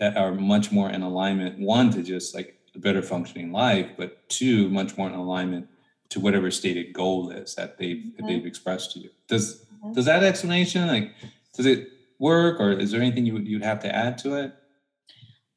that 0.00 0.16
are 0.16 0.32
much 0.32 0.72
more 0.72 0.90
in 0.90 1.02
alignment, 1.02 1.58
one 1.60 1.90
to 1.92 2.02
just 2.02 2.34
like 2.34 2.58
a 2.74 2.78
better 2.78 3.02
functioning 3.02 3.52
life, 3.52 3.90
but 3.96 4.28
two, 4.28 4.68
much 4.70 4.96
more 4.96 5.08
in 5.08 5.14
alignment 5.14 5.68
to 6.08 6.18
whatever 6.18 6.50
stated 6.50 6.92
goal 6.92 7.30
is 7.30 7.54
that 7.54 7.78
they've 7.78 7.96
mm-hmm. 7.96 8.16
that 8.16 8.26
they've 8.26 8.46
expressed 8.46 8.92
to 8.92 8.98
you. 8.98 9.10
Does 9.28 9.66
mm-hmm. 9.66 9.92
does 9.92 10.06
that 10.06 10.24
explanation 10.24 10.88
like 10.88 11.12
does 11.54 11.66
it 11.66 11.88
work 12.18 12.58
or 12.60 12.72
is 12.72 12.90
there 12.90 13.00
anything 13.00 13.26
you 13.26 13.38
you'd 13.38 13.62
have 13.62 13.80
to 13.80 13.94
add 13.94 14.18
to 14.18 14.34
it? 14.34 14.54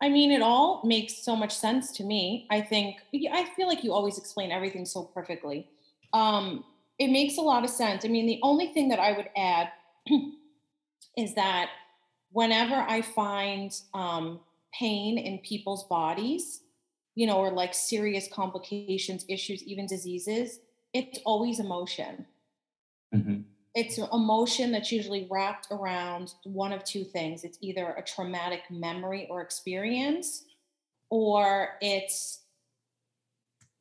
I 0.02 0.10
mean, 0.10 0.32
it 0.32 0.42
all 0.42 0.82
makes 0.84 1.24
so 1.24 1.34
much 1.34 1.56
sense 1.56 1.92
to 1.94 2.04
me. 2.04 2.46
I 2.52 2.60
think 2.60 2.98
I 3.32 3.46
feel 3.56 3.68
like 3.68 3.84
you 3.84 3.94
always 3.94 4.18
explain 4.18 4.52
everything 4.52 4.86
so 4.86 5.04
perfectly. 5.04 5.70
Um, 6.12 6.66
it 7.00 7.08
makes 7.08 7.38
a 7.38 7.42
lot 7.42 7.64
of 7.64 7.70
sense. 7.70 8.04
I 8.04 8.10
mean, 8.10 8.28
the 8.28 8.40
only 8.44 8.68
thing 8.74 8.90
that 8.90 9.00
I 9.00 9.14
would 9.14 9.30
add 9.38 9.70
is 11.18 11.34
that 11.36 11.70
whenever 12.34 12.76
I 12.76 13.02
find 13.02 13.72
um, 13.94 14.40
pain 14.78 15.18
in 15.18 15.38
people's 15.40 15.86
bodies, 15.86 16.62
you 17.16 17.28
know, 17.28 17.38
or 17.38 17.52
like 17.52 17.74
serious 17.74 18.28
complications, 18.32 19.24
issues, 19.30 19.64
even 19.64 19.86
diseases, 19.86 20.60
it's 20.94 21.20
always 21.26 21.60
emotion. 21.60 22.26
Mm-hmm. 23.16 23.42
It's 23.76 23.98
emotion 23.98 24.72
that's 24.72 24.92
usually 24.92 25.28
wrapped 25.32 25.68
around 25.72 26.34
one 26.44 26.74
of 26.74 26.84
two 26.84 27.04
things. 27.04 27.44
It's 27.44 27.58
either 27.62 27.94
a 27.94 28.04
traumatic 28.04 28.62
memory 28.70 29.28
or 29.30 29.42
experience, 29.42 30.46
or 31.10 31.78
it's 31.82 32.42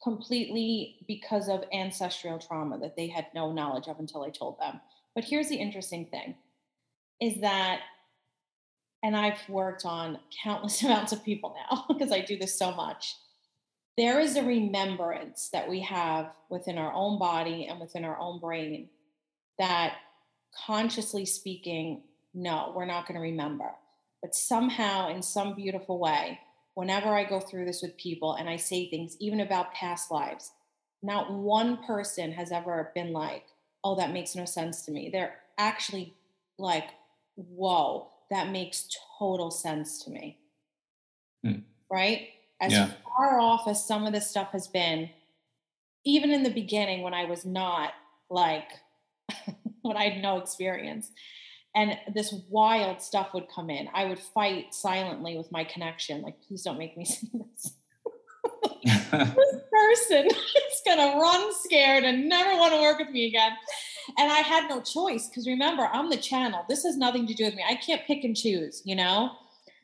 completely 0.02 0.96
because 1.06 1.48
of 1.48 1.64
ancestral 1.72 2.38
trauma 2.38 2.78
that 2.78 2.96
they 2.96 3.06
had 3.06 3.26
no 3.34 3.52
knowledge 3.52 3.88
of 3.88 3.98
until 3.98 4.22
I 4.24 4.30
told 4.30 4.58
them. 4.58 4.80
But 5.14 5.24
here's 5.24 5.48
the 5.48 5.56
interesting 5.56 6.06
thing 6.06 6.34
is 7.20 7.40
that 7.40 7.80
and 9.02 9.16
I've 9.16 9.48
worked 9.48 9.84
on 9.84 10.18
countless 10.42 10.82
amounts 10.84 11.12
of 11.12 11.24
people 11.24 11.54
now 11.70 11.84
because 11.88 12.12
I 12.12 12.20
do 12.20 12.36
this 12.36 12.58
so 12.58 12.72
much 12.72 13.16
there 13.96 14.20
is 14.20 14.36
a 14.36 14.42
remembrance 14.42 15.50
that 15.52 15.68
we 15.68 15.80
have 15.80 16.32
within 16.48 16.78
our 16.78 16.92
own 16.92 17.18
body 17.18 17.66
and 17.66 17.78
within 17.78 18.04
our 18.04 18.18
own 18.18 18.40
brain 18.40 18.88
that 19.58 19.96
consciously 20.66 21.26
speaking, 21.26 22.02
no, 22.32 22.72
we're 22.74 22.86
not 22.86 23.06
going 23.06 23.16
to 23.16 23.22
remember. 23.22 23.70
But 24.22 24.34
somehow, 24.34 25.10
in 25.10 25.22
some 25.22 25.54
beautiful 25.54 25.98
way, 25.98 26.40
whenever 26.74 27.08
I 27.08 27.24
go 27.24 27.38
through 27.38 27.66
this 27.66 27.82
with 27.82 27.96
people 27.98 28.34
and 28.34 28.48
I 28.48 28.56
say 28.56 28.88
things, 28.88 29.16
even 29.20 29.40
about 29.40 29.74
past 29.74 30.10
lives, 30.10 30.52
not 31.02 31.32
one 31.32 31.84
person 31.84 32.32
has 32.32 32.50
ever 32.50 32.92
been 32.94 33.12
like, 33.12 33.44
oh, 33.84 33.96
that 33.96 34.12
makes 34.12 34.34
no 34.34 34.46
sense 34.46 34.82
to 34.86 34.92
me. 34.92 35.10
They're 35.12 35.34
actually 35.58 36.14
like, 36.58 36.88
whoa, 37.34 38.08
that 38.32 38.50
makes 38.50 38.88
total 39.18 39.50
sense 39.50 40.02
to 40.04 40.10
me. 40.10 40.38
Hmm. 41.44 41.60
Right? 41.90 42.28
as 42.62 42.72
yeah. 42.72 42.90
far 43.04 43.40
off 43.40 43.66
as 43.66 43.84
some 43.84 44.06
of 44.06 44.12
this 44.12 44.30
stuff 44.30 44.52
has 44.52 44.68
been, 44.68 45.10
even 46.04 46.30
in 46.30 46.44
the 46.44 46.50
beginning 46.50 47.02
when 47.02 47.12
I 47.12 47.24
was 47.24 47.44
not 47.44 47.92
like, 48.30 48.68
when 49.82 49.96
I 49.96 50.04
had 50.08 50.22
no 50.22 50.38
experience, 50.38 51.10
and 51.74 51.98
this 52.14 52.32
wild 52.48 53.02
stuff 53.02 53.34
would 53.34 53.48
come 53.52 53.68
in, 53.68 53.88
I 53.92 54.04
would 54.04 54.20
fight 54.20 54.72
silently 54.74 55.36
with 55.36 55.50
my 55.50 55.64
connection. 55.64 56.22
Like, 56.22 56.36
please 56.46 56.62
don't 56.62 56.78
make 56.78 56.96
me 56.96 57.04
see 57.06 57.30
this. 57.34 57.74
this 59.12 59.56
person 59.70 60.26
is 60.26 60.82
gonna 60.86 61.18
run 61.18 61.52
scared 61.64 62.04
and 62.04 62.28
never 62.28 62.56
want 62.56 62.72
to 62.74 62.80
work 62.80 62.98
with 62.98 63.10
me 63.10 63.26
again. 63.26 63.52
And 64.18 64.30
I 64.30 64.38
had 64.38 64.68
no 64.68 64.80
choice 64.80 65.28
because 65.28 65.46
remember, 65.46 65.88
I'm 65.92 66.10
the 66.10 66.16
channel. 66.16 66.64
This 66.68 66.84
has 66.84 66.96
nothing 66.96 67.26
to 67.26 67.34
do 67.34 67.44
with 67.44 67.54
me. 67.54 67.64
I 67.68 67.74
can't 67.74 68.02
pick 68.06 68.24
and 68.24 68.36
choose, 68.36 68.82
you 68.84 68.94
know? 68.96 69.32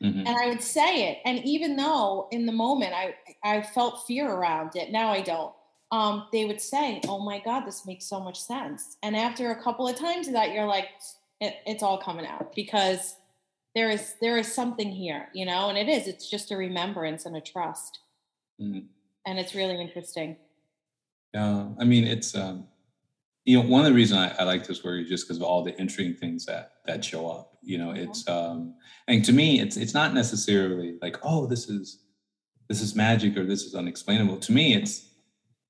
Mm-hmm. 0.03 0.19
And 0.19 0.29
I 0.29 0.47
would 0.47 0.61
say 0.61 1.11
it. 1.11 1.19
And 1.25 1.43
even 1.45 1.75
though 1.75 2.27
in 2.31 2.45
the 2.45 2.51
moment 2.51 2.93
I, 2.93 3.15
I 3.43 3.61
felt 3.61 4.05
fear 4.07 4.29
around 4.29 4.75
it, 4.75 4.91
now 4.91 5.11
I 5.11 5.21
don't. 5.21 5.53
Um, 5.91 6.27
they 6.31 6.45
would 6.45 6.61
say, 6.61 7.01
Oh 7.07 7.19
my 7.19 7.39
God, 7.39 7.65
this 7.65 7.85
makes 7.85 8.05
so 8.05 8.19
much 8.19 8.39
sense. 8.39 8.97
And 9.03 9.15
after 9.15 9.51
a 9.51 9.61
couple 9.61 9.87
of 9.87 9.95
times 9.95 10.27
of 10.27 10.33
that, 10.33 10.53
you're 10.53 10.67
like, 10.67 10.89
it, 11.41 11.55
it's 11.65 11.83
all 11.83 11.97
coming 11.97 12.25
out 12.25 12.53
because 12.55 13.15
there 13.75 13.89
is 13.89 14.15
there 14.21 14.37
is 14.37 14.53
something 14.53 14.89
here, 14.89 15.29
you 15.33 15.45
know, 15.45 15.69
and 15.69 15.77
it 15.77 15.89
is. 15.89 16.07
It's 16.07 16.29
just 16.29 16.51
a 16.51 16.57
remembrance 16.57 17.25
and 17.25 17.35
a 17.35 17.41
trust. 17.41 17.99
Mm-hmm. 18.61 18.85
And 19.25 19.39
it's 19.39 19.55
really 19.55 19.79
interesting. 19.79 20.37
Yeah. 21.33 21.67
I 21.79 21.83
mean, 21.83 22.05
it's 22.05 22.35
um 22.35 22.67
you 23.49 23.57
know, 23.57 23.67
one 23.67 23.83
of 23.83 23.87
the 23.87 23.95
reasons 23.95 24.19
I, 24.19 24.43
I 24.43 24.43
like 24.43 24.67
this 24.67 24.83
work 24.83 25.01
is 25.01 25.09
just 25.09 25.25
because 25.25 25.37
of 25.37 25.43
all 25.43 25.63
the 25.63 25.75
interesting 25.79 26.13
things 26.13 26.45
that 26.45 26.73
that 26.85 27.03
show 27.03 27.27
up. 27.27 27.57
You 27.63 27.79
know, 27.79 27.91
it's 27.93 28.27
um, 28.27 28.75
and 29.07 29.25
to 29.25 29.33
me, 29.33 29.59
it's 29.59 29.75
it's 29.75 29.95
not 29.95 30.13
necessarily 30.13 30.99
like, 31.01 31.17
oh, 31.23 31.47
this 31.47 31.67
is 31.67 32.03
this 32.67 32.79
is 32.79 32.93
magic 32.93 33.35
or 33.37 33.47
this 33.47 33.63
is 33.63 33.73
unexplainable. 33.73 34.37
To 34.37 34.51
me, 34.51 34.75
it's 34.75 35.09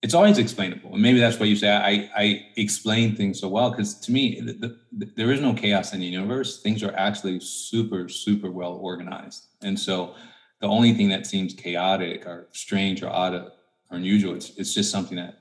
it's 0.02 0.14
always 0.14 0.40
explainable, 0.40 0.92
and 0.92 1.02
maybe 1.02 1.22
that's 1.22 1.40
why 1.40 1.46
you 1.46 1.56
say 1.56 1.72
I 1.72 2.12
I 2.18 2.48
explain 2.58 3.16
things 3.16 3.40
so 3.40 3.48
well 3.48 3.72
because 3.72 3.98
to 4.02 4.12
me, 4.12 4.42
the, 4.42 4.78
the, 4.92 5.14
there 5.16 5.32
is 5.32 5.40
no 5.40 5.54
chaos 5.54 5.94
in 5.94 6.02
the 6.02 6.06
universe. 6.06 6.62
Things 6.62 6.84
are 6.84 6.94
actually 6.98 7.40
super 7.40 8.10
super 8.10 8.52
well 8.52 8.74
organized, 8.74 9.46
and 9.62 9.80
so 9.80 10.16
the 10.60 10.68
only 10.68 10.92
thing 10.94 11.08
that 11.08 11.26
seems 11.26 11.54
chaotic 11.54 12.26
or 12.26 12.50
strange 12.52 13.02
or 13.04 13.10
odd 13.10 13.36
or 13.36 13.54
unusual, 13.90 14.36
it's 14.36 14.50
it's 14.58 14.74
just 14.74 14.92
something 14.92 15.16
that 15.16 15.36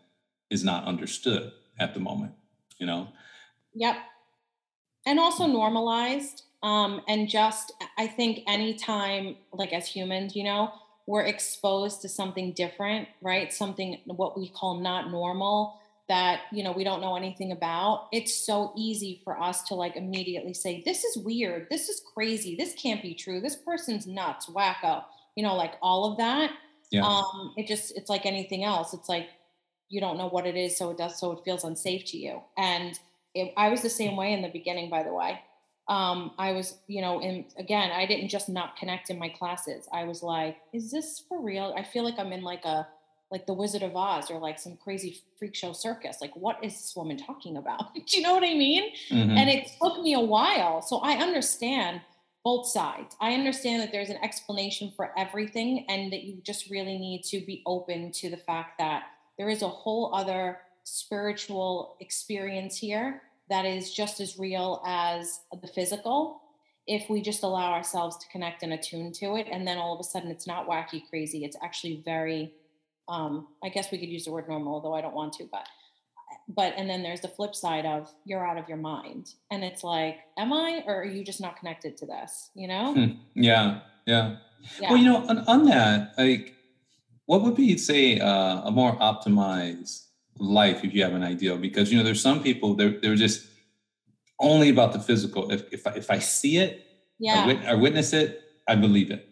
is 0.51 0.63
not 0.63 0.85
understood 0.85 1.51
at 1.79 1.95
the 1.95 2.01
moment, 2.01 2.33
you 2.79 2.87
know? 2.87 3.09
Yep. 3.75 3.97
And 5.07 5.19
also 5.19 5.47
normalized. 5.47 6.43
Um, 6.63 7.03
and 7.07 7.29
just, 7.29 7.73
I 7.97 8.07
think 8.09 8.41
anytime, 8.49 9.37
like 9.53 9.73
as 9.73 9.87
humans, 9.87 10.35
you 10.35 10.45
know, 10.45 10.73
we're 11.07 11.23
exposed 11.23 12.03
to 12.03 12.09
something 12.09 12.53
different, 12.53 13.09
right? 13.23 13.53
Something 13.53 14.01
what 14.05 14.37
we 14.37 14.49
call 14.49 14.81
not 14.81 15.11
normal 15.11 15.79
that, 16.09 16.41
you 16.53 16.65
know, 16.65 16.73
we 16.73 16.85
don't 16.85 17.01
know 17.01 17.17
anything 17.17 17.53
about. 17.53 18.09
It's 18.13 18.35
so 18.35 18.73
easy 18.77 19.21
for 19.25 19.41
us 19.41 19.63
to 19.65 19.75
like 19.75 19.97
immediately 19.97 20.55
say, 20.55 20.83
this 20.85 21.05
is 21.05 21.17
weird. 21.17 21.69
This 21.71 21.89
is 21.89 22.03
crazy. 22.15 22.57
This 22.57 22.75
can't 22.75 23.03
be 23.03 23.15
true. 23.15 23.41
This 23.41 23.57
person's 23.57 24.07
nuts, 24.07 24.47
wacko, 24.47 25.05
you 25.37 25.43
know, 25.43 25.55
like 25.55 25.75
all 25.81 26.11
of 26.11 26.19
that. 26.19 26.51
Yeah. 26.91 27.07
Um, 27.07 27.53
it 27.57 27.67
just, 27.67 27.97
it's 27.97 28.11
like 28.11 28.27
anything 28.27 28.65
else. 28.65 28.95
It's 28.95 29.09
like 29.09 29.29
you 29.89 30.01
don't 30.01 30.19
know 30.19 30.29
what 30.29 30.47
it 30.47 30.57
is 30.57 30.77
so 30.77 30.91
it 30.91 30.99
does 30.99 31.19
so 31.19 31.33
it 31.33 31.45
feels 31.45 31.65
unsafe 31.65 32.05
to 32.07 32.17
you. 32.17 32.41
And 32.57 32.99
it, 33.35 33.53
i 33.57 33.69
was 33.69 33.83
the 33.83 33.91
same 33.91 34.17
way 34.17 34.33
in 34.33 34.43
the 34.43 34.49
beginning 34.49 34.91
by 34.91 35.03
the 35.03 35.13
way. 35.13 35.41
Um, 35.89 36.33
i 36.39 36.53
was 36.53 36.79
you 36.87 37.01
know 37.01 37.21
and 37.21 37.47
again 37.57 37.91
i 37.93 38.05
didn't 38.05 38.29
just 38.29 38.49
not 38.49 38.77
connect 38.77 39.11
in 39.11 39.19
my 39.19 39.29
classes. 39.29 39.89
I 39.93 40.05
was 40.05 40.23
like 40.23 40.59
is 40.73 40.91
this 40.91 41.23
for 41.29 41.43
real? 41.43 41.75
I 41.77 41.83
feel 41.83 42.05
like 42.05 42.19
i'm 42.19 42.33
in 42.33 42.43
like 42.43 42.65
a 42.65 42.87
like 43.31 43.47
the 43.47 43.53
wizard 43.53 43.83
of 43.83 43.95
oz 43.95 44.31
or 44.31 44.39
like 44.39 44.59
some 44.59 44.77
crazy 44.77 45.21
freak 45.39 45.55
show 45.55 45.73
circus. 45.73 46.19
Like 46.21 46.35
what 46.35 46.63
is 46.63 46.73
this 46.73 46.95
woman 46.97 47.19
talking 47.19 47.57
about? 47.57 47.95
Do 47.95 48.17
you 48.17 48.23
know 48.23 48.35
what 48.35 48.45
i 48.45 48.55
mean? 48.55 48.93
Mm-hmm. 49.11 49.31
and 49.31 49.51
it 49.51 49.71
took 49.83 50.01
me 50.01 50.15
a 50.15 50.21
while. 50.21 50.83
So 50.83 50.99
i 50.99 51.13
understand 51.15 52.01
both 52.45 52.67
sides. 52.67 53.15
I 53.21 53.35
understand 53.35 53.83
that 53.83 53.93
there's 53.93 54.09
an 54.09 54.19
explanation 54.23 54.93
for 54.97 55.13
everything 55.19 55.85
and 55.89 56.13
that 56.13 56.23
you 56.25 56.41
just 56.43 56.71
really 56.71 56.97
need 56.97 57.23
to 57.25 57.45
be 57.45 57.63
open 57.67 58.11
to 58.13 58.31
the 58.31 58.37
fact 58.37 58.79
that 58.79 59.03
there 59.39 59.49
is 59.49 59.63
a 59.63 59.69
whole 59.69 60.15
other 60.15 60.59
spiritual 60.85 61.97
experience 62.01 62.77
here 62.77 63.23
that 63.51 63.65
is 63.65 63.93
just 63.93 64.21
as 64.21 64.39
real 64.39 64.83
as 64.87 65.41
the 65.63 65.69
physical 65.69 66.43
if 66.87 67.09
we 67.11 67.21
just 67.21 67.43
allow 67.43 67.73
ourselves 67.73 68.17
to 68.17 68.27
connect 68.29 68.63
and 68.63 68.73
attune 68.73 69.13
to 69.13 69.37
it 69.37 69.47
and 69.51 69.67
then 69.67 69.79
all 69.79 69.95
of 69.95 70.01
a 70.01 70.05
sudden 70.05 70.31
it's 70.31 70.47
not 70.47 70.67
wacky 70.67 71.03
crazy. 71.09 71.45
It's 71.45 71.57
actually 71.63 72.03
very 72.05 72.53
um, 73.09 73.49
i 73.65 73.71
guess 73.71 73.91
we 73.91 73.99
could 73.99 74.09
use 74.09 74.25
the 74.25 74.31
word 74.31 74.49
normal 74.49 74.75
although 74.75 74.95
i 74.95 75.01
don't 75.01 75.15
want 75.15 75.33
to 75.35 75.49
but 75.51 75.67
but 76.49 76.75
and 76.77 76.89
then 76.89 77.03
there's 77.03 77.21
the 77.21 77.29
flip 77.29 77.55
side 77.55 77.87
of 77.87 78.13
you're 78.25 78.47
out 78.47 78.59
of 78.59 78.69
your 78.69 78.79
mind. 78.79 79.35
And 79.51 79.63
it's 79.65 79.85
like 79.85 80.19
am 80.37 80.53
i 80.53 80.83
or 80.87 81.03
are 81.03 81.05
you 81.05 81.25
just 81.25 81.41
not 81.41 81.57
connected 81.57 81.97
to 81.99 82.07
this 82.07 82.51
you 82.55 82.69
know? 82.69 82.95
Hmm. 82.95 83.07
yeah, 83.35 83.81
yeah. 84.07 84.37
Yeah. 84.81 84.91
Well 84.91 84.99
you 84.99 85.05
know 85.05 85.27
on, 85.29 85.39
on 85.41 85.65
that 85.67 86.15
like 86.19 86.55
what 87.29 87.43
would 87.43 87.55
be 87.55 87.77
say 87.77 88.19
uh, 88.19 88.63
a 88.65 88.71
more 88.71 88.97
optimized 88.97 90.07
life 90.39 90.85
if 90.85 90.95
you 90.95 91.03
have 91.03 91.15
an 91.15 91.23
ideal 91.23 91.59
because 91.59 91.93
you 91.93 91.99
know 91.99 92.05
there's 92.05 92.23
some 92.23 92.43
people 92.43 92.75
they're, 92.75 92.99
they're 93.01 93.17
just 93.17 93.47
only 94.41 94.69
about 94.71 94.93
the 94.93 95.01
physical 95.01 95.51
if, 95.51 95.63
if, 95.73 95.87
I, 95.87 95.91
if 95.93 96.11
I 96.11 96.19
see 96.19 96.59
it 96.59 96.87
yeah. 97.19 97.43
I, 97.43 97.47
wit- 97.47 97.65
I 97.65 97.75
witness 97.75 98.13
it 98.13 98.43
I 98.67 98.77
believe 98.77 99.11
it 99.11 99.29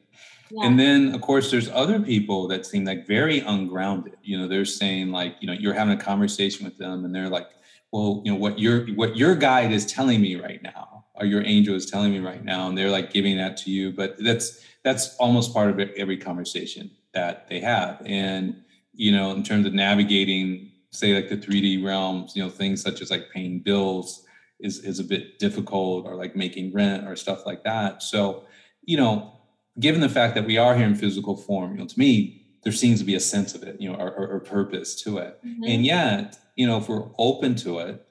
yeah. 0.50 0.66
and 0.66 0.78
then 0.78 1.14
of 1.14 1.20
course 1.20 1.50
there's 1.50 1.70
other 1.70 2.00
people 2.00 2.48
that 2.48 2.66
seem 2.66 2.84
like 2.84 3.06
very 3.06 3.38
ungrounded 3.40 4.16
you 4.22 4.36
know 4.36 4.46
they're 4.48 4.64
saying 4.64 5.10
like 5.10 5.36
you 5.40 5.46
know 5.46 5.52
you're 5.52 5.74
having 5.74 5.94
a 5.94 6.02
conversation 6.02 6.64
with 6.64 6.76
them 6.76 7.04
and 7.04 7.14
they're 7.14 7.30
like 7.30 7.48
well, 7.92 8.20
you 8.24 8.32
know, 8.32 8.38
what 8.38 8.58
your 8.58 8.86
what 8.88 9.16
your 9.16 9.34
guide 9.34 9.72
is 9.72 9.86
telling 9.86 10.20
me 10.20 10.36
right 10.36 10.62
now, 10.62 11.04
or 11.14 11.26
your 11.26 11.42
angel 11.44 11.74
is 11.74 11.86
telling 11.86 12.12
me 12.12 12.18
right 12.18 12.44
now, 12.44 12.68
and 12.68 12.76
they're 12.76 12.90
like 12.90 13.12
giving 13.12 13.36
that 13.38 13.56
to 13.58 13.70
you. 13.70 13.92
But 13.92 14.16
that's 14.18 14.60
that's 14.82 15.16
almost 15.16 15.54
part 15.54 15.70
of 15.70 15.78
every 15.96 16.16
conversation 16.16 16.90
that 17.16 17.48
they 17.48 17.60
have. 17.60 18.00
And 18.06 18.62
you 18.92 19.12
know, 19.12 19.32
in 19.32 19.42
terms 19.42 19.66
of 19.66 19.74
navigating, 19.74 20.70
say, 20.90 21.14
like 21.14 21.28
the 21.28 21.36
3D 21.36 21.84
realms, 21.84 22.34
you 22.36 22.42
know, 22.42 22.48
things 22.48 22.82
such 22.82 23.00
as 23.02 23.10
like 23.10 23.30
paying 23.30 23.60
bills 23.60 24.24
is 24.60 24.84
is 24.84 24.98
a 25.00 25.04
bit 25.04 25.38
difficult, 25.38 26.06
or 26.06 26.14
like 26.14 26.36
making 26.36 26.72
rent 26.72 27.06
or 27.08 27.16
stuff 27.16 27.44
like 27.44 27.64
that. 27.64 28.02
So, 28.02 28.44
you 28.82 28.96
know, 28.96 29.32
given 29.78 30.00
the 30.00 30.08
fact 30.08 30.34
that 30.34 30.46
we 30.46 30.56
are 30.56 30.76
here 30.76 30.86
in 30.86 30.94
physical 30.94 31.36
form, 31.36 31.72
you 31.72 31.78
know, 31.78 31.86
to 31.86 31.98
me, 31.98 32.42
there 32.62 32.72
seems 32.72 32.98
to 33.00 33.04
be 33.04 33.14
a 33.14 33.20
sense 33.20 33.54
of 33.54 33.62
it, 33.62 33.80
you 33.80 33.90
know, 33.90 33.98
or, 33.98 34.10
or, 34.12 34.28
or 34.28 34.40
purpose 34.40 35.00
to 35.02 35.18
it. 35.18 35.38
Mm-hmm. 35.44 35.64
And 35.64 35.86
yet, 35.86 36.38
you 36.56 36.66
know, 36.66 36.78
if 36.78 36.88
we're 36.88 37.08
open 37.18 37.54
to 37.56 37.78
it, 37.80 38.06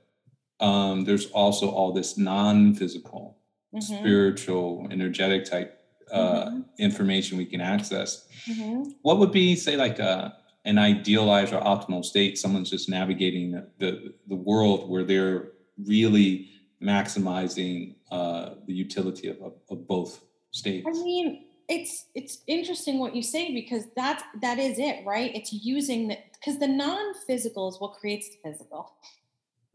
um, 0.60 1.04
there's 1.04 1.26
also 1.32 1.70
all 1.70 1.92
this 1.92 2.18
non-physical, 2.18 3.38
mm-hmm. 3.74 3.82
spiritual, 3.82 4.88
energetic 4.92 5.46
type 5.46 5.75
uh, 6.12 6.46
mm-hmm. 6.46 6.62
information 6.78 7.38
we 7.38 7.46
can 7.46 7.62
access. 7.62 8.28
Mm-hmm. 8.50 8.92
What 9.02 9.18
would 9.20 9.32
be, 9.32 9.56
say, 9.56 9.76
like 9.76 10.00
a, 10.00 10.10
uh, 10.10 10.30
an 10.66 10.78
idealized 10.78 11.54
or 11.54 11.62
optimal 11.62 12.04
state? 12.04 12.38
Someone's 12.38 12.70
just 12.70 12.90
navigating 12.90 13.52
the, 13.52 13.68
the, 13.80 14.14
the 14.28 14.36
world 14.36 14.90
where 14.90 15.04
they're 15.04 15.52
really 15.86 16.50
maximizing 16.82 17.96
uh, 18.12 18.56
the 18.68 18.74
utility 18.74 19.28
of, 19.28 19.38
of, 19.42 19.54
of 19.70 19.88
both 19.88 20.24
states. 20.52 20.88
I 20.88 20.92
mean, 20.92 21.46
it's 21.68 22.06
it's 22.14 22.40
interesting 22.48 23.00
what 23.00 23.16
you 23.16 23.24
say 23.24 23.54
because 23.54 23.86
that's 23.96 24.24
that 24.42 24.60
is 24.60 24.78
it, 24.78 25.06
right? 25.06 25.36
It's 25.36 25.52
using 25.52 26.08
the 26.10 26.18
because 26.34 26.60
the 26.60 26.68
non-physical 26.68 27.68
is 27.70 27.80
what 27.80 27.94
creates 27.94 28.30
the 28.30 28.50
physical. 28.50 28.94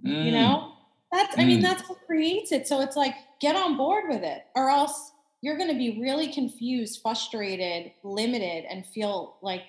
Mm. 0.05 0.25
You 0.25 0.33
know? 0.33 0.73
That's 1.13 1.37
I 1.37 1.45
mean, 1.45 1.59
mm. 1.59 1.63
that's 1.63 1.89
what 1.89 1.99
creates 2.07 2.53
it. 2.53 2.69
So 2.69 2.81
it's 2.81 2.97
like 2.97 3.15
get 3.41 3.57
on 3.57 3.77
board 3.77 4.05
with 4.09 4.23
it, 4.23 4.43
or 4.55 4.71
else 4.71 5.13
you're 5.43 5.57
gonna 5.57 5.79
be 5.79 5.99
really 6.01 6.33
confused, 6.33 7.01
frustrated, 7.03 7.93
limited, 8.03 8.65
and 8.69 8.87
feel 8.87 9.37
like 9.43 9.63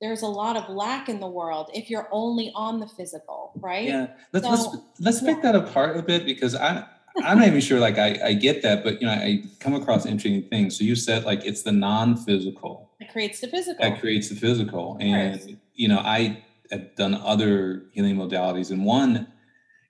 there's 0.00 0.22
a 0.22 0.26
lot 0.26 0.56
of 0.56 0.68
lack 0.74 1.08
in 1.08 1.20
the 1.20 1.26
world 1.26 1.70
if 1.74 1.90
you're 1.90 2.08
only 2.10 2.52
on 2.54 2.80
the 2.80 2.86
physical, 2.86 3.52
right? 3.56 3.86
Yeah. 3.86 4.08
Let's 4.32 4.46
so, 4.46 4.52
let's 4.52 4.76
let's 4.98 5.22
yeah. 5.22 5.34
pick 5.34 5.42
that 5.42 5.54
apart 5.54 5.96
a 5.96 6.02
bit 6.02 6.24
because 6.24 6.54
I 6.54 6.86
I'm 7.24 7.38
not 7.38 7.48
even 7.48 7.60
sure 7.60 7.78
like 7.78 7.98
I, 7.98 8.18
I 8.24 8.32
get 8.32 8.62
that, 8.62 8.82
but 8.82 9.00
you 9.00 9.06
know, 9.06 9.12
I 9.12 9.44
come 9.58 9.74
across 9.74 10.06
interesting 10.06 10.48
things. 10.48 10.78
So 10.78 10.84
you 10.84 10.94
said 10.94 11.24
like 11.24 11.44
it's 11.44 11.62
the 11.62 11.72
non-physical. 11.72 12.90
It 13.00 13.10
creates 13.12 13.40
the 13.40 13.48
physical. 13.48 13.82
That 13.82 14.00
creates 14.00 14.28
the 14.28 14.36
physical. 14.36 14.96
And 15.00 15.58
you 15.74 15.88
know, 15.88 15.98
I 15.98 16.42
have 16.70 16.94
done 16.96 17.14
other 17.14 17.84
healing 17.92 18.16
modalities. 18.16 18.70
And 18.70 18.84
one, 18.84 19.26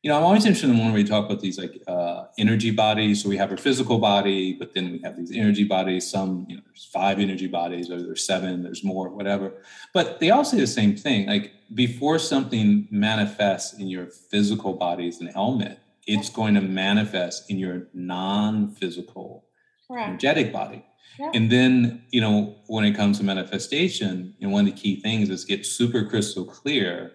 you 0.02 0.10
know, 0.10 0.16
I'm 0.16 0.22
always 0.24 0.46
interested 0.46 0.70
in 0.70 0.78
one 0.78 0.86
where 0.86 0.94
we 0.94 1.04
talk 1.04 1.26
about 1.26 1.40
these 1.40 1.58
like 1.58 1.82
uh, 1.86 2.24
energy 2.38 2.70
bodies. 2.70 3.22
So 3.22 3.28
we 3.28 3.36
have 3.36 3.50
our 3.50 3.58
physical 3.58 3.98
body, 3.98 4.54
but 4.54 4.72
then 4.72 4.92
we 4.92 4.98
have 5.00 5.16
these 5.16 5.30
energy 5.30 5.64
bodies. 5.64 6.10
Some, 6.10 6.46
you 6.48 6.56
know, 6.56 6.62
there's 6.64 6.86
five 6.86 7.18
energy 7.18 7.46
bodies, 7.46 7.90
or 7.90 8.00
there's 8.02 8.24
seven, 8.24 8.62
there's 8.62 8.82
more, 8.82 9.10
whatever. 9.10 9.62
But 9.92 10.18
they 10.20 10.30
all 10.30 10.44
say 10.44 10.58
the 10.58 10.66
same 10.66 10.96
thing. 10.96 11.26
Like 11.26 11.52
before 11.74 12.18
something 12.18 12.88
manifests 12.90 13.78
in 13.78 13.88
your 13.88 14.06
physical 14.06 14.72
body 14.72 15.06
as 15.06 15.20
an 15.20 15.32
element, 15.34 15.78
it's 16.06 16.30
going 16.30 16.54
to 16.54 16.62
manifest 16.62 17.50
in 17.50 17.58
your 17.58 17.88
non-physical 17.92 19.44
Correct. 19.86 20.08
energetic 20.08 20.50
body. 20.50 20.84
Yeah. 21.18 21.30
And 21.34 21.52
then, 21.52 22.04
you 22.10 22.22
know, 22.22 22.56
when 22.68 22.84
it 22.84 22.96
comes 22.96 23.18
to 23.18 23.24
manifestation, 23.24 24.34
you 24.38 24.48
know, 24.48 24.54
one 24.54 24.66
of 24.66 24.74
the 24.74 24.80
key 24.80 24.98
things 25.00 25.28
is 25.28 25.44
get 25.44 25.66
super 25.66 26.06
crystal 26.06 26.46
clear 26.46 27.12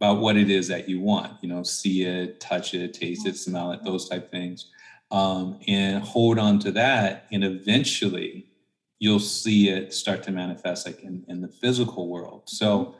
about 0.00 0.20
what 0.20 0.36
it 0.36 0.50
is 0.50 0.68
that 0.68 0.88
you 0.88 1.00
want. 1.00 1.32
You 1.42 1.48
know, 1.48 1.62
see 1.62 2.04
it, 2.04 2.40
touch 2.40 2.74
it, 2.74 2.94
taste 2.94 3.26
it, 3.26 3.36
smell 3.36 3.72
it, 3.72 3.84
those 3.84 4.08
type 4.08 4.30
things, 4.30 4.70
um, 5.10 5.58
and 5.66 6.02
hold 6.02 6.38
on 6.38 6.58
to 6.60 6.72
that. 6.72 7.26
And 7.32 7.44
eventually, 7.44 8.46
you'll 8.98 9.20
see 9.20 9.68
it 9.68 9.92
start 9.92 10.22
to 10.24 10.32
manifest 10.32 10.86
like 10.86 11.00
in, 11.02 11.24
in 11.28 11.40
the 11.40 11.48
physical 11.48 12.08
world. 12.08 12.42
So 12.46 12.96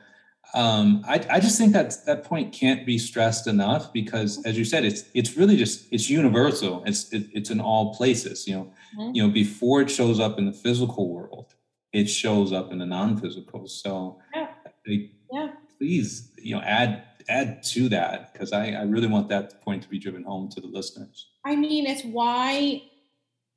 um, 0.55 1.05
I, 1.07 1.25
I 1.31 1.41
just 1.41 1.59
think 1.59 1.73
that 1.75 1.95
that 2.07 2.25
point 2.25 2.53
can't 2.53 2.87
be 2.87 2.99
stressed 2.99 3.47
enough 3.47 3.93
because, 3.93 4.43
as 4.45 4.57
you 4.57 4.65
said, 4.65 4.85
it's 4.85 5.05
it's 5.13 5.37
really 5.37 5.57
just 5.57 5.87
it's 5.93 6.09
universal. 6.09 6.83
It's 6.87 7.13
it, 7.13 7.27
it's 7.33 7.51
in 7.51 7.61
all 7.61 7.95
places. 7.95 8.49
You 8.49 8.57
know, 8.57 8.73
mm-hmm. 8.99 9.15
you 9.15 9.27
know 9.27 9.33
before 9.33 9.83
it 9.83 9.91
shows 9.91 10.19
up 10.19 10.39
in 10.39 10.47
the 10.47 10.53
physical 10.53 11.13
world, 11.13 11.55
it 11.93 12.09
shows 12.09 12.53
up 12.53 12.73
in 12.73 12.79
the 12.79 12.87
non-physical. 12.87 13.69
So, 13.69 14.21
yeah. 14.35 14.49
yeah. 14.87 15.49
please, 15.77 16.28
you 16.43 16.57
know, 16.57 16.63
add 16.63 17.05
add 17.29 17.63
to 17.63 17.89
that 17.91 18.33
because 18.33 18.53
I, 18.53 18.71
I 18.73 18.83
really 18.83 19.07
want 19.07 19.29
that 19.29 19.61
point 19.63 19.83
to 19.83 19.89
be 19.89 19.99
driven 19.99 20.23
home 20.23 20.49
to 20.51 20.61
the 20.61 20.67
listeners. 20.67 21.29
I 21.45 21.57
mean, 21.57 21.87
it's 21.87 22.03
why 22.03 22.83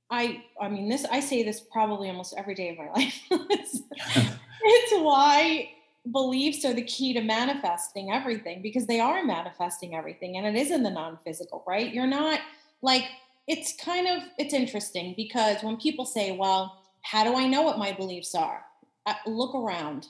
I 0.09 0.43
I 0.59 0.69
mean 0.69 0.89
this 0.89 1.05
I 1.05 1.19
say 1.19 1.43
this 1.43 1.61
probably 1.61 2.09
almost 2.09 2.33
every 2.37 2.55
day 2.55 2.69
of 2.69 2.77
my 2.77 2.89
life. 2.95 3.21
it's, 3.29 3.81
it's 4.61 4.93
why 5.01 5.69
beliefs 6.11 6.65
are 6.65 6.73
the 6.73 6.81
key 6.83 7.13
to 7.13 7.21
manifesting 7.21 8.11
everything 8.11 8.61
because 8.61 8.87
they 8.87 8.99
are 8.99 9.23
manifesting 9.23 9.95
everything 9.95 10.37
and 10.37 10.47
it 10.47 10.59
is 10.59 10.71
in 10.71 10.81
the 10.81 10.89
non-physical 10.89 11.63
right 11.67 11.93
you're 11.93 12.07
not 12.07 12.39
like 12.81 13.03
it's 13.47 13.75
kind 13.75 14.07
of 14.07 14.23
it's 14.39 14.51
interesting 14.51 15.13
because 15.15 15.61
when 15.61 15.77
people 15.77 16.03
say 16.03 16.31
well 16.31 16.81
how 17.03 17.23
do 17.23 17.35
i 17.35 17.45
know 17.45 17.61
what 17.61 17.77
my 17.77 17.91
beliefs 17.91 18.33
are 18.33 18.65
uh, 19.05 19.13
look 19.27 19.53
around 19.53 20.07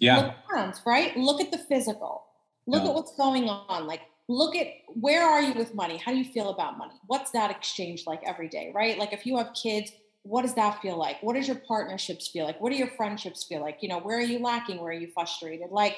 yeah 0.00 0.18
look 0.18 0.34
around 0.52 0.80
right 0.86 1.16
look 1.16 1.40
at 1.40 1.50
the 1.50 1.58
physical 1.58 2.24
look 2.66 2.82
yeah. 2.82 2.88
at 2.88 2.94
what's 2.94 3.16
going 3.16 3.48
on 3.48 3.86
like 3.86 4.02
look 4.28 4.54
at 4.54 4.68
where 4.94 5.22
are 5.22 5.42
you 5.42 5.52
with 5.54 5.74
money 5.74 5.96
how 5.96 6.12
do 6.12 6.18
you 6.18 6.24
feel 6.24 6.50
about 6.50 6.78
money 6.78 6.94
what's 7.06 7.30
that 7.32 7.50
exchange 7.50 8.04
like 8.06 8.22
every 8.24 8.48
day 8.48 8.70
right 8.74 8.98
like 8.98 9.12
if 9.12 9.26
you 9.26 9.36
have 9.36 9.52
kids 9.54 9.92
what 10.24 10.42
does 10.42 10.54
that 10.54 10.80
feel 10.80 10.96
like? 10.96 11.22
What 11.22 11.34
does 11.34 11.48
your 11.48 11.56
partnerships 11.56 12.28
feel 12.28 12.44
like? 12.44 12.60
What 12.60 12.70
do 12.70 12.78
your 12.78 12.90
friendships 12.96 13.44
feel 13.44 13.60
like? 13.60 13.78
You 13.80 13.88
know, 13.88 13.98
where 13.98 14.16
are 14.18 14.22
you 14.22 14.38
lacking? 14.38 14.78
Where 14.80 14.90
are 14.90 14.94
you 14.94 15.08
frustrated? 15.12 15.70
Like, 15.70 15.96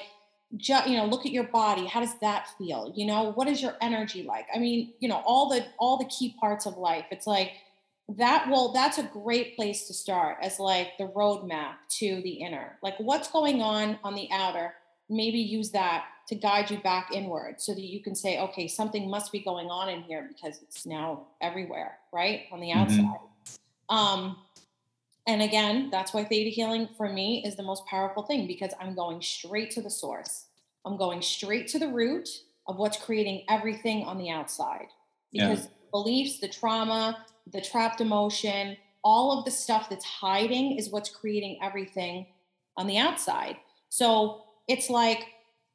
just 0.57 0.87
you 0.87 0.97
know, 0.97 1.05
look 1.05 1.25
at 1.25 1.31
your 1.31 1.45
body. 1.45 1.85
How 1.85 1.99
does 1.99 2.17
that 2.19 2.47
feel? 2.57 2.91
You 2.95 3.05
know, 3.05 3.31
what 3.33 3.47
is 3.47 3.61
your 3.61 3.75
energy 3.81 4.23
like? 4.23 4.47
I 4.53 4.57
mean, 4.57 4.93
you 4.99 5.09
know, 5.09 5.21
all 5.25 5.49
the 5.49 5.65
all 5.79 5.97
the 5.97 6.05
key 6.05 6.35
parts 6.39 6.65
of 6.65 6.77
life. 6.77 7.05
It's 7.11 7.27
like 7.27 7.53
that. 8.09 8.49
Well, 8.49 8.71
that's 8.71 8.97
a 8.97 9.03
great 9.03 9.55
place 9.55 9.87
to 9.87 9.93
start 9.93 10.37
as 10.41 10.59
like 10.59 10.97
the 10.97 11.07
roadmap 11.07 11.73
to 11.99 12.21
the 12.21 12.33
inner. 12.33 12.77
Like, 12.81 12.95
what's 12.99 13.29
going 13.29 13.61
on 13.61 13.97
on 14.03 14.15
the 14.15 14.29
outer? 14.31 14.73
Maybe 15.09 15.39
use 15.39 15.71
that 15.71 16.05
to 16.27 16.35
guide 16.35 16.71
you 16.71 16.79
back 16.79 17.11
inward 17.13 17.61
so 17.61 17.73
that 17.73 17.83
you 17.83 18.01
can 18.01 18.15
say, 18.15 18.39
okay, 18.39 18.67
something 18.67 19.09
must 19.09 19.31
be 19.31 19.39
going 19.39 19.67
on 19.67 19.89
in 19.89 20.01
here 20.01 20.27
because 20.27 20.61
it's 20.63 20.85
now 20.85 21.27
everywhere, 21.41 21.97
right? 22.11 22.43
On 22.51 22.59
the 22.59 22.69
mm-hmm. 22.69 22.79
outside. 22.79 22.97
Mm-hmm 22.99 23.25
um, 23.89 24.37
and 25.27 25.41
again, 25.41 25.89
that's 25.91 26.13
why 26.13 26.23
theta 26.23 26.49
healing 26.49 26.89
for 26.97 27.09
me 27.09 27.43
is 27.45 27.55
the 27.55 27.63
most 27.63 27.85
powerful 27.87 28.23
thing 28.23 28.47
because 28.47 28.71
I'm 28.79 28.95
going 28.95 29.21
straight 29.21 29.71
to 29.71 29.81
the 29.81 29.89
source. 29.89 30.45
I'm 30.85 30.97
going 30.97 31.21
straight 31.21 31.67
to 31.69 31.79
the 31.79 31.87
root 31.87 32.29
of 32.67 32.77
what's 32.77 32.97
creating 32.97 33.43
everything 33.49 34.03
on 34.03 34.17
the 34.17 34.29
outside. 34.29 34.87
Because 35.31 35.63
yeah. 35.63 35.69
beliefs, 35.91 36.39
the 36.39 36.47
trauma, 36.47 37.25
the 37.51 37.61
trapped 37.61 38.01
emotion, 38.01 38.77
all 39.03 39.37
of 39.37 39.45
the 39.45 39.51
stuff 39.51 39.89
that's 39.89 40.05
hiding 40.05 40.77
is 40.77 40.89
what's 40.89 41.09
creating 41.09 41.59
everything 41.61 42.25
on 42.77 42.87
the 42.87 42.97
outside. 42.97 43.57
So 43.89 44.43
it's 44.67 44.89
like 44.89 45.27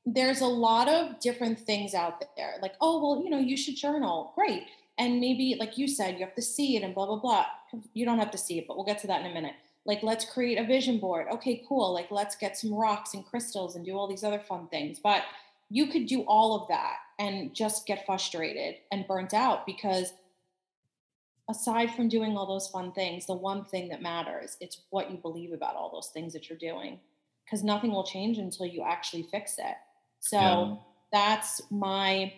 there's 0.04 0.40
a 0.40 0.46
lot 0.46 0.88
of 0.88 1.20
different 1.20 1.58
things 1.58 1.94
out 1.94 2.24
there. 2.36 2.54
Like, 2.60 2.74
oh, 2.80 3.00
well, 3.02 3.22
you 3.22 3.30
know, 3.30 3.38
you 3.38 3.56
should 3.56 3.76
journal. 3.76 4.32
Great 4.34 4.64
and 5.00 5.18
maybe 5.18 5.56
like 5.58 5.78
you 5.78 5.88
said 5.88 6.14
you 6.18 6.24
have 6.24 6.34
to 6.34 6.42
see 6.42 6.76
it 6.76 6.84
and 6.84 6.94
blah 6.94 7.06
blah 7.06 7.18
blah 7.18 7.46
you 7.94 8.04
don't 8.04 8.18
have 8.18 8.30
to 8.30 8.38
see 8.38 8.58
it 8.58 8.66
but 8.68 8.76
we'll 8.76 8.86
get 8.86 8.98
to 8.98 9.06
that 9.08 9.24
in 9.24 9.30
a 9.30 9.34
minute 9.34 9.54
like 9.86 10.02
let's 10.02 10.24
create 10.24 10.58
a 10.58 10.64
vision 10.64 10.98
board 10.98 11.26
okay 11.32 11.64
cool 11.68 11.92
like 11.92 12.10
let's 12.10 12.36
get 12.36 12.56
some 12.56 12.72
rocks 12.72 13.14
and 13.14 13.26
crystals 13.26 13.74
and 13.74 13.84
do 13.84 13.96
all 13.96 14.06
these 14.06 14.22
other 14.22 14.38
fun 14.38 14.68
things 14.68 15.00
but 15.02 15.22
you 15.70 15.86
could 15.86 16.06
do 16.06 16.22
all 16.22 16.60
of 16.60 16.68
that 16.68 16.96
and 17.18 17.54
just 17.54 17.86
get 17.86 18.04
frustrated 18.04 18.76
and 18.92 19.06
burnt 19.08 19.32
out 19.32 19.64
because 19.66 20.12
aside 21.50 21.94
from 21.94 22.08
doing 22.08 22.36
all 22.36 22.46
those 22.46 22.68
fun 22.68 22.92
things 22.92 23.26
the 23.26 23.34
one 23.34 23.64
thing 23.66 23.88
that 23.88 24.00
matters 24.00 24.56
it's 24.60 24.82
what 24.90 25.10
you 25.10 25.18
believe 25.18 25.52
about 25.52 25.76
all 25.76 25.90
those 25.92 26.10
things 26.14 26.32
that 26.32 26.48
you're 26.48 26.58
doing 26.58 26.98
because 27.44 27.62
nothing 27.62 27.90
will 27.90 28.04
change 28.04 28.38
until 28.38 28.64
you 28.64 28.82
actually 28.82 29.26
fix 29.30 29.56
it 29.58 29.76
so 30.20 30.38
yeah. 30.38 30.76
that's 31.12 31.60
my 31.70 32.32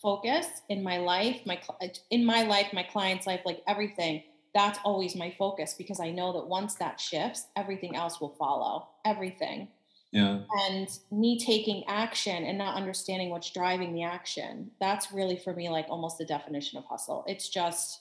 focus 0.00 0.46
in 0.68 0.82
my 0.82 0.98
life, 0.98 1.40
my 1.44 1.58
uh, 1.82 1.88
in 2.10 2.24
my 2.24 2.42
life, 2.42 2.68
my 2.72 2.82
client's 2.84 3.26
life, 3.26 3.40
like 3.44 3.62
everything. 3.66 4.22
That's 4.54 4.78
always 4.84 5.14
my 5.14 5.34
focus 5.38 5.74
because 5.76 6.00
I 6.00 6.10
know 6.10 6.32
that 6.34 6.46
once 6.46 6.76
that 6.76 7.00
shifts, 7.00 7.46
everything 7.56 7.94
else 7.94 8.20
will 8.20 8.34
follow. 8.38 8.88
Everything. 9.04 9.68
Yeah. 10.12 10.40
And 10.68 10.88
me 11.10 11.38
taking 11.38 11.84
action 11.88 12.44
and 12.44 12.56
not 12.56 12.76
understanding 12.76 13.28
what's 13.28 13.50
driving 13.50 13.92
the 13.92 14.04
action. 14.04 14.70
That's 14.80 15.12
really 15.12 15.36
for 15.36 15.52
me 15.52 15.68
like 15.68 15.86
almost 15.90 16.16
the 16.16 16.24
definition 16.24 16.78
of 16.78 16.84
hustle. 16.84 17.24
It's 17.26 17.48
just 17.48 18.00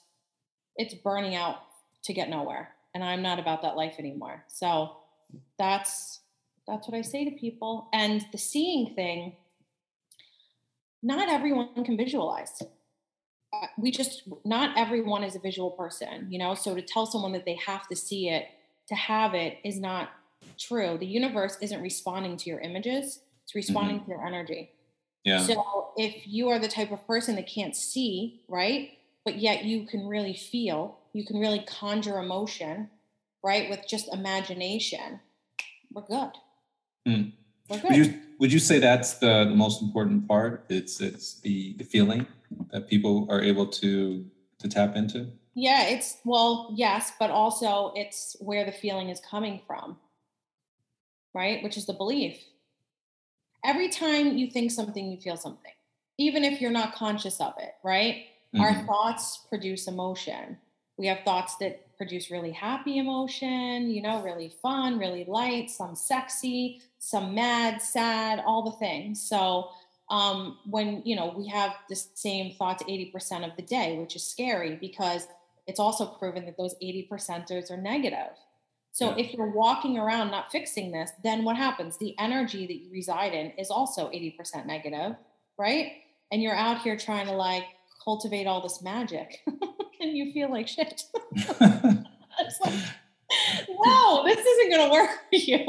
it's 0.78 0.94
burning 0.94 1.36
out 1.36 1.58
to 2.04 2.14
get 2.14 2.30
nowhere. 2.30 2.70
And 2.94 3.04
I'm 3.04 3.22
not 3.22 3.40
about 3.40 3.62
that 3.64 3.76
life 3.76 3.96
anymore. 4.00 4.44
So 4.48 4.98
that's 5.58 6.22
that's 6.68 6.88
what 6.88 6.98
I 6.98 7.02
say 7.02 7.26
to 7.26 7.32
people. 7.32 7.90
And 7.94 8.26
the 8.32 8.38
seeing 8.38 8.96
thing, 8.96 9.36
not 11.04 11.30
everyone 11.30 11.84
can 11.84 11.96
visualize. 11.96 12.62
Uh, 13.54 13.68
we 13.78 13.92
just, 13.92 14.24
not 14.44 14.76
everyone 14.76 15.24
is 15.24 15.36
a 15.36 15.40
visual 15.40 15.72
person, 15.72 16.28
you 16.30 16.40
know? 16.40 16.56
So 16.56 16.74
to 16.74 16.82
tell 16.82 17.06
someone 17.06 17.34
that 17.34 17.46
they 17.46 17.60
have 17.66 17.88
to 17.90 17.96
see 17.96 18.30
it 18.30 18.48
to 18.88 18.96
have 18.96 19.36
it 19.36 19.58
is 19.64 19.80
not 19.80 20.10
true. 20.58 20.98
The 21.00 21.06
universe 21.06 21.58
isn't 21.62 21.82
responding 21.82 22.38
to 22.38 22.50
your 22.50 22.60
images, 22.60 23.20
it's 23.44 23.54
responding 23.54 23.98
mm-hmm. 23.98 24.06
to 24.06 24.18
your 24.18 24.26
energy. 24.26 24.72
Yeah. 25.24 25.40
So 25.40 25.90
if 25.98 26.28
you 26.28 26.50
are 26.50 26.60
the 26.60 26.68
type 26.68 26.92
of 26.92 27.06
person 27.06 27.36
that 27.36 27.48
can't 27.48 27.76
see, 27.76 28.42
right? 28.48 28.92
But 29.26 29.40
yet 29.40 29.66
you 29.66 29.86
can 29.86 30.08
really 30.08 30.36
feel, 30.36 31.00
you 31.14 31.26
can 31.26 31.40
really 31.40 31.60
conjure 31.68 32.20
emotion, 32.20 32.90
right? 33.44 33.70
With 33.70 33.88
just 33.88 34.14
imagination, 34.14 35.20
we're 35.92 36.04
good. 36.04 36.32
Mm. 37.08 37.34
We're 37.70 37.80
good. 37.80 37.90
Would 37.90 37.98
you, 37.98 38.22
would 38.40 38.54
you 38.54 38.60
say 38.60 38.80
that's 38.80 39.16
the, 39.16 39.46
the 39.46 39.56
most 39.56 39.82
important 39.82 40.28
part? 40.28 40.66
It's 40.70 41.02
it's 41.02 41.40
the 41.42 41.74
the 41.78 41.84
feeling 41.84 42.28
that 42.72 42.88
people 42.88 43.28
are 43.32 43.42
able 43.42 43.66
to 43.68 44.26
to 44.60 44.70
tap 44.70 44.96
into? 44.96 45.28
Yeah, 45.56 45.88
it's 45.88 46.18
well, 46.24 46.72
yes, 46.76 47.14
but 47.20 47.32
also 47.32 47.94
it's 47.96 48.36
where 48.40 48.66
the 48.66 48.72
feeling 48.72 49.10
is 49.10 49.20
coming 49.20 49.62
from. 49.66 49.98
Right? 51.34 51.64
Which 51.64 51.78
is 51.78 51.86
the 51.86 51.94
belief 51.94 52.38
every 53.66 53.90
time 53.90 54.38
you 54.38 54.50
think 54.50 54.72
something, 54.72 55.12
you 55.12 55.20
feel 55.20 55.36
something, 55.36 55.72
even 56.18 56.44
if 56.44 56.62
you're 56.62 56.72
not 56.72 56.94
conscious 56.96 57.42
of 57.42 57.54
it, 57.60 57.74
right? 57.84 58.26
Mm-hmm. 58.56 58.62
Our 58.62 58.86
thoughts 58.86 59.42
produce 59.50 59.88
emotion. 59.88 60.58
We 60.98 61.08
have 61.08 61.20
thoughts 61.26 61.58
that 61.58 61.98
produce 61.98 62.32
really 62.32 62.52
happy 62.52 62.98
emotion, 62.98 63.90
you 63.90 64.02
know, 64.02 64.24
really 64.24 64.54
fun, 64.62 64.98
really 64.98 65.26
light, 65.28 65.70
some 65.70 65.96
sexy, 65.96 66.82
some 67.00 67.36
mad, 67.36 67.82
sad, 67.82 68.42
all 68.46 68.64
the 68.64 68.78
things. 68.78 69.22
So, 69.22 69.70
um, 70.10 70.60
when 70.70 71.02
you 71.04 71.16
know 71.16 71.34
we 71.36 71.48
have 71.48 71.74
the 71.90 71.96
same 71.96 72.54
thoughts 72.54 72.84
80% 72.84 73.44
of 73.44 73.56
the 73.58 73.64
day, 73.64 73.98
which 73.98 74.16
is 74.16 74.26
scary 74.26 74.76
because 74.76 75.28
it's 75.68 75.80
also 75.80 76.06
proven 76.06 76.46
that 76.46 76.58
those 76.58 76.76
80 76.82 77.08
percenters 77.12 77.72
are 77.72 77.78
negative. 77.78 78.38
So 78.96 79.10
yeah. 79.10 79.26
if 79.26 79.34
you're 79.34 79.52
walking 79.52 79.98
around 79.98 80.32
not 80.32 80.52
fixing 80.54 80.92
this, 80.92 81.12
then 81.22 81.44
what 81.44 81.58
happens? 81.58 81.98
The 81.98 82.16
energy 82.18 82.66
that 82.66 82.76
you 82.76 82.90
reside 82.92 83.34
in 83.34 83.52
is 83.58 83.70
also 83.70 84.10
80% 84.10 84.66
negative, 84.66 85.18
right? 85.58 85.92
And 86.32 86.42
you're 86.42 86.56
out 86.56 86.82
here 86.82 86.96
trying 86.96 87.26
to 87.28 87.34
like 87.34 87.66
cultivate 88.06 88.48
all 88.48 88.62
this 88.62 88.82
magic 88.82 89.42
and 90.00 90.16
you 90.16 90.32
feel 90.32 90.50
like 90.50 90.68
shit. 90.68 91.04
it's 91.34 92.60
like, 92.62 92.74
no, 93.70 94.24
this 94.24 94.38
isn't 94.38 94.70
going 94.70 94.90
to 94.90 94.94
work 94.94 95.10
for 95.30 95.36
you. 95.36 95.66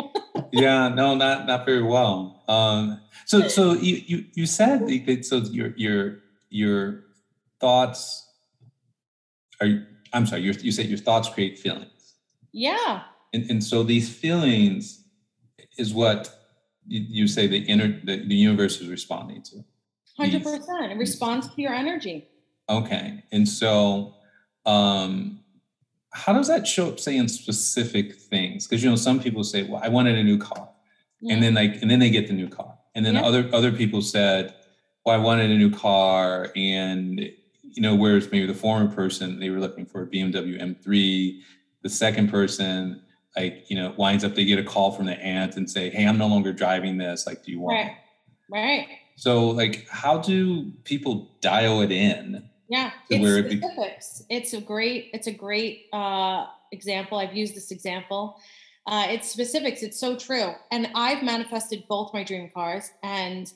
yeah, 0.53 0.89
no, 0.89 1.15
not 1.15 1.47
not 1.47 1.67
very 1.67 1.83
well. 1.83 2.45
Um, 2.47 3.01
so 3.25 3.49
so 3.49 3.73
you 3.73 4.03
you 4.07 4.25
you 4.35 4.47
said 4.47 4.87
that 4.87 5.25
so 5.25 5.39
your 5.39 5.73
your 5.77 6.19
your 6.51 7.05
thoughts 7.61 8.31
are 9.61 9.87
I'm 10.13 10.27
sorry, 10.27 10.43
you 10.43 10.71
said 10.73 10.87
your 10.87 10.99
thoughts 10.99 11.29
create 11.29 11.59
feelings. 11.59 12.15
Yeah 12.53 13.03
and, 13.37 13.51
and 13.51 13.65
so 13.65 13.83
these 13.83 14.13
feelings 14.13 15.05
is 15.79 15.93
what 15.93 16.35
you, 16.87 17.05
you 17.09 17.29
say 17.29 17.47
the 17.47 17.59
inner 17.59 18.01
the, 18.05 18.25
the 18.27 18.35
universe 18.35 18.81
is 18.81 18.89
responding 18.89 19.43
to 19.43 19.65
100% 20.19 20.43
these, 20.43 20.69
it 20.91 20.97
responds 20.97 21.49
to 21.55 21.63
your 21.63 21.75
energy. 21.75 22.29
Okay. 22.69 23.23
And 23.33 23.49
so 23.49 24.15
um 24.65 25.41
how 26.13 26.33
does 26.33 26.49
that 26.49 26.67
show 26.67 26.89
up 26.89 26.99
say 26.99 27.17
in 27.17 27.29
specific 27.29 28.15
things? 28.15 28.67
Because 28.67 28.83
you 28.83 28.91
know 28.91 28.97
some 28.97 29.21
people 29.21 29.45
say 29.45 29.63
well 29.63 29.81
i 29.83 29.89
wanted 29.89 30.17
a 30.17 30.25
new 30.25 30.39
car. 30.39 30.69
Yeah. 31.21 31.35
and 31.35 31.43
then 31.43 31.55
like 31.55 31.81
and 31.83 31.91
then 31.91 31.99
they 31.99 32.11
get 32.11 32.27
the 32.27 32.35
new 32.35 32.49
car. 32.49 32.77
And 32.95 33.05
then 33.05 33.15
yeah. 33.15 33.23
other 33.23 33.49
other 33.53 33.73
people 33.73 34.03
said 34.03 34.55
well 35.05 35.15
i 35.15 35.19
wanted 35.19 35.51
a 35.51 35.57
new 35.57 35.71
car. 35.71 36.51
And 36.57 37.21
you 37.63 37.83
know 37.83 37.95
whereas 37.95 38.31
maybe 38.31 38.47
the 38.47 38.55
former 38.55 38.91
person 38.93 39.39
they 39.39 39.51
were 39.51 39.61
looking 39.61 39.85
for 39.85 40.03
a 40.03 40.07
bmw 40.07 40.59
m3 40.59 41.41
the 41.83 41.89
second 41.91 42.31
person 42.31 43.03
like 43.37 43.69
you 43.69 43.77
know 43.77 43.95
winds 43.99 44.25
up 44.25 44.35
they 44.35 44.47
get 44.47 44.59
a 44.59 44.65
call 44.65 44.93
from 44.93 45.05
the 45.05 45.13
aunt 45.21 45.57
and 45.57 45.71
say 45.71 45.91
hey 45.91 46.07
i'm 46.07 46.17
no 46.17 46.27
longer 46.27 46.53
driving 46.53 46.97
this. 46.97 47.27
Like 47.27 47.45
do 47.45 47.53
you 47.53 47.61
want 47.61 47.75
right. 47.75 47.97
right 48.51 48.89
so 49.17 49.49
like 49.49 49.89
how 49.89 50.19
do 50.19 50.71
people 50.85 51.29
dial 51.41 51.81
it 51.81 51.91
in 51.91 52.49
yeah 52.69 52.91
it's 53.11 53.25
specifics 53.25 54.21
it 54.21 54.29
be- 54.29 54.35
it's 54.37 54.53
a 54.53 54.61
great 54.61 55.11
it's 55.13 55.27
a 55.27 55.33
great 55.33 55.87
uh 55.93 56.47
example. 56.73 57.19
I've 57.19 57.35
used 57.35 57.55
this 57.55 57.71
example. 57.71 58.39
Uh 58.87 59.07
it's 59.09 59.31
specifics. 59.31 59.83
It's 59.83 59.99
so 59.99 60.17
true. 60.17 60.53
And 60.71 60.89
i've 60.95 61.23
manifested 61.23 61.85
both 61.89 62.13
my 62.13 62.23
dream 62.23 62.51
cars. 62.53 62.91
And 63.03 63.53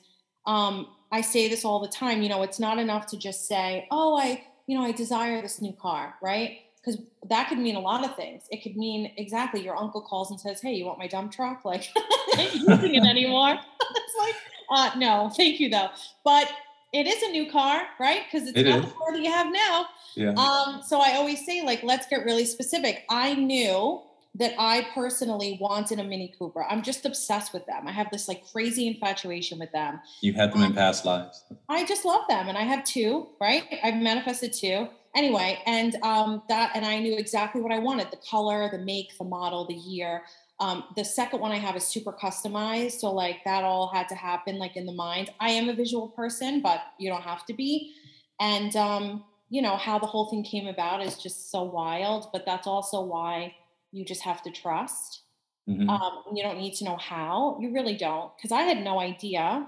um 0.46 0.88
i 1.12 1.20
say 1.20 1.48
this 1.48 1.64
all 1.64 1.80
the 1.80 1.88
time 1.88 2.22
you 2.22 2.28
know 2.28 2.42
it's 2.42 2.60
not 2.60 2.78
enough 2.78 3.04
to 3.04 3.18
just 3.18 3.46
say 3.46 3.86
oh 3.90 4.16
i 4.16 4.42
you 4.66 4.78
know 4.78 4.84
i 4.84 4.92
desire 4.92 5.42
this 5.42 5.60
new 5.60 5.72
car 5.72 6.14
right? 6.22 6.60
Because 6.82 7.00
that 7.28 7.48
could 7.48 7.58
mean 7.58 7.76
a 7.76 7.80
lot 7.80 8.04
of 8.04 8.16
things. 8.16 8.44
It 8.50 8.62
could 8.62 8.76
mean 8.76 9.12
exactly 9.18 9.62
your 9.62 9.76
uncle 9.76 10.00
calls 10.00 10.30
and 10.30 10.40
says, 10.40 10.62
"Hey, 10.62 10.72
you 10.72 10.86
want 10.86 10.98
my 10.98 11.08
dump 11.08 11.30
truck?" 11.30 11.64
Like, 11.64 11.88
ain't 12.38 12.54
using 12.54 12.94
it 12.94 13.04
anymore. 13.04 13.50
it's 13.80 14.14
like, 14.18 14.34
uh, 14.70 14.90
no, 14.96 15.28
thank 15.36 15.60
you 15.60 15.68
though. 15.68 15.88
But 16.24 16.50
it 16.92 17.06
is 17.06 17.22
a 17.22 17.30
new 17.30 17.50
car, 17.50 17.82
right? 17.98 18.22
Because 18.30 18.48
it's 18.48 18.58
it 18.58 18.64
not 18.64 18.80
is. 18.80 18.86
the 18.86 18.92
car 18.92 19.12
that 19.12 19.22
you 19.22 19.30
have 19.30 19.52
now. 19.52 19.86
Yeah. 20.16 20.30
Um, 20.30 20.82
so 20.84 21.00
I 21.00 21.14
always 21.14 21.44
say, 21.46 21.62
like, 21.62 21.82
let's 21.82 22.06
get 22.06 22.24
really 22.24 22.44
specific. 22.44 23.04
I 23.08 23.34
knew 23.34 24.02
that 24.34 24.54
I 24.58 24.86
personally 24.94 25.58
wanted 25.60 25.98
a 25.98 26.04
Mini 26.04 26.32
Cooper. 26.38 26.64
I'm 26.64 26.82
just 26.82 27.04
obsessed 27.04 27.52
with 27.52 27.66
them. 27.66 27.86
I 27.86 27.92
have 27.92 28.10
this 28.10 28.28
like 28.28 28.44
crazy 28.52 28.86
infatuation 28.86 29.58
with 29.58 29.72
them. 29.72 30.00
You 30.20 30.32
had 30.34 30.52
them 30.52 30.62
um, 30.62 30.66
in 30.66 30.74
past 30.74 31.04
lives. 31.04 31.44
I 31.68 31.84
just 31.84 32.04
love 32.04 32.22
them, 32.28 32.48
and 32.48 32.56
I 32.56 32.62
have 32.62 32.84
two. 32.84 33.28
Right? 33.40 33.64
I've 33.82 33.96
manifested 33.96 34.52
two 34.52 34.88
anyway, 35.14 35.58
and 35.66 35.96
um, 36.02 36.42
that, 36.48 36.72
and 36.74 36.84
I 36.84 36.98
knew 37.00 37.16
exactly 37.16 37.60
what 37.60 37.72
I 37.72 37.78
wanted: 37.78 38.10
the 38.10 38.18
color, 38.18 38.68
the 38.70 38.78
make, 38.78 39.16
the 39.18 39.24
model, 39.24 39.66
the 39.66 39.74
year. 39.74 40.22
Um, 40.60 40.84
the 40.94 41.04
second 41.04 41.40
one 41.40 41.52
I 41.52 41.56
have 41.56 41.74
is 41.76 41.84
super 41.84 42.12
customized, 42.12 43.00
so 43.00 43.12
like 43.12 43.44
that 43.44 43.64
all 43.64 43.88
had 43.88 44.08
to 44.08 44.14
happen 44.14 44.58
like 44.58 44.76
in 44.76 44.86
the 44.86 44.92
mind. 44.92 45.30
I 45.40 45.50
am 45.50 45.68
a 45.68 45.74
visual 45.74 46.08
person, 46.08 46.60
but 46.60 46.80
you 46.98 47.10
don't 47.10 47.22
have 47.22 47.46
to 47.46 47.54
be. 47.54 47.94
And 48.38 48.74
um, 48.76 49.24
you 49.48 49.62
know 49.62 49.76
how 49.76 49.98
the 49.98 50.06
whole 50.06 50.30
thing 50.30 50.44
came 50.44 50.66
about 50.66 51.02
is 51.02 51.16
just 51.16 51.50
so 51.50 51.62
wild, 51.62 52.28
but 52.32 52.44
that's 52.44 52.66
also 52.66 53.02
why 53.02 53.54
you 53.90 54.04
just 54.04 54.22
have 54.22 54.42
to 54.42 54.50
trust. 54.50 55.22
Mm-hmm. 55.68 55.88
Um, 55.88 56.22
you 56.34 56.42
don't 56.42 56.58
need 56.58 56.74
to 56.74 56.84
know 56.84 56.96
how. 56.96 57.58
You 57.60 57.72
really 57.72 57.96
don't, 57.96 58.30
because 58.36 58.52
I 58.52 58.62
had 58.62 58.82
no 58.82 59.00
idea 59.00 59.66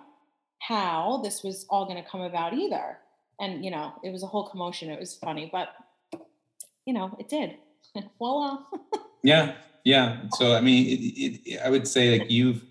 how 0.61 1.21
this 1.25 1.43
was 1.43 1.67
all 1.71 1.87
going 1.87 2.03
to 2.03 2.09
come 2.09 2.21
about 2.21 2.55
either 2.55 2.99
and 3.41 3.65
you 3.65 3.71
know 3.71 3.93
it 4.03 4.11
was 4.11 4.23
a 4.23 4.27
whole 4.27 4.49
commotion 4.49 4.91
it 4.91 4.99
was 4.99 5.15
funny 5.15 5.49
but 5.53 5.69
you 6.87 6.95
know 6.95 7.15
it 7.19 7.29
did 7.29 7.57
voila 8.19 8.59
yeah 9.23 9.55
yeah 9.85 10.23
so 10.33 10.55
i 10.55 10.61
mean 10.61 10.87
it, 10.87 11.41
it, 11.45 11.61
i 11.65 11.71
would 11.71 11.87
say 11.87 12.19
like 12.19 12.31
you've 12.31 12.65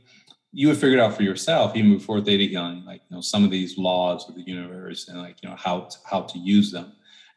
you 0.53 0.67
have 0.67 0.77
figured 0.77 0.99
out 0.99 1.15
for 1.15 1.23
yourself 1.23 1.75
even 1.75 1.93
before 1.93 2.21
theta 2.21 2.43
healing 2.43 2.83
like 2.85 3.01
you 3.09 3.15
know 3.15 3.21
some 3.21 3.43
of 3.43 3.51
these 3.51 3.77
laws 3.77 4.27
of 4.29 4.35
the 4.35 4.41
universe 4.41 5.07
and 5.07 5.19
like 5.19 5.37
you 5.41 5.49
know 5.49 5.55
how 5.55 5.81
to, 5.81 5.97
how 6.05 6.21
to 6.21 6.37
use 6.39 6.71
them 6.71 6.93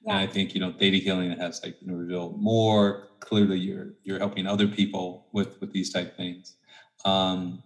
yeah. 0.07 0.13
and 0.13 0.19
i 0.19 0.27
think 0.27 0.55
you 0.55 0.61
know 0.61 0.73
theta 0.73 0.97
healing 0.97 1.31
has 1.33 1.61
like 1.63 1.77
you 1.81 1.87
know 1.87 1.95
revealed 1.95 2.41
more 2.41 3.09
clearly 3.21 3.59
you're 3.59 3.95
you're 4.03 4.19
helping 4.19 4.47
other 4.47 4.67
people 4.67 5.27
with 5.33 5.61
with 5.61 5.73
these 5.73 5.93
type 5.93 6.17
things 6.17 6.57
um 7.05 7.63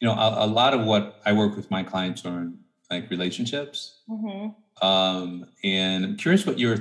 you 0.00 0.08
know 0.08 0.14
a, 0.14 0.44
a 0.44 0.46
lot 0.46 0.74
of 0.74 0.84
what 0.84 1.20
i 1.24 1.32
work 1.32 1.56
with 1.56 1.70
my 1.70 1.82
clients 1.82 2.24
on 2.24 2.58
like 2.90 3.08
relationships 3.10 4.00
mm-hmm. 4.08 4.48
Um, 4.82 5.46
and 5.62 6.04
I'm 6.04 6.16
curious 6.16 6.46
what 6.46 6.58
your 6.58 6.78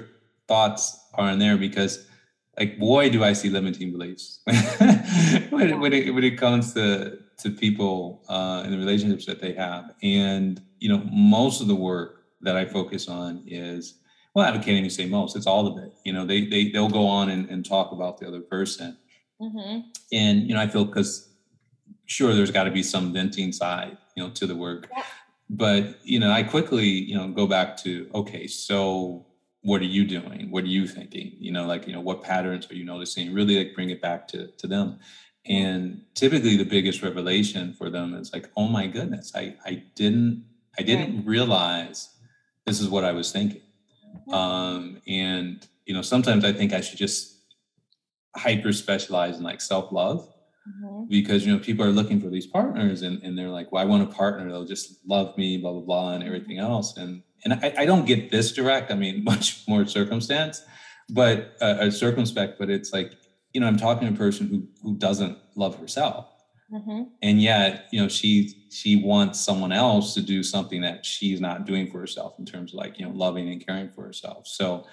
thoughts 0.48 1.08
are 1.14 1.30
in 1.30 1.40
there 1.40 1.58
because, 1.58 2.08
like, 2.60 2.78
boy, 2.78 3.10
do 3.10 3.24
I 3.24 3.34
see 3.34 3.50
limiting 3.50 3.92
beliefs 3.92 4.42
when, 5.50 5.80
when, 5.80 5.94
it, 5.94 6.14
when 6.14 6.24
it 6.24 6.38
comes 6.38 6.74
to 6.74 7.18
to 7.40 7.50
people 7.50 8.22
uh, 8.28 8.64
and 8.66 8.74
the 8.74 8.78
relationships 8.78 9.26
that 9.26 9.40
they 9.40 9.54
have. 9.54 9.92
And 10.04 10.62
you 10.80 10.90
know, 10.90 11.02
most 11.10 11.62
of 11.62 11.68
the 11.68 11.76
work 11.76 12.26
that 12.42 12.58
I 12.58 12.66
focus 12.66 13.08
on 13.08 13.44
is 13.48 13.96
well, 14.36 14.46
I 14.46 14.58
can't 14.58 14.78
even 14.78 14.90
say 14.90 15.06
most. 15.06 15.36
It's 15.36 15.48
all 15.48 15.66
of 15.66 15.84
it. 15.84 15.94
You 16.04 16.14
know, 16.14 16.26
they 16.26 16.46
they 16.46 16.70
they'll 16.70 16.90
go 16.90 17.08
on 17.08 17.30
and, 17.30 17.50
and 17.50 17.66
talk 17.66 17.92
about 17.92 18.20
the 18.20 18.28
other 18.28 18.42
person, 18.42 18.98
mm-hmm. 19.42 19.80
and 20.12 20.48
you 20.48 20.54
know, 20.54 20.60
I 20.60 20.68
feel 20.68 20.86
because 20.86 21.30
sure, 22.06 22.34
there's 22.34 22.52
got 22.52 22.66
to 22.66 22.72
be 22.72 22.84
some 22.84 23.14
venting 23.14 23.54
side, 23.54 23.98
you 24.16 24.24
know, 24.24 24.30
to 24.32 24.46
the 24.46 24.56
work. 24.56 24.90
Yeah 24.96 25.04
but 25.50 25.98
you 26.04 26.20
know 26.20 26.32
i 26.32 26.44
quickly 26.44 26.86
you 26.86 27.18
know 27.18 27.28
go 27.28 27.48
back 27.48 27.76
to 27.76 28.08
okay 28.14 28.46
so 28.46 29.26
what 29.62 29.82
are 29.82 29.86
you 29.86 30.06
doing? 30.06 30.50
What 30.52 30.64
are 30.64 30.68
you 30.68 30.88
thinking? 30.88 31.34
You 31.38 31.52
know 31.52 31.66
like 31.66 31.88
you 31.88 31.94
know 31.94 32.02
what 32.02 32.24
patterns 32.24 32.70
are 32.70 32.76
you 32.76 32.86
noticing? 32.86 33.34
Really 33.34 33.58
like 33.58 33.76
bring 33.76 33.90
it 33.90 34.02
back 34.02 34.28
to 34.30 34.48
to 34.48 34.68
them. 34.68 35.00
And 35.46 36.04
typically 36.16 36.58
the 36.58 36.66
biggest 36.66 37.02
revelation 37.02 37.74
for 37.74 37.90
them 37.90 38.14
is 38.14 38.32
like 38.34 38.50
oh 38.56 38.68
my 38.68 38.88
goodness 38.88 39.32
i 39.36 39.56
i 39.66 39.84
didn't 39.96 40.46
i 40.78 40.84
didn't 40.84 41.18
right. 41.18 41.26
realize 41.26 42.10
this 42.66 42.80
is 42.80 42.90
what 42.90 43.04
i 43.04 43.12
was 43.12 43.32
thinking. 43.32 43.62
Um 44.32 45.02
and 45.08 45.66
you 45.86 45.94
know 45.94 46.02
sometimes 46.02 46.46
i 46.46 46.54
think 46.54 46.74
i 46.74 46.82
should 46.82 47.00
just 47.00 47.38
hyper 48.36 48.72
specialize 48.72 49.38
in 49.38 49.44
like 49.44 49.62
self 49.62 49.92
love 49.92 50.30
mm-hmm. 50.68 51.06
because 51.10 51.46
you 51.46 51.54
know 51.54 51.60
people 51.60 51.86
are 51.86 51.92
looking 51.92 52.20
for 52.20 52.30
these 52.30 52.48
partners 52.48 53.02
and, 53.02 53.22
and 53.24 53.38
they're 53.38 53.50
like 53.50 53.72
well 53.72 53.82
i 53.82 53.86
want 53.86 54.04
a 54.04 54.14
partner 54.14 54.50
they'll 54.50 54.66
just 54.66 55.00
love 55.08 55.38
me 55.38 55.58
blah 55.58 55.72
blah 55.72 55.82
blah 55.82 56.14
and 56.14 56.24
everything 56.24 56.58
else 56.58 56.98
and 56.98 57.22
and 57.44 57.54
i, 57.54 57.74
I 57.80 57.86
don't 57.86 58.06
get 58.06 58.32
this 58.32 58.52
direct 58.52 58.92
i 58.92 58.96
mean 58.96 59.24
much 59.32 59.68
more 59.68 59.86
circumstance 59.86 60.64
but 61.10 61.56
uh, 61.62 61.90
circumspect 61.90 62.60
but 62.60 62.70
it's 62.70 62.94
like 62.94 63.14
you 63.54 63.62
know 63.62 63.68
i'm 63.68 63.78
talking 63.78 64.08
to 64.08 64.14
a 64.14 64.18
person 64.18 64.48
who 64.48 64.68
who 64.82 64.98
doesn't 64.98 65.38
love 65.56 65.80
herself 65.80 66.28
mm-hmm. 66.72 67.04
and 67.22 67.42
yet 67.42 67.88
you 67.92 68.02
know 68.02 68.08
she 68.08 68.68
she 68.72 68.96
wants 68.96 69.40
someone 69.40 69.72
else 69.72 70.14
to 70.14 70.22
do 70.22 70.44
something 70.44 70.82
that 70.82 71.06
she's 71.06 71.42
not 71.42 71.66
doing 71.66 71.90
for 71.90 72.00
herself 72.00 72.36
in 72.38 72.46
terms 72.46 72.74
of 72.74 72.78
like 72.78 73.00
you 73.00 73.06
know 73.06 73.12
loving 73.12 73.50
and 73.50 73.66
caring 73.66 73.90
for 73.90 74.04
herself 74.04 74.48
so 74.48 74.86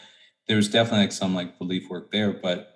there's 0.48 0.68
definitely 0.68 1.00
like 1.00 1.12
some 1.12 1.34
like 1.34 1.58
belief 1.58 1.88
work 1.90 2.10
there 2.12 2.32
but 2.32 2.72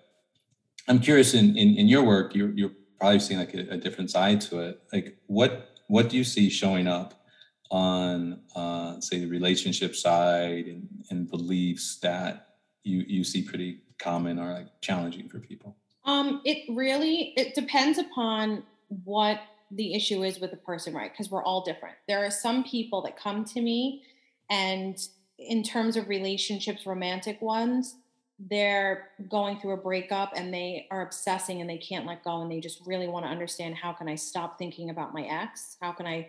I'm 0.90 0.98
curious 0.98 1.34
in, 1.34 1.56
in, 1.56 1.76
in 1.76 1.88
your 1.88 2.02
work, 2.02 2.34
you're, 2.34 2.50
you're 2.50 2.72
probably 3.00 3.18
seeing 3.18 3.40
like 3.40 3.54
a, 3.54 3.60
a, 3.70 3.76
different 3.76 4.10
side 4.10 4.40
to 4.42 4.60
it. 4.60 4.82
Like 4.92 5.16
what, 5.26 5.70
what 5.88 6.10
do 6.10 6.16
you 6.16 6.24
see 6.24 6.50
showing 6.50 6.86
up 6.86 7.24
on, 7.70 8.40
uh, 8.54 9.00
say 9.00 9.18
the 9.20 9.26
relationship 9.26 9.96
side 9.96 10.66
and, 10.66 10.86
and 11.10 11.28
beliefs 11.28 11.98
that 12.02 12.56
you, 12.84 13.04
you 13.08 13.24
see 13.24 13.42
pretty 13.42 13.80
common 13.98 14.38
or 14.38 14.52
like 14.52 14.68
challenging 14.82 15.28
for 15.28 15.40
people? 15.40 15.76
Um, 16.04 16.42
it 16.44 16.64
really, 16.68 17.32
it 17.36 17.54
depends 17.54 17.98
upon 17.98 18.64
what 19.04 19.40
the 19.70 19.94
issue 19.94 20.22
is 20.22 20.38
with 20.38 20.50
the 20.50 20.56
person, 20.56 20.92
right? 20.94 21.10
Because 21.10 21.30
we're 21.30 21.44
all 21.44 21.62
different. 21.62 21.96
There 22.06 22.24
are 22.24 22.30
some 22.30 22.64
people 22.64 23.02
that 23.02 23.16
come 23.16 23.44
to 23.46 23.60
me 23.60 24.02
and 24.50 24.98
in 25.38 25.62
terms 25.62 25.96
of 25.96 26.08
relationships, 26.08 26.84
romantic 26.84 27.40
ones, 27.40 27.94
they're 28.48 29.08
going 29.28 29.58
through 29.58 29.72
a 29.72 29.76
breakup 29.76 30.32
and 30.34 30.52
they 30.52 30.86
are 30.90 31.02
obsessing 31.02 31.60
and 31.60 31.68
they 31.68 31.76
can't 31.76 32.06
let 32.06 32.24
go 32.24 32.40
and 32.40 32.50
they 32.50 32.60
just 32.60 32.80
really 32.86 33.06
want 33.06 33.26
to 33.26 33.30
understand 33.30 33.74
how 33.74 33.92
can 33.92 34.08
I 34.08 34.14
stop 34.14 34.58
thinking 34.58 34.88
about 34.88 35.12
my 35.12 35.22
ex? 35.22 35.76
How 35.82 35.92
can 35.92 36.06
I 36.06 36.28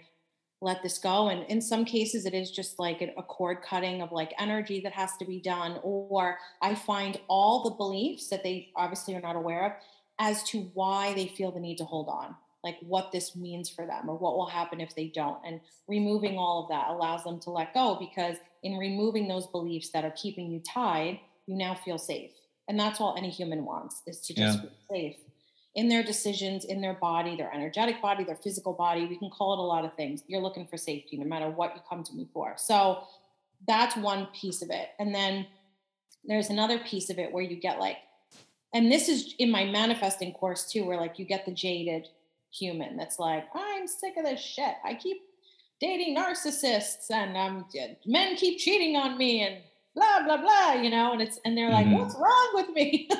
let 0.60 0.84
this 0.84 0.98
go? 0.98 1.30
And 1.30 1.44
in 1.50 1.62
some 1.62 1.86
cases, 1.86 2.26
it 2.26 2.34
is 2.34 2.52
just 2.52 2.80
like 2.80 3.02
a 3.02 3.24
cord 3.24 3.62
cutting 3.62 4.02
of 4.02 4.12
like 4.12 4.34
energy 4.38 4.82
that 4.82 4.92
has 4.92 5.16
to 5.18 5.26
be 5.26 5.40
done. 5.40 5.80
Or 5.84 6.38
I 6.62 6.76
find 6.76 7.20
all 7.30 7.64
the 7.64 7.72
beliefs 7.72 8.28
that 8.28 8.44
they 8.44 8.72
obviously 8.76 9.16
are 9.16 9.22
not 9.22 9.38
aware 9.38 9.66
of 9.66 9.72
as 10.20 10.44
to 10.50 10.70
why 10.74 11.14
they 11.14 11.28
feel 11.28 11.52
the 11.52 11.60
need 11.60 11.78
to 11.78 11.86
hold 11.86 12.10
on 12.10 12.36
like 12.64 12.78
what 12.82 13.12
this 13.12 13.36
means 13.36 13.70
for 13.70 13.86
them 13.88 14.08
or 14.08 14.16
what 14.16 14.36
will 14.36 14.46
happen 14.46 14.80
if 14.80 14.94
they 14.96 15.08
don't. 15.08 15.40
And 15.46 15.60
removing 15.88 16.38
all 16.38 16.64
of 16.64 16.70
that 16.70 16.90
allows 16.90 17.24
them 17.24 17.40
to 17.42 17.50
let 17.50 17.74
go 17.74 17.98
because 18.00 18.38
in 18.64 18.78
removing 18.78 19.28
those 19.28 19.48
beliefs 19.48 19.90
that 19.90 20.06
are 20.06 20.12
keeping 20.12 20.52
you 20.52 20.60
tied, 20.60 21.20
you 21.48 21.56
now 21.56 21.76
feel 21.76 21.98
safe. 21.98 22.32
And 22.68 22.80
that's 22.80 23.02
all 23.02 23.16
any 23.18 23.30
human 23.30 23.66
wants 23.66 24.02
is 24.08 24.20
to 24.22 24.34
just 24.34 24.58
yeah. 24.58 24.62
feel 24.62 24.72
safe 24.90 25.16
in 25.76 25.88
their 25.88 26.04
decisions, 26.04 26.66
in 26.66 26.82
their 26.82 26.94
body, 26.94 27.36
their 27.36 27.52
energetic 27.54 28.02
body, 28.02 28.24
their 28.24 28.36
physical 28.36 28.74
body. 28.74 29.06
We 29.06 29.18
can 29.18 29.30
call 29.30 29.54
it 29.54 29.60
a 29.60 29.64
lot 29.64 29.86
of 29.86 29.94
things. 29.96 30.24
You're 30.28 30.42
looking 30.42 30.68
for 30.68 30.78
safety 30.78 31.18
no 31.18 31.26
matter 31.26 31.50
what 31.50 31.76
you 31.76 31.82
come 31.88 32.04
to 32.04 32.14
me 32.14 32.28
for. 32.34 32.56
So 32.58 33.04
that's 33.68 33.96
one 33.96 34.28
piece 34.34 34.62
of 34.62 34.70
it. 34.70 34.90
And 35.00 35.16
then 35.16 35.48
there's 36.26 36.50
another 36.50 36.80
piece 36.80 37.10
of 37.10 37.20
it 37.20 37.32
where 37.32 37.44
you 37.44 37.56
get 37.56 37.80
like, 37.80 37.98
and 38.74 38.92
this 38.92 39.10
is 39.10 39.34
in 39.40 39.50
my 39.52 39.66
manifesting 39.66 40.34
course 40.34 40.70
too, 40.70 40.86
where 40.86 40.98
like 40.98 41.20
you 41.20 41.26
get 41.26 41.46
the 41.46 41.52
jaded 41.52 42.08
human 42.52 42.98
that's 42.98 43.20
like, 43.20 43.46
I'm 43.56 43.88
sick 43.88 44.14
of 44.18 44.26
this 44.26 44.42
shit. 44.42 44.76
I 44.84 44.94
keep 44.96 45.22
dating 45.80 46.18
narcissists 46.18 47.10
and 47.10 47.36
um, 47.38 47.66
men 48.06 48.36
keep 48.36 48.60
cheating 48.60 48.96
on 48.98 49.18
me 49.18 49.42
and 49.42 49.58
blah 49.96 50.24
blah 50.24 50.38
blah 50.38 50.74
you 50.74 50.90
know 50.90 51.12
and 51.12 51.22
it's 51.22 51.40
and 51.46 51.58
they're 51.58 51.70
like 51.70 51.86
mm-hmm. 51.86 51.98
what's 51.98 52.16
wrong 52.16 52.52
with 52.54 52.70
me? 52.70 53.10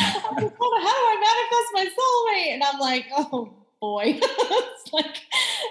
Like, 0.00 0.82
how 0.82 0.94
do 0.94 1.04
i 1.10 1.16
manifest 1.20 1.70
my 1.74 1.88
soulmate? 1.98 2.54
And 2.54 2.62
i'm 2.62 2.78
like 2.78 3.06
oh 3.16 3.54
boy. 3.80 4.18
It's 4.80 4.92
like 4.92 5.16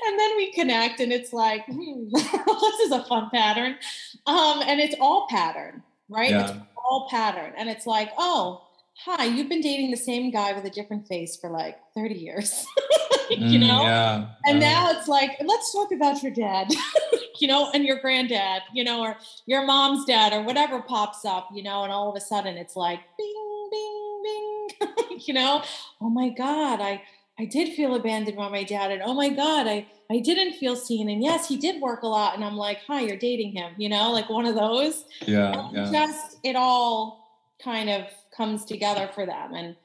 and 0.06 0.20
then 0.20 0.36
we 0.36 0.52
connect 0.52 1.00
and 1.00 1.12
it's 1.12 1.34
like 1.34 1.66
hmm, 1.66 2.10
this 2.12 2.80
is 2.82 2.92
a 2.92 3.04
fun 3.06 3.30
pattern. 3.34 3.78
Um 4.26 4.62
and 4.66 4.80
it's 4.80 4.96
all 5.00 5.28
pattern 5.30 5.84
right? 6.10 6.32
Yeah. 6.32 6.42
it's 6.42 6.60
all 6.76 7.08
pattern. 7.10 7.54
And 7.58 7.70
it's 7.70 7.86
like 7.86 8.12
oh 8.18 8.67
hi 9.06 9.26
you've 9.26 9.50
been 9.50 9.62
dating 9.62 9.92
the 9.92 9.98
same 9.98 10.32
guy 10.32 10.54
with 10.54 10.66
a 10.66 10.70
different 10.70 11.08
face 11.08 11.38
for 11.38 11.50
like 11.50 11.78
30 11.96 12.16
years 12.16 12.66
you 13.30 13.38
mm, 13.38 13.68
know 13.68 13.82
yeah. 13.84 14.28
and 14.46 14.60
now 14.60 14.92
it's 14.92 15.08
like 15.08 15.38
let's 15.46 15.72
talk 15.72 15.92
about 15.92 16.22
your 16.24 16.32
dad 16.32 16.68
you 17.42 17.48
know, 17.48 17.70
and 17.74 17.86
your 17.86 18.00
granddad, 18.00 18.64
you 18.74 18.84
know, 18.84 19.02
or 19.02 19.18
your 19.46 19.66
mom's 19.66 20.06
dad 20.06 20.34
or 20.34 20.44
whatever 20.44 20.82
pops 20.82 21.26
up, 21.26 21.50
you 21.54 21.64
know, 21.64 21.84
and 21.84 21.92
all 21.92 22.10
of 22.10 22.16
a 22.16 22.22
sudden 22.22 22.58
it's 22.58 22.76
like 22.76 23.00
bing, 23.18 23.70
bing, 23.72 24.68
bing, 24.80 25.20
you 25.26 25.34
know, 25.34 25.64
oh 26.02 26.10
my 26.10 26.30
God, 26.30 26.82
I 26.82 27.02
I 27.40 27.46
did 27.46 27.76
feel 27.76 27.94
abandoned 27.94 28.36
by 28.36 28.50
my 28.50 28.64
dad, 28.64 28.92
and 28.92 29.02
oh 29.04 29.14
my 29.14 29.30
God, 29.30 29.68
I 29.68 29.86
I 30.10 30.20
didn't 30.20 30.54
feel 30.54 30.76
seen. 30.76 31.10
And 31.10 31.22
yes, 31.22 31.48
he 31.48 31.58
did 31.58 31.82
work 31.82 32.02
a 32.02 32.08
lot. 32.08 32.34
And 32.34 32.44
I'm 32.44 32.56
like, 32.56 32.80
hi, 32.88 33.02
you're 33.02 33.18
dating 33.18 33.52
him, 33.52 33.74
you 33.78 33.90
know, 33.90 34.12
like 34.12 34.30
one 34.30 34.46
of 34.46 34.56
those. 34.56 35.06
Yeah. 35.26 35.70
yeah. 35.72 35.92
Just 35.92 36.38
it 36.44 36.56
all 36.56 37.28
kind 37.62 37.90
of 37.90 38.06
comes 38.38 38.64
together 38.64 39.10
for 39.14 39.26
them. 39.26 39.54
And 39.54 39.76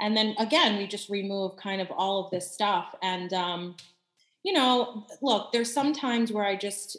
and 0.00 0.16
then 0.16 0.34
again, 0.38 0.78
we 0.78 0.86
just 0.86 1.08
remove 1.08 1.56
kind 1.56 1.80
of 1.80 1.90
all 1.90 2.24
of 2.24 2.30
this 2.30 2.50
stuff. 2.50 2.94
And 3.02 3.32
um, 3.32 3.76
you 4.42 4.52
know, 4.52 5.06
look, 5.22 5.52
there's 5.52 5.72
some 5.72 5.92
times 5.92 6.32
where 6.32 6.44
I 6.44 6.56
just, 6.56 6.96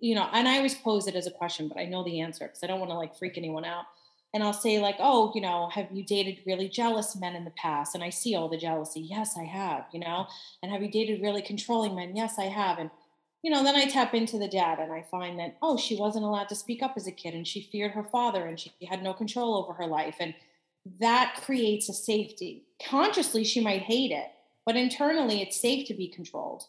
you 0.00 0.14
know, 0.14 0.28
and 0.32 0.48
I 0.48 0.56
always 0.56 0.74
pose 0.74 1.06
it 1.06 1.14
as 1.14 1.26
a 1.26 1.30
question, 1.30 1.68
but 1.68 1.78
I 1.78 1.84
know 1.84 2.04
the 2.04 2.20
answer 2.20 2.46
because 2.46 2.62
I 2.62 2.66
don't 2.66 2.80
want 2.80 2.90
to 2.90 2.96
like 2.96 3.16
freak 3.16 3.38
anyone 3.38 3.64
out. 3.64 3.84
And 4.32 4.42
I'll 4.42 4.52
say, 4.52 4.80
like, 4.80 4.96
oh, 4.98 5.30
you 5.32 5.40
know, 5.40 5.68
have 5.68 5.86
you 5.92 6.02
dated 6.04 6.40
really 6.44 6.68
jealous 6.68 7.14
men 7.14 7.36
in 7.36 7.44
the 7.44 7.52
past? 7.52 7.94
And 7.94 8.02
I 8.02 8.10
see 8.10 8.34
all 8.34 8.48
the 8.48 8.56
jealousy. 8.56 9.00
Yes, 9.00 9.36
I 9.38 9.44
have, 9.44 9.84
you 9.92 10.00
know. 10.00 10.26
And 10.60 10.72
have 10.72 10.82
you 10.82 10.90
dated 10.90 11.22
really 11.22 11.40
controlling 11.40 11.94
men? 11.94 12.16
Yes, 12.16 12.36
I 12.36 12.46
have. 12.46 12.80
And, 12.80 12.90
you 13.44 13.50
know, 13.50 13.62
then 13.62 13.76
I 13.76 13.84
tap 13.84 14.14
into 14.14 14.38
the 14.38 14.48
dad 14.48 14.80
and 14.80 14.92
I 14.92 15.02
find 15.02 15.38
that, 15.38 15.56
oh, 15.62 15.76
she 15.76 15.96
wasn't 15.96 16.24
allowed 16.24 16.48
to 16.48 16.56
speak 16.56 16.82
up 16.82 16.94
as 16.96 17.06
a 17.06 17.12
kid 17.12 17.34
and 17.34 17.46
she 17.46 17.62
feared 17.62 17.92
her 17.92 18.02
father 18.02 18.46
and 18.46 18.58
she 18.58 18.72
had 18.88 19.02
no 19.02 19.12
control 19.12 19.56
over 19.56 19.74
her 19.74 19.86
life. 19.86 20.16
And 20.18 20.34
that 20.98 21.40
creates 21.44 21.88
a 21.88 21.92
safety. 21.92 22.64
Consciously, 22.84 23.44
she 23.44 23.60
might 23.60 23.82
hate 23.82 24.10
it, 24.10 24.32
but 24.66 24.76
internally 24.76 25.40
it's 25.42 25.60
safe 25.60 25.86
to 25.86 25.94
be 25.94 26.08
controlled 26.08 26.64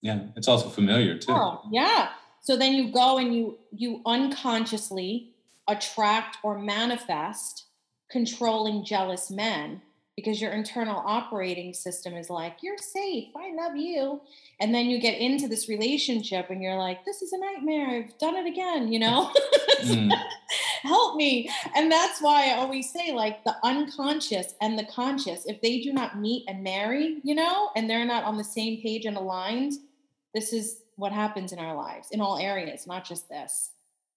yeah 0.00 0.20
it's 0.36 0.48
also 0.48 0.68
familiar 0.68 1.18
too 1.18 1.32
oh, 1.32 1.60
yeah 1.70 2.10
so 2.40 2.56
then 2.56 2.72
you 2.72 2.92
go 2.92 3.18
and 3.18 3.34
you 3.34 3.58
you 3.72 4.00
unconsciously 4.06 5.30
attract 5.66 6.38
or 6.42 6.58
manifest 6.58 7.66
controlling 8.10 8.84
jealous 8.84 9.30
men 9.30 9.82
because 10.18 10.40
your 10.40 10.50
internal 10.50 11.00
operating 11.06 11.72
system 11.72 12.14
is 12.14 12.28
like 12.28 12.56
you're 12.60 12.76
safe 12.76 13.28
i 13.36 13.54
love 13.54 13.76
you 13.76 14.20
and 14.58 14.74
then 14.74 14.86
you 14.86 15.00
get 15.00 15.16
into 15.16 15.46
this 15.46 15.68
relationship 15.68 16.50
and 16.50 16.60
you're 16.60 16.76
like 16.76 17.04
this 17.04 17.22
is 17.22 17.32
a 17.32 17.38
nightmare 17.38 17.86
i've 17.86 18.18
done 18.18 18.34
it 18.34 18.46
again 18.46 18.92
you 18.92 18.98
know? 18.98 19.32
Mm. 19.78 20.12
help 20.82 21.14
me. 21.14 21.48
And 21.76 21.90
that's 21.92 22.20
why 22.20 22.48
i 22.50 22.56
always 22.56 22.90
say 22.90 23.12
like 23.12 23.44
the 23.44 23.54
unconscious 23.62 24.56
and 24.60 24.76
the 24.76 24.86
conscious 24.86 25.46
if 25.46 25.60
they 25.60 25.80
do 25.80 25.92
not 25.92 26.18
meet 26.18 26.46
and 26.48 26.64
marry 26.64 27.18
you 27.22 27.36
know 27.36 27.70
and 27.76 27.88
they're 27.88 28.04
not 28.04 28.24
on 28.24 28.36
the 28.36 28.42
same 28.42 28.82
page 28.82 29.04
and 29.04 29.16
aligned 29.16 29.74
this 30.34 30.52
is 30.52 30.82
what 30.96 31.12
happens 31.12 31.52
in 31.52 31.60
our 31.60 31.76
lives 31.76 32.08
in 32.10 32.20
all 32.20 32.38
areas 32.38 32.88
not 32.88 33.04
just 33.04 33.28
this. 33.28 33.70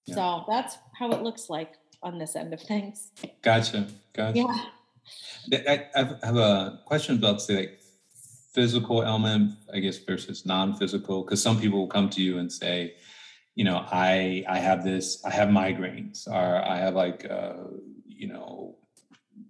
Yeah. 0.06 0.16
so 0.16 0.44
that's 0.48 0.78
how 0.98 1.12
it 1.12 1.22
looks 1.22 1.48
like 1.48 1.74
on 2.02 2.18
this 2.18 2.34
end 2.34 2.52
of 2.52 2.60
things. 2.60 3.12
Gotcha 3.42 3.86
gotcha. 4.12 4.38
Yeah 4.38 4.64
I, 5.52 5.86
have 5.94 6.36
a 6.36 6.80
question 6.86 7.16
about 7.16 7.42
say 7.42 7.56
like 7.56 7.78
physical 8.52 9.02
element, 9.02 9.54
I 9.72 9.80
guess, 9.80 9.98
versus 9.98 10.44
non-physical, 10.44 11.24
because 11.24 11.42
some 11.42 11.58
people 11.58 11.78
will 11.78 11.88
come 11.88 12.10
to 12.10 12.22
you 12.22 12.38
and 12.38 12.52
say, 12.52 12.94
you 13.54 13.64
know, 13.64 13.86
I 13.90 14.44
I 14.48 14.58
have 14.58 14.84
this, 14.84 15.24
I 15.24 15.30
have 15.30 15.48
migraines, 15.48 16.26
or 16.26 16.64
I 16.64 16.76
have 16.78 16.94
like, 16.94 17.30
uh, 17.30 17.54
you 18.06 18.28
know, 18.28 18.76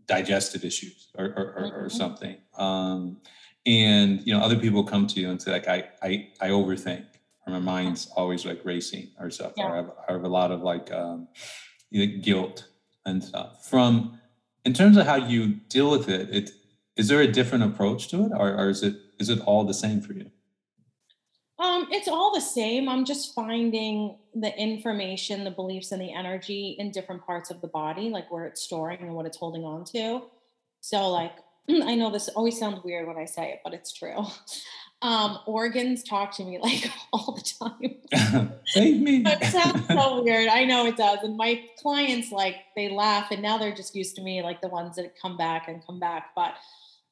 digestive 0.07 0.65
issues, 0.65 1.09
or 1.17 1.27
or, 1.27 1.31
or, 1.35 1.65
or 1.65 1.87
mm-hmm. 1.87 1.89
something. 1.89 2.37
Um, 2.57 3.19
and 3.65 4.27
you 4.27 4.35
know, 4.35 4.41
other 4.41 4.59
people 4.59 4.83
come 4.83 5.07
to 5.07 5.21
you 5.21 5.31
and 5.31 5.41
say 5.41 5.53
like, 5.53 5.69
I 5.69 5.89
I 6.03 6.29
I 6.41 6.49
overthink, 6.49 7.05
or 7.47 7.53
my 7.53 7.61
mind's 7.61 8.09
always 8.17 8.45
like 8.45 8.65
racing 8.65 9.11
or 9.21 9.31
stuff, 9.31 9.53
yeah. 9.57 9.67
or 9.67 9.73
I 9.73 9.77
have, 9.77 9.91
I 10.09 10.13
have 10.13 10.25
a 10.25 10.29
lot 10.29 10.51
of 10.51 10.63
like 10.63 10.91
um, 10.93 11.29
guilt 12.23 12.69
and 13.05 13.23
stuff 13.23 13.69
from 13.69 14.19
in 14.65 14.73
terms 14.73 14.97
of 14.97 15.07
how 15.07 15.17
you 15.17 15.55
deal 15.69 15.91
with 15.91 16.09
it, 16.09 16.31
it 16.31 16.51
is 16.97 17.09
there 17.09 17.21
a 17.21 17.27
different 17.27 17.65
approach 17.65 18.09
to 18.09 18.25
it, 18.27 18.33
or, 18.35 18.55
or 18.55 18.69
is 18.69 18.83
it 18.83 18.97
is 19.19 19.29
it 19.29 19.41
all 19.41 19.65
the 19.65 19.75
same 19.75 20.01
for 20.01 20.13
you? 20.13 20.31
Um, 21.59 21.87
it's 21.91 22.09
all 22.09 22.35
the 22.35 22.41
same. 22.41 22.89
I'm 22.89 23.05
just 23.05 23.35
finding 23.35 24.19
the 24.35 24.57
information, 24.59 25.45
the 25.45 25.51
beliefs, 25.51 25.93
and 25.93 26.03
the 26.03 26.13
energy 26.13 26.75
in 26.79 26.91
different 26.91 27.25
parts 27.25 27.51
of 27.51 27.61
the 27.61 27.69
body, 27.69 28.09
like 28.09 28.31
where 28.33 28.47
it's 28.47 28.63
storing 28.63 29.01
and 29.01 29.15
what 29.15 29.27
it's 29.27 29.37
holding 29.37 29.65
on 29.65 29.85
to. 29.87 30.23
So, 30.81 31.09
like, 31.09 31.35
I 31.69 31.95
know 31.95 32.11
this 32.11 32.29
always 32.29 32.59
sounds 32.59 32.83
weird 32.83 33.07
when 33.07 33.17
I 33.17 33.27
say 33.27 33.53
it, 33.53 33.61
but 33.63 33.75
it's 33.75 33.93
true. 33.93 34.17
Um, 35.03 35.41
organs 35.47 36.05
talk 36.05 36.35
to 36.37 36.45
me 36.45 36.59
like 36.63 36.91
all 37.13 37.33
the 37.33 37.43
time. 37.43 38.53
Save 38.67 39.01
me. 39.01 39.25
it 39.27 39.45
sounds 39.53 39.87
so 39.89 40.23
weird. 40.23 40.49
I 40.49 40.65
know 40.65 40.87
it 40.87 40.97
does. 40.97 41.19
And 41.23 41.37
my 41.37 41.65
clients 41.79 42.31
like 42.31 42.57
they 42.77 42.89
laugh 42.89 43.31
and 43.31 43.43
now 43.43 43.59
they're 43.59 43.75
just 43.75 43.95
used 43.95 44.17
to 44.17 44.23
me, 44.23 44.43
like 44.43 44.61
the 44.61 44.69
ones 44.69 44.97
that 44.97 45.13
come 45.21 45.37
back 45.37 45.69
and 45.69 45.85
come 45.85 45.99
back. 45.99 46.31
But 46.37 46.55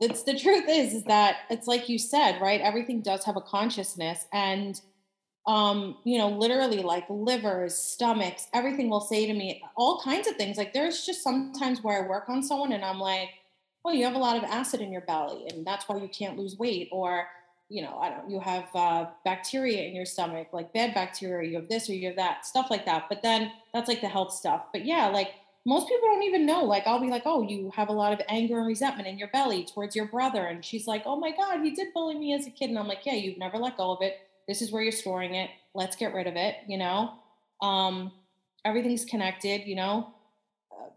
it's 0.00 0.22
the 0.22 0.36
truth 0.36 0.64
is 0.68 0.94
is 0.94 1.04
that 1.04 1.40
it's 1.50 1.66
like 1.66 1.88
you 1.88 1.98
said 1.98 2.40
right 2.40 2.60
everything 2.62 3.02
does 3.02 3.24
have 3.24 3.36
a 3.36 3.40
consciousness 3.40 4.26
and 4.32 4.80
um 5.46 5.96
you 6.04 6.18
know 6.18 6.28
literally 6.28 6.82
like 6.82 7.04
livers 7.08 7.76
stomachs 7.76 8.48
everything 8.52 8.88
will 8.88 9.00
say 9.00 9.26
to 9.26 9.34
me 9.34 9.62
all 9.76 10.00
kinds 10.00 10.26
of 10.26 10.34
things 10.36 10.56
like 10.56 10.72
there's 10.72 11.04
just 11.04 11.22
sometimes 11.22 11.82
where 11.82 12.02
i 12.02 12.08
work 12.08 12.28
on 12.28 12.42
someone 12.42 12.72
and 12.72 12.84
i'm 12.84 12.98
like 12.98 13.28
well 13.84 13.94
you 13.94 14.04
have 14.04 14.14
a 14.14 14.18
lot 14.18 14.36
of 14.36 14.44
acid 14.44 14.80
in 14.80 14.90
your 14.90 15.02
belly 15.02 15.46
and 15.48 15.66
that's 15.66 15.88
why 15.88 15.96
you 15.96 16.08
can't 16.08 16.38
lose 16.38 16.56
weight 16.58 16.88
or 16.90 17.26
you 17.70 17.80
know 17.80 17.98
i 17.98 18.10
don't 18.10 18.28
you 18.28 18.38
have 18.38 18.64
uh, 18.74 19.06
bacteria 19.24 19.82
in 19.84 19.94
your 19.94 20.04
stomach 20.04 20.48
like 20.52 20.72
bad 20.74 20.92
bacteria 20.92 21.48
you 21.48 21.56
have 21.56 21.68
this 21.68 21.88
or 21.88 21.94
you 21.94 22.08
have 22.08 22.16
that 22.16 22.44
stuff 22.44 22.66
like 22.68 22.84
that 22.84 23.06
but 23.08 23.22
then 23.22 23.50
that's 23.72 23.88
like 23.88 24.02
the 24.02 24.08
health 24.08 24.32
stuff 24.32 24.66
but 24.72 24.84
yeah 24.84 25.06
like 25.06 25.30
most 25.66 25.88
people 25.88 26.08
don't 26.08 26.22
even 26.22 26.46
know. 26.46 26.64
Like, 26.64 26.86
I'll 26.86 27.00
be 27.00 27.10
like, 27.10 27.22
oh, 27.26 27.42
you 27.42 27.70
have 27.76 27.88
a 27.88 27.92
lot 27.92 28.12
of 28.12 28.20
anger 28.28 28.58
and 28.58 28.66
resentment 28.66 29.08
in 29.08 29.18
your 29.18 29.28
belly 29.28 29.64
towards 29.64 29.94
your 29.94 30.06
brother. 30.06 30.46
And 30.46 30.64
she's 30.64 30.86
like, 30.86 31.02
oh 31.04 31.16
my 31.16 31.32
God, 31.32 31.62
he 31.62 31.70
did 31.70 31.92
bully 31.92 32.16
me 32.16 32.34
as 32.34 32.46
a 32.46 32.50
kid. 32.50 32.70
And 32.70 32.78
I'm 32.78 32.88
like, 32.88 33.04
yeah, 33.04 33.14
you've 33.14 33.38
never 33.38 33.58
let 33.58 33.76
go 33.76 33.90
of 33.92 34.00
it. 34.00 34.18
This 34.48 34.62
is 34.62 34.72
where 34.72 34.82
you're 34.82 34.92
storing 34.92 35.34
it. 35.34 35.50
Let's 35.74 35.96
get 35.96 36.14
rid 36.14 36.26
of 36.26 36.36
it. 36.36 36.56
You 36.66 36.78
know, 36.78 37.12
um, 37.60 38.10
everything's 38.64 39.04
connected, 39.04 39.66
you 39.66 39.76
know. 39.76 40.08
Uh, 40.72 40.88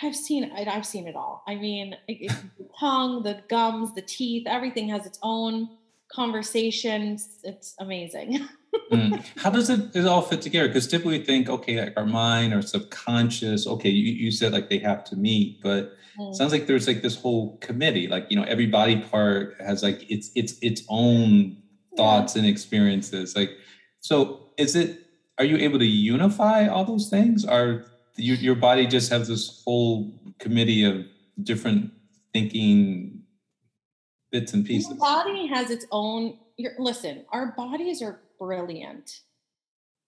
I've 0.00 0.16
seen 0.16 0.44
it. 0.44 0.68
I've 0.68 0.86
seen 0.86 1.08
it 1.08 1.16
all. 1.16 1.42
I 1.46 1.56
mean, 1.56 1.96
it, 2.06 2.32
the 2.58 2.68
tongue, 2.78 3.24
the 3.24 3.42
gums, 3.48 3.94
the 3.94 4.02
teeth, 4.02 4.46
everything 4.46 4.88
has 4.90 5.04
its 5.04 5.18
own 5.22 5.68
conversations. 6.08 7.38
It's 7.44 7.74
amazing. 7.78 8.46
mm. 8.92 9.24
How 9.36 9.50
does 9.50 9.70
it, 9.70 9.94
it 9.94 10.06
all 10.06 10.22
fit 10.22 10.42
together? 10.42 10.68
Because 10.68 10.86
typically 10.86 11.18
we 11.18 11.24
think, 11.24 11.48
okay, 11.48 11.80
like 11.80 11.94
our 11.96 12.06
mind 12.06 12.54
or 12.54 12.62
subconscious, 12.62 13.66
okay, 13.66 13.90
you, 13.90 14.12
you 14.12 14.30
said 14.30 14.52
like 14.52 14.68
they 14.68 14.78
have 14.78 15.04
to 15.04 15.16
meet, 15.16 15.62
but 15.62 15.92
mm. 16.18 16.34
sounds 16.34 16.52
like 16.52 16.66
there's 16.66 16.86
like 16.86 17.02
this 17.02 17.16
whole 17.16 17.56
committee, 17.58 18.08
like, 18.08 18.26
you 18.30 18.36
know, 18.36 18.44
every 18.44 18.66
body 18.66 19.00
part 19.00 19.56
has 19.60 19.82
like 19.82 20.10
its 20.10 20.30
its 20.34 20.54
its 20.62 20.82
own 20.88 21.56
thoughts 21.96 22.34
yeah. 22.34 22.40
and 22.40 22.48
experiences. 22.48 23.34
Like, 23.36 23.50
so 24.00 24.50
is 24.56 24.76
it 24.76 25.02
are 25.38 25.44
you 25.44 25.56
able 25.58 25.78
to 25.78 25.86
unify 25.86 26.66
all 26.66 26.84
those 26.84 27.08
things? 27.08 27.44
Are 27.44 27.84
your 28.16 28.36
your 28.36 28.54
body 28.54 28.86
just 28.86 29.10
has 29.10 29.28
this 29.28 29.62
whole 29.64 30.12
committee 30.38 30.84
of 30.84 31.04
different 31.42 31.92
thinking 32.32 33.15
bits 34.32 34.52
and 34.52 34.64
pieces? 34.64 34.90
Your 34.90 34.98
body 34.98 35.46
has 35.46 35.70
its 35.70 35.86
own 35.90 36.38
Your, 36.56 36.72
listen, 36.78 37.24
our 37.30 37.52
bodies 37.56 38.02
are 38.02 38.20
brilliant. 38.38 39.20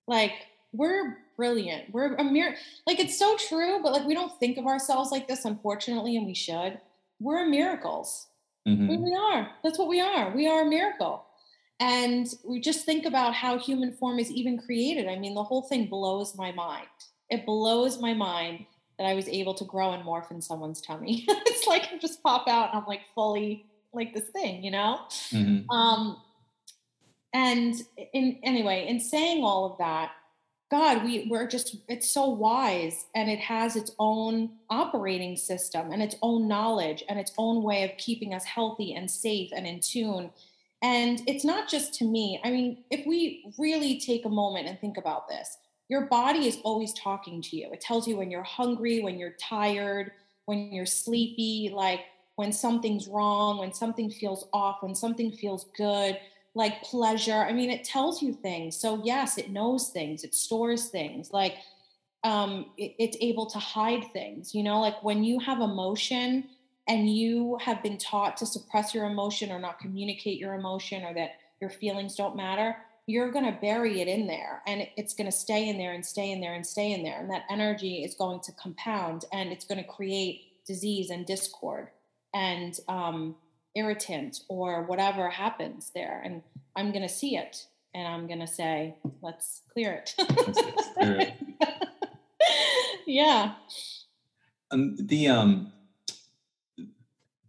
Like 0.06 0.32
we're 0.72 1.18
brilliant. 1.36 1.92
We're 1.92 2.14
a 2.16 2.24
mirror. 2.24 2.54
like 2.86 2.98
it's 2.98 3.18
so 3.18 3.36
true, 3.36 3.80
but 3.82 3.92
like 3.92 4.06
we 4.06 4.14
don't 4.14 4.38
think 4.38 4.58
of 4.58 4.66
ourselves 4.66 5.10
like 5.10 5.28
this, 5.28 5.44
unfortunately, 5.44 6.16
and 6.16 6.26
we 6.26 6.34
should. 6.34 6.80
We're 7.20 7.46
miracles. 7.46 8.26
Mm-hmm. 8.66 9.02
We 9.02 9.14
are. 9.14 9.50
That's 9.64 9.78
what 9.78 9.88
we 9.88 10.00
are. 10.00 10.34
We 10.34 10.46
are 10.46 10.62
a 10.62 10.68
miracle. 10.68 11.24
And 11.80 12.26
we 12.44 12.60
just 12.60 12.84
think 12.84 13.06
about 13.06 13.34
how 13.34 13.58
human 13.58 13.92
form 13.92 14.18
is 14.18 14.30
even 14.30 14.58
created. 14.58 15.08
I 15.08 15.16
mean, 15.16 15.34
the 15.34 15.44
whole 15.44 15.62
thing 15.62 15.86
blows 15.86 16.36
my 16.36 16.50
mind. 16.52 16.88
It 17.30 17.46
blows 17.46 18.00
my 18.00 18.14
mind 18.14 18.66
that 18.98 19.06
I 19.06 19.14
was 19.14 19.28
able 19.28 19.54
to 19.54 19.64
grow 19.64 19.92
and 19.92 20.02
morph 20.02 20.30
in 20.30 20.42
someone's 20.42 20.80
tummy. 20.80 21.24
it's 21.28 21.66
like 21.66 21.88
I 21.92 21.98
just 21.98 22.22
pop 22.22 22.48
out 22.48 22.70
and 22.70 22.80
I'm 22.80 22.86
like 22.86 23.02
fully 23.14 23.66
like 23.92 24.14
this 24.14 24.28
thing, 24.30 24.62
you 24.62 24.70
know? 24.70 25.00
Mm-hmm. 25.32 25.70
Um, 25.70 26.16
and 27.32 27.74
in 28.12 28.38
anyway 28.42 28.86
in 28.88 29.00
saying 29.00 29.44
all 29.44 29.70
of 29.70 29.78
that 29.78 30.12
god 30.70 31.04
we 31.04 31.26
we're 31.30 31.46
just 31.46 31.76
it's 31.88 32.10
so 32.10 32.28
wise 32.28 33.06
and 33.14 33.30
it 33.30 33.38
has 33.38 33.76
its 33.76 33.92
own 33.98 34.50
operating 34.70 35.36
system 35.36 35.92
and 35.92 36.02
its 36.02 36.16
own 36.22 36.48
knowledge 36.48 37.04
and 37.08 37.18
its 37.18 37.32
own 37.36 37.62
way 37.62 37.84
of 37.84 37.90
keeping 37.98 38.32
us 38.32 38.44
healthy 38.44 38.94
and 38.94 39.10
safe 39.10 39.50
and 39.54 39.66
in 39.66 39.80
tune 39.80 40.30
and 40.82 41.22
it's 41.26 41.44
not 41.44 41.68
just 41.68 41.94
to 41.94 42.04
me 42.04 42.40
i 42.44 42.50
mean 42.50 42.82
if 42.90 43.06
we 43.06 43.52
really 43.58 44.00
take 44.00 44.24
a 44.24 44.30
moment 44.30 44.66
and 44.66 44.80
think 44.80 44.96
about 44.96 45.28
this 45.28 45.58
your 45.88 46.06
body 46.06 46.46
is 46.46 46.58
always 46.64 46.92
talking 46.94 47.42
to 47.42 47.56
you 47.56 47.70
it 47.72 47.80
tells 47.80 48.08
you 48.08 48.16
when 48.16 48.30
you're 48.30 48.42
hungry 48.42 49.00
when 49.00 49.18
you're 49.18 49.36
tired 49.38 50.12
when 50.46 50.72
you're 50.72 50.86
sleepy 50.86 51.70
like 51.74 52.00
when 52.38 52.52
something's 52.52 53.08
wrong 53.08 53.58
when 53.58 53.72
something 53.72 54.10
feels 54.10 54.48
off 54.52 54.82
when 54.82 54.94
something 54.94 55.30
feels 55.32 55.66
good 55.76 56.18
like 56.58 56.82
pleasure. 56.82 57.46
I 57.48 57.52
mean, 57.52 57.70
it 57.70 57.84
tells 57.84 58.20
you 58.20 58.32
things. 58.32 58.76
So 58.76 59.00
yes, 59.04 59.38
it 59.38 59.50
knows 59.50 59.90
things. 59.90 60.24
It 60.24 60.34
stores 60.34 60.88
things. 60.88 61.30
Like 61.32 61.54
um, 62.24 62.66
it, 62.76 62.94
it's 62.98 63.16
able 63.20 63.46
to 63.46 63.58
hide 63.58 64.12
things. 64.12 64.54
You 64.54 64.64
know, 64.64 64.80
like 64.80 65.02
when 65.02 65.22
you 65.22 65.38
have 65.38 65.60
emotion 65.60 66.44
and 66.88 67.08
you 67.08 67.58
have 67.62 67.82
been 67.82 67.96
taught 67.96 68.36
to 68.38 68.46
suppress 68.46 68.92
your 68.92 69.04
emotion 69.04 69.52
or 69.52 69.60
not 69.60 69.78
communicate 69.78 70.38
your 70.38 70.54
emotion 70.54 71.04
or 71.04 71.14
that 71.14 71.36
your 71.60 71.70
feelings 71.70 72.16
don't 72.16 72.36
matter, 72.36 72.76
you're 73.06 73.30
going 73.30 73.44
to 73.44 73.58
bury 73.60 74.00
it 74.00 74.08
in 74.08 74.26
there 74.26 74.62
and 74.66 74.86
it's 74.96 75.14
going 75.14 75.30
to 75.30 75.36
stay 75.36 75.68
in 75.68 75.78
there 75.78 75.92
and 75.92 76.04
stay 76.04 76.32
in 76.32 76.40
there 76.40 76.54
and 76.54 76.66
stay 76.66 76.92
in 76.92 77.02
there. 77.02 77.20
And 77.20 77.30
that 77.30 77.44
energy 77.48 78.04
is 78.04 78.14
going 78.14 78.40
to 78.40 78.52
compound 78.52 79.26
and 79.32 79.50
it's 79.50 79.64
going 79.64 79.82
to 79.82 79.88
create 79.88 80.64
disease 80.66 81.10
and 81.10 81.24
discord. 81.24 81.88
And 82.34 82.78
um, 82.88 83.36
irritant 83.78 84.40
or 84.48 84.82
whatever 84.82 85.30
happens 85.30 85.90
there. 85.94 86.20
And 86.24 86.42
I'm 86.76 86.90
going 86.90 87.02
to 87.02 87.08
see 87.08 87.36
it 87.36 87.66
and 87.94 88.06
I'm 88.06 88.26
going 88.26 88.40
to 88.40 88.46
say, 88.46 88.96
let's 89.22 89.62
clear 89.72 89.92
it. 89.92 90.14
let's 90.18 90.88
clear 90.94 91.20
it. 91.20 91.34
yeah. 93.06 93.54
Um, 94.70 94.96
the, 94.98 95.28
um, 95.28 95.72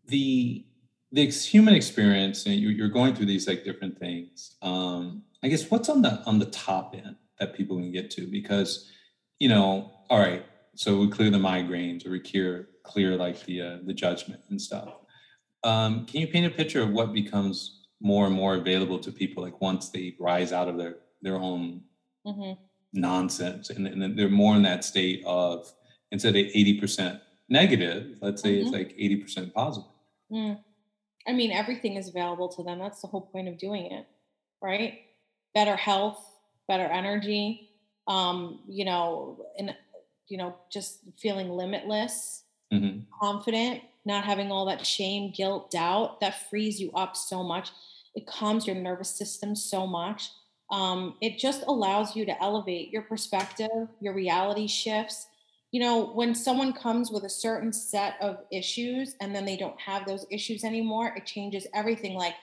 the, 0.08 0.66
the 1.12 1.30
human 1.30 1.74
experience 1.74 2.46
and 2.46 2.56
you're 2.56 2.90
going 2.90 3.16
through 3.16 3.26
these 3.26 3.48
like 3.48 3.64
different 3.64 4.00
things. 4.00 4.56
Um, 4.62 5.24
I 5.44 5.48
guess 5.48 5.70
what's 5.70 5.90
on 5.90 6.02
the, 6.02 6.22
on 6.26 6.40
the 6.40 6.46
top 6.46 6.96
end 6.96 7.16
that 7.40 7.56
people 7.56 7.78
can 7.78 7.92
get 7.92 8.12
to 8.12 8.28
because, 8.28 8.90
you 9.40 9.50
know, 9.50 9.92
all 10.10 10.20
right, 10.20 10.46
so 10.76 10.98
we 10.98 11.10
clear 11.10 11.30
the 11.30 11.38
migraines 11.38 12.06
or 12.06 12.12
we 12.12 12.20
clear, 12.20 12.70
clear 12.90 13.16
like 13.16 13.38
the, 13.46 13.62
uh, 13.62 13.78
the 13.86 13.94
judgment 13.94 14.42
and 14.50 14.62
stuff 14.62 14.90
um, 15.64 16.06
can 16.06 16.22
you 16.22 16.28
paint 16.28 16.46
a 16.46 16.50
picture 16.50 16.82
of 16.82 16.92
what 16.92 17.14
becomes 17.14 17.80
more 18.02 18.26
and 18.26 18.36
more 18.36 18.56
available 18.56 19.00
to 19.00 19.12
people, 19.12 19.44
like 19.44 19.60
once 19.62 19.90
they 19.90 20.16
rise 20.20 20.52
out 20.54 20.68
of 20.68 20.78
their 20.78 20.98
their 21.22 21.36
own 21.36 21.82
mm-hmm. 22.26 22.54
nonsense, 22.94 23.70
and, 23.70 23.88
and 23.88 24.18
they're 24.18 24.30
more 24.30 24.56
in 24.56 24.64
that 24.64 24.84
state 24.84 25.22
of 25.26 25.72
instead 26.12 26.36
of 26.36 26.36
eighty 26.36 26.80
percent 26.80 27.20
negative, 27.50 28.18
let's 28.22 28.42
say 28.42 28.56
mm-hmm. 28.56 28.68
it's 28.68 28.76
like 28.76 28.96
eighty 28.98 29.18
percent 29.18 29.54
positive. 29.54 29.92
Mm. 30.32 30.60
I 31.28 31.34
mean, 31.34 31.52
everything 31.52 31.98
is 31.98 32.08
available 32.08 32.48
to 32.50 32.64
them. 32.64 32.80
That's 32.80 33.02
the 33.02 33.08
whole 33.08 33.22
point 33.22 33.50
of 33.50 33.58
doing 33.58 33.92
it, 33.92 34.08
right? 34.62 35.00
Better 35.54 35.76
health, 35.76 36.24
better 36.68 36.86
energy. 36.86 37.70
Um, 38.08 38.62
you 38.68 38.86
know, 38.86 39.46
and 39.60 39.76
you 40.30 40.38
know, 40.38 40.56
just 40.72 41.02
feeling 41.20 41.50
limitless, 41.50 42.44
mm-hmm. 42.72 43.00
confident, 43.22 43.82
not 44.06 44.24
having 44.24 44.52
all 44.52 44.66
that 44.66 44.86
shame, 44.86 45.32
guilt, 45.32 45.72
doubt, 45.72 46.20
that 46.22 46.50
frees 46.50 46.80
you 46.80 46.92
up 46.94 47.16
so 47.16 47.44
much. 47.44 47.72
It 48.16 48.26
calms 48.28 48.66
your 48.66 48.76
nervous 48.76 49.10
system 49.10 49.56
so 49.56 49.86
much. 49.86 50.30
Um, 50.72 51.16
it 51.22 51.38
just 51.38 51.64
allows 51.68 52.16
you 52.16 52.26
to 52.26 52.42
elevate 52.42 52.92
your 52.92 53.02
perspective, 53.04 53.88
your 54.00 54.14
reality 54.14 54.68
shifts. 54.68 55.28
You 55.72 55.82
know, 55.82 56.08
when 56.08 56.34
someone 56.34 56.74
comes 56.74 57.12
with 57.12 57.24
a 57.24 57.30
certain 57.30 57.72
set 57.72 58.16
of 58.22 58.40
issues 58.52 59.16
and 59.22 59.36
then 59.36 59.46
they 59.46 59.58
don't 59.58 59.80
have 59.80 60.06
those 60.06 60.26
issues 60.32 60.64
anymore, 60.64 61.14
it 61.16 61.26
changes 61.26 61.68
everything. 61.74 62.16
Like, 62.16 62.36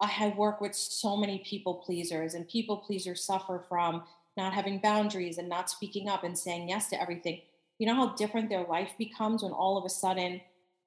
I 0.00 0.06
have 0.06 0.36
worked 0.36 0.62
with 0.62 0.76
so 0.76 1.16
many 1.16 1.42
people 1.44 1.74
pleasers, 1.74 2.34
and 2.34 2.48
people 2.48 2.76
pleasers 2.76 3.24
suffer 3.24 3.64
from 3.68 4.04
not 4.36 4.52
having 4.52 4.78
boundaries 4.78 5.38
and 5.38 5.48
not 5.48 5.68
speaking 5.68 6.08
up 6.08 6.22
and 6.22 6.38
saying 6.38 6.68
yes 6.68 6.88
to 6.90 7.00
everything. 7.02 7.40
You 7.78 7.86
know 7.86 7.94
how 7.94 8.14
different 8.14 8.48
their 8.48 8.64
life 8.64 8.90
becomes 8.98 9.42
when 9.42 9.52
all 9.52 9.78
of 9.78 9.84
a 9.84 9.88
sudden 9.88 10.40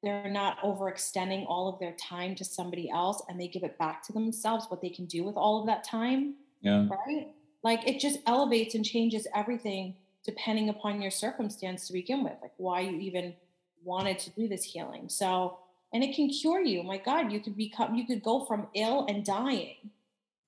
they're 0.03 0.29
not 0.29 0.59
overextending 0.59 1.45
all 1.47 1.69
of 1.71 1.79
their 1.79 1.93
time 1.93 2.35
to 2.35 2.45
somebody 2.45 2.89
else 2.89 3.21
and 3.29 3.39
they 3.39 3.47
give 3.47 3.63
it 3.63 3.77
back 3.77 4.03
to 4.03 4.13
themselves 4.13 4.65
what 4.69 4.81
they 4.81 4.89
can 4.89 5.05
do 5.05 5.23
with 5.23 5.35
all 5.35 5.59
of 5.59 5.67
that 5.67 5.83
time 5.83 6.35
yeah. 6.61 6.87
right? 6.89 7.27
Like 7.63 7.87
it 7.87 7.99
just 7.99 8.19
elevates 8.25 8.75
and 8.75 8.85
changes 8.85 9.27
everything 9.35 9.95
depending 10.23 10.69
upon 10.69 11.01
your 11.01 11.11
circumstance 11.11 11.87
to 11.87 11.93
begin 11.93 12.23
with 12.23 12.33
like 12.41 12.53
why 12.57 12.81
you 12.81 12.99
even 12.99 13.35
wanted 13.83 14.19
to 14.19 14.29
do 14.31 14.47
this 14.47 14.63
healing. 14.63 15.09
So 15.09 15.57
and 15.93 16.03
it 16.03 16.15
can 16.15 16.29
cure 16.29 16.61
you. 16.61 16.83
My 16.83 16.97
god 16.97 17.31
you 17.31 17.39
could 17.39 17.55
become 17.55 17.95
you 17.95 18.05
could 18.05 18.23
go 18.23 18.45
from 18.45 18.67
ill 18.73 19.05
and 19.07 19.23
dying 19.23 19.91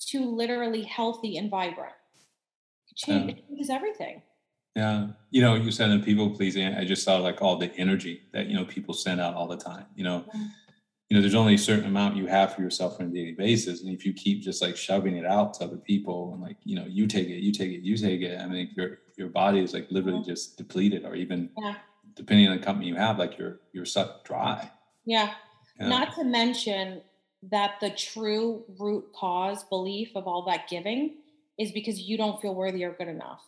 to 0.07 0.25
literally 0.25 0.83
healthy 0.83 1.37
and 1.37 1.49
vibrant. 1.49 1.93
It, 2.89 2.97
change, 2.97 3.31
it 3.31 3.47
changes 3.47 3.69
everything 3.69 4.21
yeah. 4.75 5.07
You 5.29 5.41
know, 5.41 5.55
you 5.55 5.71
said 5.71 5.89
in 5.91 6.01
people 6.01 6.29
pleasing, 6.31 6.65
I 6.73 6.85
just 6.85 7.03
saw 7.03 7.17
like 7.17 7.41
all 7.41 7.57
the 7.57 7.71
energy 7.77 8.23
that, 8.33 8.47
you 8.47 8.55
know, 8.55 8.65
people 8.65 8.93
send 8.93 9.21
out 9.21 9.35
all 9.35 9.47
the 9.47 9.57
time. 9.57 9.85
You 9.95 10.03
know, 10.03 10.25
you 11.09 11.17
know, 11.17 11.21
there's 11.21 11.35
only 11.35 11.55
a 11.55 11.59
certain 11.59 11.85
amount 11.85 12.15
you 12.15 12.25
have 12.25 12.55
for 12.55 12.61
yourself 12.61 12.99
on 12.99 13.07
a 13.07 13.09
daily 13.09 13.33
basis. 13.33 13.81
And 13.83 13.93
if 13.93 14.05
you 14.05 14.13
keep 14.13 14.41
just 14.41 14.61
like 14.61 14.75
shoving 14.75 15.15
it 15.15 15.25
out 15.25 15.53
to 15.55 15.65
other 15.65 15.77
people 15.77 16.33
and 16.33 16.41
like, 16.41 16.57
you 16.63 16.75
know, 16.75 16.85
you 16.87 17.05
take 17.05 17.27
it, 17.27 17.43
you 17.43 17.51
take 17.51 17.71
it, 17.71 17.81
you 17.81 17.95
take 17.97 18.21
it, 18.21 18.39
I 18.39 18.47
mean 18.47 18.71
your 18.75 18.99
your 19.15 19.29
body 19.29 19.59
is 19.59 19.73
like 19.73 19.87
literally 19.91 20.23
just 20.23 20.57
depleted 20.57 21.05
or 21.05 21.13
even 21.13 21.51
yeah. 21.61 21.75
depending 22.15 22.47
on 22.47 22.57
the 22.57 22.63
company 22.63 22.87
you 22.87 22.95
have, 22.95 23.19
like 23.19 23.37
you're 23.37 23.59
you're 23.73 23.85
sucked 23.85 24.25
dry. 24.25 24.71
Yeah. 25.05 25.33
Not 25.79 26.15
to 26.15 26.23
mention 26.23 27.01
that 27.51 27.79
the 27.81 27.89
true 27.89 28.63
root 28.79 29.05
cause 29.13 29.63
belief 29.65 30.11
of 30.15 30.27
all 30.27 30.45
that 30.45 30.67
giving 30.69 31.17
is 31.59 31.71
because 31.71 31.99
you 31.99 32.17
don't 32.17 32.41
feel 32.41 32.55
worthy 32.55 32.83
or 32.83 32.93
good 32.93 33.07
enough. 33.07 33.41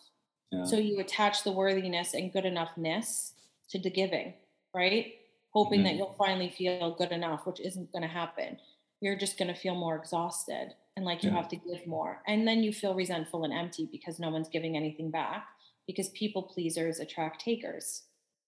Yeah. 0.55 0.63
So 0.65 0.77
you 0.77 0.99
attach 0.99 1.43
the 1.43 1.51
worthiness 1.51 2.13
and 2.13 2.31
good 2.31 2.45
enoughness 2.45 3.31
to 3.69 3.79
the 3.79 3.89
giving, 3.89 4.33
right? 4.73 5.13
Hoping 5.51 5.79
mm-hmm. 5.79 5.87
that 5.87 5.95
you'll 5.95 6.15
finally 6.17 6.49
feel 6.49 6.95
good 6.95 7.11
enough, 7.11 7.45
which 7.45 7.59
isn't 7.59 7.91
going 7.91 8.03
to 8.03 8.07
happen. 8.07 8.57
You're 9.01 9.17
just 9.17 9.37
going 9.37 9.53
to 9.53 9.59
feel 9.59 9.75
more 9.75 9.95
exhausted 9.95 10.73
and 10.95 11.05
like 11.05 11.23
you 11.23 11.29
yeah. 11.29 11.35
have 11.35 11.49
to 11.49 11.57
give 11.57 11.85
more. 11.85 12.21
And 12.27 12.47
then 12.47 12.63
you 12.63 12.71
feel 12.71 12.95
resentful 12.95 13.43
and 13.43 13.53
empty 13.53 13.87
because 13.91 14.19
no 14.19 14.29
one's 14.29 14.49
giving 14.49 14.77
anything 14.77 15.11
back 15.11 15.47
because 15.87 16.09
people 16.09 16.43
pleasers 16.43 16.99
attract 16.99 17.41
takers. 17.41 18.03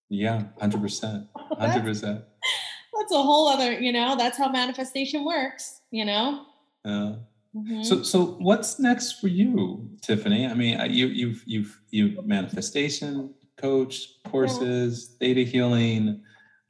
Yeah, 0.10 0.44
100%. 0.62 1.28
100%. 1.36 2.24
that's 2.98 3.12
a 3.12 3.22
whole 3.22 3.48
other, 3.48 3.74
you 3.74 3.92
know, 3.92 4.16
that's 4.18 4.38
how 4.38 4.50
manifestation 4.50 5.26
works, 5.26 5.82
you 5.92 6.06
know? 6.06 6.46
Yeah. 6.86 7.16
Mm-hmm. 7.58 7.84
So, 7.84 8.04
so 8.04 8.26
what's 8.40 8.80
next 8.80 9.14
for 9.14 9.28
you, 9.28 9.90
Tiffany? 10.02 10.48
I 10.48 10.54
mean, 10.54 10.80
you, 10.92 11.08
you've, 11.08 11.44
you've, 11.46 11.82
you 11.90 12.22
manifestation 12.24 13.34
coach 13.58 14.10
courses, 14.26 15.10
yeah. 15.20 15.28
theta 15.28 15.42
healing. 15.42 16.22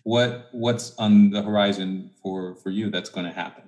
What, 0.03 0.47
what's 0.53 0.95
on 0.97 1.31
the 1.31 1.41
horizon 1.41 2.11
for, 2.21 2.55
for 2.55 2.69
you 2.69 2.89
that's 2.89 3.09
going 3.09 3.25
to 3.25 3.33
happen? 3.33 3.63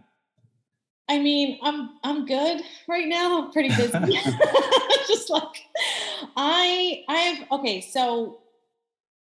I 1.09 1.17
mean, 1.17 1.57
I'm 1.63 1.89
I'm 2.03 2.27
good 2.27 2.61
right 2.87 3.07
now. 3.07 3.41
I'm 3.41 3.51
pretty 3.51 3.69
busy. 3.69 3.91
Just 5.07 5.31
like 5.31 5.65
I 6.37 7.03
I 7.09 7.15
have 7.15 7.51
okay, 7.51 7.81
so 7.81 8.41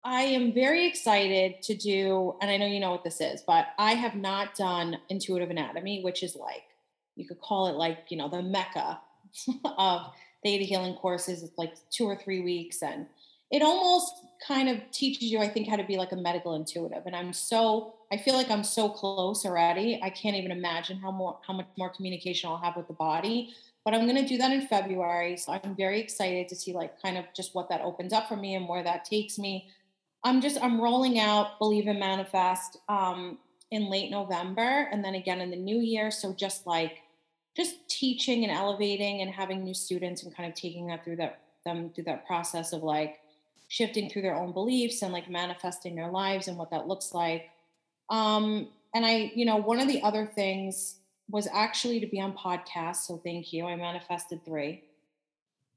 I 0.05 0.23
am 0.23 0.53
very 0.53 0.87
excited 0.87 1.63
to 1.63 1.75
do, 1.75 2.37
and 2.41 2.51
I 2.51 2.57
know 2.57 2.67
you 2.67 2.81
know 2.81 2.91
what 2.91 3.05
this 3.05 3.21
is, 3.21 3.43
but 3.47 3.69
I 3.79 3.93
have 3.93 4.15
not 4.15 4.55
done 4.55 4.99
intuitive 5.11 5.51
anatomy, 5.51 6.03
which 6.03 6.23
is 6.23 6.37
like, 6.37 6.63
you 7.21 7.27
could 7.27 7.41
call 7.41 7.69
it 7.69 7.77
like, 7.77 8.07
you 8.09 8.17
know, 8.17 8.29
the 8.29 8.43
mecca 8.43 9.01
of 9.79 10.13
theta 10.43 10.65
healing 10.65 10.95
courses. 10.95 11.43
It's 11.43 11.57
like 11.59 11.75
two 11.91 12.05
or 12.05 12.17
three 12.17 12.41
weeks. 12.41 12.83
And 12.83 13.07
it 13.51 13.63
almost 13.63 14.13
kind 14.47 14.69
of 14.69 14.79
teaches 14.91 15.25
you, 15.25 15.41
I 15.41 15.49
think, 15.49 15.69
how 15.69 15.77
to 15.77 15.85
be 15.85 15.97
like 15.97 16.13
a 16.13 16.17
medical 16.17 16.55
intuitive. 16.55 17.03
And 17.07 17.15
I'm 17.15 17.33
so, 17.33 17.95
I 18.11 18.17
feel 18.17 18.35
like 18.35 18.51
I'm 18.51 18.65
so 18.65 18.89
close 18.89 19.45
already. 19.45 20.01
I 20.03 20.11
can't 20.11 20.37
even 20.37 20.51
imagine 20.51 20.97
how 20.99 21.11
more, 21.11 21.39
how 21.47 21.55
much 21.55 21.69
more 21.77 21.91
communication 21.91 22.49
I'll 22.49 22.57
have 22.57 22.77
with 22.77 22.89
the 22.89 22.95
body. 22.95 23.55
But 23.85 23.95
I'm 23.95 24.07
going 24.07 24.23
to 24.23 24.27
do 24.27 24.39
that 24.39 24.51
in 24.53 24.67
February. 24.67 25.37
So 25.37 25.53
I'm 25.53 25.77
very 25.77 26.01
excited 26.01 26.49
to 26.49 26.57
see 26.57 26.73
like 26.73 27.01
kind 27.01 27.19
of 27.19 27.25
just 27.37 27.55
what 27.55 27.69
that 27.69 27.81
opens 27.83 28.13
up 28.13 28.29
for 28.29 28.37
me 28.37 28.55
and 28.55 28.69
where 28.69 28.83
that 28.83 29.05
takes 29.05 29.39
me 29.39 29.69
I'm 30.25 30.41
just 30.41 30.63
I'm 30.63 30.81
rolling 30.81 31.19
out 31.19 31.59
Believe 31.59 31.87
and 31.87 31.99
Manifest 31.99 32.79
um, 32.89 33.39
in 33.71 33.89
late 33.89 34.11
November 34.11 34.89
and 34.93 35.05
then 35.05 35.15
again 35.15 35.41
in 35.41 35.51
the 35.51 35.57
new 35.57 35.79
year. 35.79 36.11
So 36.11 36.33
just 36.33 36.67
like 36.67 36.99
just 37.57 37.89
teaching 37.89 38.45
and 38.45 38.53
elevating 38.53 39.23
and 39.23 39.31
having 39.31 39.65
new 39.65 39.75
students 39.75 40.23
and 40.23 40.35
kind 40.35 40.49
of 40.49 40.55
taking 40.55 40.87
that 40.87 41.05
through 41.05 41.17
that 41.17 41.41
them 41.65 41.91
through 41.95 42.05
that 42.05 42.27
process 42.27 42.73
of 42.73 42.83
like 42.83 43.19
shifting 43.69 44.09
through 44.09 44.23
their 44.23 44.35
own 44.35 44.53
beliefs 44.53 45.03
and 45.03 45.13
like 45.13 45.29
manifesting 45.29 45.95
their 45.95 46.11
lives 46.11 46.49
and 46.49 46.57
what 46.57 46.71
that 46.71 46.89
looks 46.89 47.13
like. 47.13 47.51
Um, 48.09 48.69
and 48.95 49.05
I, 49.05 49.31
you 49.35 49.45
know, 49.45 49.57
one 49.57 49.79
of 49.79 49.87
the 49.87 50.03
other 50.03 50.27
things 50.27 50.97
was 51.29 51.47
actually 51.53 52.01
to 52.01 52.07
be 52.07 52.21
on 52.21 52.33
podcasts. 52.33 53.07
So 53.07 53.19
thank 53.19 53.53
you. 53.53 53.67
I 53.67 53.77
manifested 53.77 54.45
three 54.45 54.83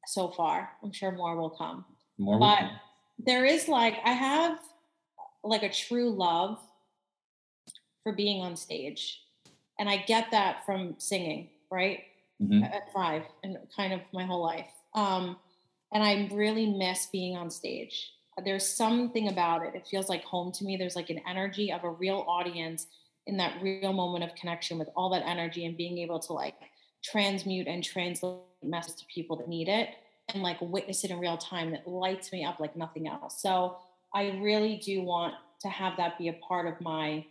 so 0.07 0.29
far. 0.29 0.71
I'm 0.81 0.91
sure 0.91 1.11
more 1.11 1.35
will 1.35 1.51
come. 1.51 1.85
More 2.17 2.39
will 2.39 2.47
but, 2.47 2.59
come 2.59 2.71
there 3.19 3.45
is 3.45 3.67
like 3.67 3.95
I 4.03 4.11
have 4.11 4.59
like 5.43 5.63
a 5.63 5.69
true 5.69 6.09
love 6.09 6.59
for 8.03 8.13
being 8.13 8.41
on 8.41 8.55
stage. 8.55 9.21
And 9.79 9.89
I 9.89 9.97
get 9.97 10.31
that 10.31 10.65
from 10.65 10.95
singing, 10.97 11.49
right? 11.73 12.01
Mm-hmm. 12.41 12.63
At 12.63 12.91
five 12.93 13.23
and 13.43 13.57
kind 13.75 13.93
of 13.93 14.01
my 14.13 14.25
whole 14.25 14.43
life. 14.43 14.67
Um, 14.95 15.37
and 15.91 16.03
I 16.03 16.29
really 16.31 16.67
miss 16.67 17.07
being 17.07 17.35
on 17.35 17.49
stage. 17.49 18.11
There's 18.43 18.65
something 18.65 19.27
about 19.27 19.65
it. 19.65 19.75
It 19.75 19.87
feels 19.87 20.09
like 20.09 20.23
home 20.23 20.51
to 20.53 20.65
me. 20.65 20.75
There's 20.77 20.95
like 20.95 21.09
an 21.09 21.21
energy 21.27 21.71
of 21.71 21.83
a 21.83 21.89
real 21.89 22.25
audience 22.27 22.87
in 23.27 23.37
that 23.37 23.61
real 23.61 23.93
moment 23.93 24.23
of 24.23 24.35
connection 24.35 24.77
with 24.77 24.89
all 24.95 25.09
that 25.11 25.23
energy 25.25 25.65
and 25.65 25.77
being 25.77 25.99
able 25.99 26.19
to 26.19 26.33
like 26.33 26.55
transmute 27.03 27.67
and 27.67 27.83
translate 27.83 28.39
message 28.63 28.95
to 28.97 29.05
people 29.13 29.37
that 29.37 29.47
need 29.47 29.67
it 29.67 29.89
and 30.33 30.41
like 30.41 30.57
witness 30.61 31.03
it 31.03 31.11
in 31.11 31.19
real 31.19 31.37
time 31.37 31.71
that 31.71 31.87
lights 31.87 32.31
me 32.31 32.43
up 32.43 32.59
like 32.59 32.75
nothing 32.75 33.07
else. 33.07 33.41
So 33.41 33.77
I 34.13 34.31
really 34.41 34.77
do 34.77 35.01
want 35.01 35.35
to 35.61 35.69
have 35.69 35.97
that 35.97 36.17
be 36.17 36.29
a 36.29 36.33
part 36.33 36.67
of 36.67 36.79
my 36.81 37.25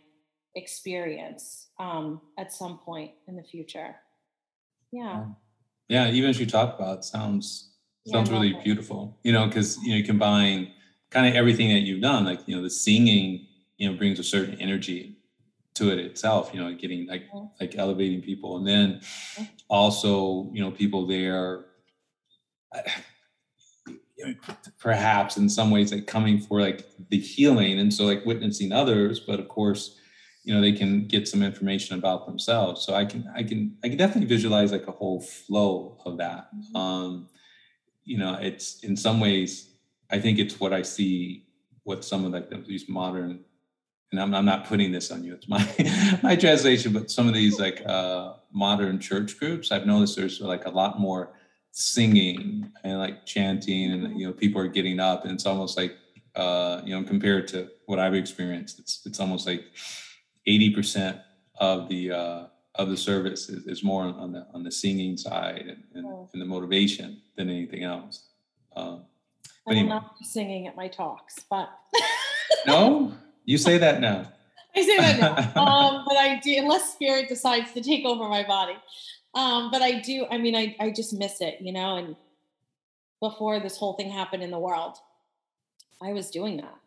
experience 0.55 1.67
um, 1.79 2.21
at 2.37 2.53
some 2.53 2.77
point 2.79 3.11
in 3.27 3.35
the 3.35 3.43
future. 3.43 3.95
Yeah. 4.93 5.25
Yeah, 5.89 6.11
even 6.11 6.29
as 6.29 6.39
you 6.39 6.45
talk 6.45 6.75
about, 6.75 7.03
sounds 7.03 7.71
sounds 8.07 8.29
yeah, 8.29 8.35
really 8.35 8.53
beautiful. 8.63 9.17
You 9.23 9.33
know, 9.33 9.47
because 9.47 9.77
you 9.83 9.89
know 9.89 9.97
you 9.97 10.03
combine 10.03 10.71
kind 11.09 11.27
of 11.27 11.33
everything 11.33 11.69
that 11.69 11.79
you've 11.79 12.01
done, 12.01 12.25
like 12.25 12.41
you 12.45 12.55
know 12.55 12.61
the 12.61 12.69
singing, 12.69 13.47
you 13.77 13.89
know, 13.91 13.97
brings 13.97 14.19
a 14.19 14.23
certain 14.23 14.55
energy 14.61 15.17
to 15.73 15.91
it 15.91 15.97
itself. 15.97 16.51
You 16.53 16.61
know, 16.61 16.73
getting 16.75 17.07
like 17.07 17.23
like 17.59 17.75
elevating 17.75 18.21
people, 18.21 18.57
and 18.57 18.67
then 18.67 19.01
also 19.67 20.49
you 20.53 20.63
know 20.63 20.69
people 20.69 21.07
there 21.07 21.65
perhaps 24.79 25.37
in 25.37 25.49
some 25.49 25.71
ways 25.71 25.91
like 25.91 26.05
coming 26.05 26.39
for 26.39 26.61
like 26.61 26.87
the 27.09 27.17
healing 27.17 27.79
and 27.79 27.93
so 27.93 28.05
like 28.05 28.25
witnessing 28.25 28.71
others 28.71 29.19
but 29.19 29.39
of 29.39 29.49
course 29.49 29.97
you 30.43 30.53
know 30.53 30.61
they 30.61 30.73
can 30.73 31.07
get 31.07 31.27
some 31.27 31.41
information 31.41 31.97
about 31.97 32.25
themselves. 32.25 32.85
So 32.85 32.93
i 32.93 33.05
can 33.05 33.29
i 33.35 33.43
can 33.43 33.77
i 33.83 33.89
can 33.89 33.97
definitely 33.97 34.27
visualize 34.27 34.71
like 34.71 34.87
a 34.87 34.91
whole 34.91 35.21
flow 35.21 35.97
of 36.05 36.17
that. 36.17 36.49
Um 36.75 37.29
you 38.05 38.17
know 38.17 38.37
it's 38.41 38.83
in 38.83 38.95
some 38.95 39.19
ways 39.19 39.69
i 40.11 40.19
think 40.19 40.39
it's 40.39 40.59
what 40.59 40.73
i 40.73 40.81
see 40.81 41.45
what 41.83 42.03
some 42.03 42.25
of 42.25 42.31
like 42.31 42.49
these 42.65 42.87
modern 42.89 43.39
and 44.11 44.21
I'm, 44.21 44.33
I'm 44.33 44.45
not 44.45 44.65
putting 44.65 44.91
this 44.91 45.11
on 45.11 45.23
you 45.23 45.33
it's 45.33 45.47
my 45.47 46.19
my 46.23 46.35
translation 46.35 46.93
but 46.93 47.09
some 47.09 47.27
of 47.27 47.33
these 47.33 47.59
like 47.59 47.81
uh 47.85 48.33
modern 48.51 48.99
church 48.99 49.39
groups 49.39 49.71
i've 49.71 49.85
noticed 49.85 50.15
there's 50.15 50.41
like 50.41 50.65
a 50.65 50.69
lot 50.69 50.99
more 50.99 51.33
singing 51.71 52.71
and 52.83 52.99
like 52.99 53.25
chanting 53.25 53.91
and 53.91 54.19
you 54.19 54.27
know 54.27 54.33
people 54.33 54.61
are 54.61 54.67
getting 54.67 54.99
up 54.99 55.23
and 55.23 55.33
it's 55.33 55.45
almost 55.45 55.77
like 55.77 55.95
uh 56.35 56.81
you 56.83 56.95
know 56.97 57.05
compared 57.05 57.47
to 57.47 57.69
what 57.85 57.99
i've 57.99 58.13
experienced 58.13 58.79
it's 58.79 59.01
it's 59.05 59.19
almost 59.19 59.47
like 59.47 59.65
80% 60.47 61.21
of 61.59 61.89
the 61.89 62.11
uh 62.11 62.45
of 62.75 62.89
the 62.89 62.97
service 62.97 63.49
is, 63.49 63.67
is 63.67 63.83
more 63.83 64.03
on 64.03 64.31
the 64.31 64.47
on 64.53 64.63
the 64.63 64.71
singing 64.71 65.15
side 65.15 65.65
and, 65.67 65.83
and, 65.93 66.05
oh. 66.07 66.27
and 66.33 66.41
the 66.41 66.45
motivation 66.45 67.21
than 67.37 67.49
anything 67.49 67.83
else 67.83 68.29
um 68.75 69.03
but 69.65 69.77
I'm 69.77 69.87
not 69.87 70.15
singing 70.23 70.67
at 70.67 70.75
my 70.75 70.87
talks 70.87 71.35
but 71.49 71.69
no 72.65 73.13
you 73.45 73.59
say 73.59 73.77
that 73.77 74.01
now 74.01 74.27
I 74.75 74.81
say 74.81 74.97
that 74.97 75.19
now. 75.19 75.61
um, 75.61 76.03
but 76.07 76.17
I 76.17 76.39
do, 76.39 76.55
unless 76.57 76.93
spirit 76.93 77.29
decides 77.29 77.71
to 77.73 77.81
take 77.81 78.05
over 78.05 78.27
my 78.27 78.43
body. 78.43 78.75
Um, 79.35 79.71
but 79.71 79.81
I 79.81 79.99
do, 79.99 80.25
I 80.29 80.37
mean, 80.37 80.55
I, 80.55 80.75
I 80.79 80.91
just 80.91 81.13
miss 81.13 81.41
it, 81.41 81.57
you 81.61 81.71
know, 81.71 81.97
and 81.97 82.15
before 83.19 83.59
this 83.59 83.77
whole 83.77 83.93
thing 83.93 84.11
happened 84.11 84.43
in 84.43 84.51
the 84.51 84.59
world, 84.59 84.97
I 86.01 86.13
was 86.13 86.29
doing 86.29 86.57
that. 86.57 86.77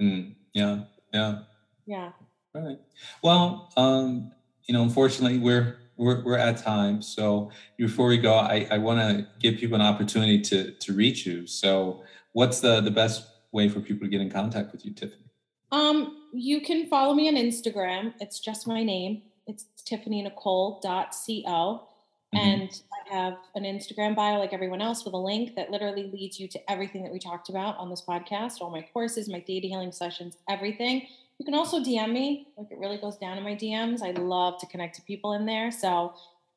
Mm, 0.00 0.34
yeah. 0.54 0.80
Yeah. 1.12 1.38
Yeah. 1.86 2.10
Right. 2.54 2.78
Well, 3.22 3.70
um, 3.76 4.32
you 4.66 4.74
know, 4.74 4.82
unfortunately 4.82 5.38
we're, 5.38 5.78
we're, 5.96 6.24
we're 6.24 6.36
at 6.36 6.58
time. 6.58 7.02
So 7.02 7.50
before 7.76 8.08
we 8.08 8.18
go, 8.18 8.34
I, 8.34 8.66
I 8.70 8.78
want 8.78 9.00
to 9.00 9.26
give 9.40 9.58
people 9.58 9.76
an 9.76 9.82
opportunity 9.82 10.40
to, 10.42 10.72
to 10.72 10.92
reach 10.92 11.26
you. 11.26 11.46
So 11.46 12.02
what's 12.32 12.60
the, 12.60 12.80
the 12.80 12.90
best 12.90 13.26
way 13.52 13.68
for 13.68 13.80
people 13.80 14.06
to 14.06 14.10
get 14.10 14.20
in 14.20 14.30
contact 14.30 14.72
with 14.72 14.84
you, 14.84 14.92
Tiffany? 14.92 15.24
Um, 15.72 16.28
you 16.32 16.60
can 16.60 16.86
follow 16.86 17.14
me 17.14 17.28
on 17.28 17.34
Instagram. 17.34 18.14
It's 18.20 18.40
just 18.40 18.66
my 18.66 18.82
name, 18.82 19.22
it's 19.46 19.66
tiffanynicole.co. 19.84 21.88
Mm-hmm. 22.34 22.36
And 22.36 22.82
I 22.92 23.14
have 23.14 23.38
an 23.54 23.64
Instagram 23.64 24.14
bio 24.14 24.38
like 24.38 24.52
everyone 24.52 24.82
else 24.82 25.04
with 25.04 25.14
a 25.14 25.18
link 25.18 25.54
that 25.56 25.70
literally 25.70 26.10
leads 26.12 26.38
you 26.38 26.46
to 26.48 26.70
everything 26.70 27.02
that 27.04 27.12
we 27.12 27.18
talked 27.18 27.48
about 27.48 27.78
on 27.78 27.88
this 27.88 28.02
podcast, 28.06 28.60
all 28.60 28.70
my 28.70 28.86
courses, 28.92 29.30
my 29.30 29.40
theta 29.40 29.66
healing 29.66 29.92
sessions, 29.92 30.36
everything. 30.48 31.06
You 31.38 31.44
can 31.44 31.54
also 31.54 31.80
DM 31.80 32.12
me. 32.12 32.48
Like 32.56 32.70
it 32.70 32.78
really 32.78 32.98
goes 32.98 33.16
down 33.16 33.38
in 33.38 33.44
my 33.44 33.54
DMs. 33.54 34.02
I 34.02 34.10
love 34.10 34.58
to 34.60 34.66
connect 34.66 34.96
to 34.96 35.02
people 35.02 35.32
in 35.34 35.46
there. 35.46 35.70
So 35.70 36.14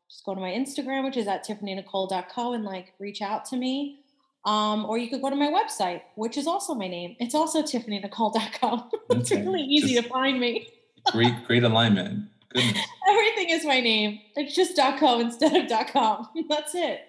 just 0.10 0.26
go 0.26 0.34
to 0.34 0.42
my 0.42 0.50
Instagram, 0.50 1.06
which 1.06 1.18
is 1.18 1.28
at 1.28 1.46
tiffanynicole.co 1.46 2.54
and 2.54 2.66
like 2.66 2.94
reach 3.00 3.22
out 3.22 3.46
to 3.46 3.58
me. 3.58 4.00
Um, 4.44 4.86
or 4.86 4.98
you 4.98 5.08
could 5.08 5.22
go 5.22 5.30
to 5.30 5.36
my 5.36 5.52
website, 5.52 6.02
which 6.16 6.36
is 6.36 6.48
also 6.48 6.74
my 6.74 6.88
name. 6.88 7.16
It's 7.20 7.36
also 7.36 7.62
tiffanynicole.co. 7.62 8.90
it's 9.12 9.32
okay. 9.32 9.44
really 9.44 9.62
easy 9.62 9.94
just 9.94 10.08
to 10.08 10.10
find 10.10 10.40
me. 10.40 10.68
great, 11.12 11.34
great 11.46 11.64
alignment. 11.64 12.28
Goodness. 12.50 12.86
Everything 13.10 13.50
is 13.52 13.66
my 13.66 13.80
name. 13.80 14.20
It's 14.36 14.56
just 14.56 14.76
.co 15.00 15.20
instead 15.20 15.56
of 15.72 15.88
.com. 15.88 16.28
That's 16.50 16.74
it. 16.76 17.02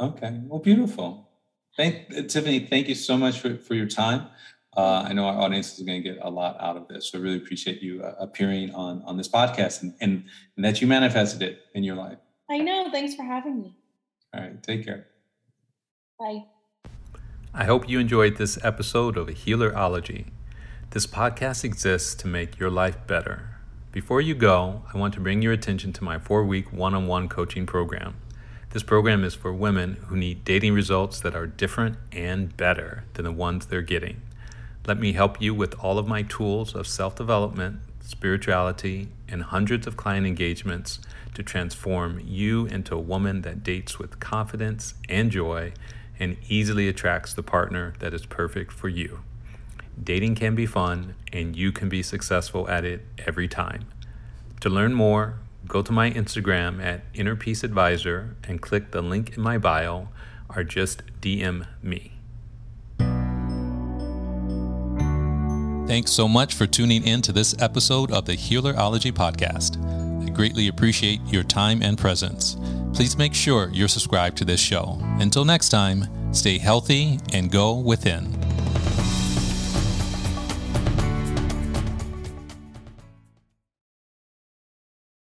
Okay. 0.00 0.40
Well, 0.44 0.60
beautiful. 0.60 1.28
Thank 1.76 2.08
Tiffany. 2.28 2.60
Thank 2.66 2.88
you 2.88 2.94
so 2.94 3.16
much 3.16 3.38
for, 3.38 3.56
for 3.56 3.74
your 3.74 3.86
time. 3.86 4.26
Uh, 4.78 5.02
I 5.08 5.12
know 5.12 5.24
our 5.24 5.40
audience 5.40 5.76
is 5.76 5.84
going 5.84 6.00
to 6.00 6.08
get 6.08 6.18
a 6.22 6.30
lot 6.30 6.56
out 6.60 6.76
of 6.76 6.86
this. 6.86 7.10
So 7.10 7.18
I 7.18 7.20
really 7.20 7.38
appreciate 7.38 7.82
you 7.82 8.00
uh, 8.00 8.14
appearing 8.20 8.72
on 8.74 9.02
on 9.02 9.16
this 9.16 9.28
podcast 9.28 9.82
and, 9.82 9.92
and 10.00 10.24
and 10.56 10.64
that 10.64 10.80
you 10.80 10.86
manifested 10.86 11.42
it 11.42 11.62
in 11.74 11.82
your 11.82 11.96
life. 11.96 12.18
I 12.48 12.58
know. 12.58 12.88
Thanks 12.92 13.16
for 13.16 13.24
having 13.24 13.60
me. 13.60 13.74
All 14.32 14.40
right, 14.40 14.62
take 14.62 14.84
care. 14.84 15.08
Bye. 16.20 16.44
I 17.52 17.64
hope 17.64 17.88
you 17.88 17.98
enjoyed 17.98 18.36
this 18.36 18.56
episode 18.62 19.16
of 19.16 19.26
Healerology. 19.26 20.26
This 20.90 21.08
podcast 21.08 21.64
exists 21.64 22.14
to 22.14 22.28
make 22.28 22.60
your 22.60 22.70
life 22.70 23.04
better. 23.08 23.56
Before 23.90 24.20
you 24.20 24.36
go, 24.36 24.84
I 24.94 24.98
want 24.98 25.12
to 25.14 25.20
bring 25.20 25.42
your 25.42 25.52
attention 25.52 25.92
to 25.94 26.04
my 26.04 26.20
four 26.20 26.44
week 26.44 26.72
one 26.72 26.94
on 26.94 27.08
one 27.08 27.28
coaching 27.28 27.66
program. 27.66 28.14
This 28.70 28.84
program 28.84 29.24
is 29.24 29.34
for 29.34 29.52
women 29.52 29.96
who 30.06 30.16
need 30.16 30.44
dating 30.44 30.74
results 30.74 31.18
that 31.20 31.34
are 31.34 31.48
different 31.48 31.96
and 32.12 32.56
better 32.56 33.04
than 33.14 33.24
the 33.24 33.32
ones 33.32 33.66
they're 33.66 33.82
getting. 33.82 34.22
Let 34.88 34.98
me 34.98 35.12
help 35.12 35.42
you 35.42 35.54
with 35.54 35.78
all 35.80 35.98
of 35.98 36.08
my 36.08 36.22
tools 36.22 36.74
of 36.74 36.86
self 36.86 37.14
development, 37.14 37.80
spirituality, 38.00 39.08
and 39.28 39.42
hundreds 39.42 39.86
of 39.86 39.98
client 39.98 40.26
engagements 40.26 40.98
to 41.34 41.42
transform 41.42 42.22
you 42.24 42.64
into 42.64 42.94
a 42.94 42.98
woman 42.98 43.42
that 43.42 43.62
dates 43.62 43.98
with 43.98 44.18
confidence 44.18 44.94
and 45.06 45.30
joy 45.30 45.74
and 46.18 46.38
easily 46.48 46.88
attracts 46.88 47.34
the 47.34 47.42
partner 47.42 47.92
that 47.98 48.14
is 48.14 48.24
perfect 48.24 48.72
for 48.72 48.88
you. 48.88 49.20
Dating 50.02 50.34
can 50.34 50.54
be 50.54 50.64
fun, 50.64 51.16
and 51.34 51.54
you 51.54 51.70
can 51.70 51.90
be 51.90 52.02
successful 52.02 52.66
at 52.70 52.86
it 52.86 53.04
every 53.26 53.46
time. 53.46 53.88
To 54.62 54.70
learn 54.70 54.94
more, 54.94 55.34
go 55.66 55.82
to 55.82 55.92
my 55.92 56.10
Instagram 56.10 56.82
at 56.82 57.02
Inner 57.12 57.36
Peace 57.36 57.62
Advisor 57.62 58.36
and 58.42 58.62
click 58.62 58.92
the 58.92 59.02
link 59.02 59.36
in 59.36 59.42
my 59.42 59.58
bio 59.58 60.08
or 60.48 60.64
just 60.64 61.02
DM 61.20 61.66
me. 61.82 62.17
Thanks 65.88 66.10
so 66.10 66.28
much 66.28 66.52
for 66.52 66.66
tuning 66.66 67.02
in 67.06 67.22
to 67.22 67.32
this 67.32 67.54
episode 67.62 68.12
of 68.12 68.26
the 68.26 68.36
Healerology 68.36 69.10
Podcast. 69.10 69.82
I 70.22 70.28
greatly 70.28 70.68
appreciate 70.68 71.18
your 71.24 71.42
time 71.42 71.82
and 71.82 71.96
presence. 71.96 72.58
Please 72.92 73.16
make 73.16 73.32
sure 73.32 73.70
you're 73.72 73.88
subscribed 73.88 74.36
to 74.36 74.44
this 74.44 74.60
show. 74.60 74.98
Until 75.18 75.46
next 75.46 75.70
time, 75.70 76.06
stay 76.34 76.58
healthy 76.58 77.18
and 77.32 77.50
go 77.50 77.78
within. 77.78 78.37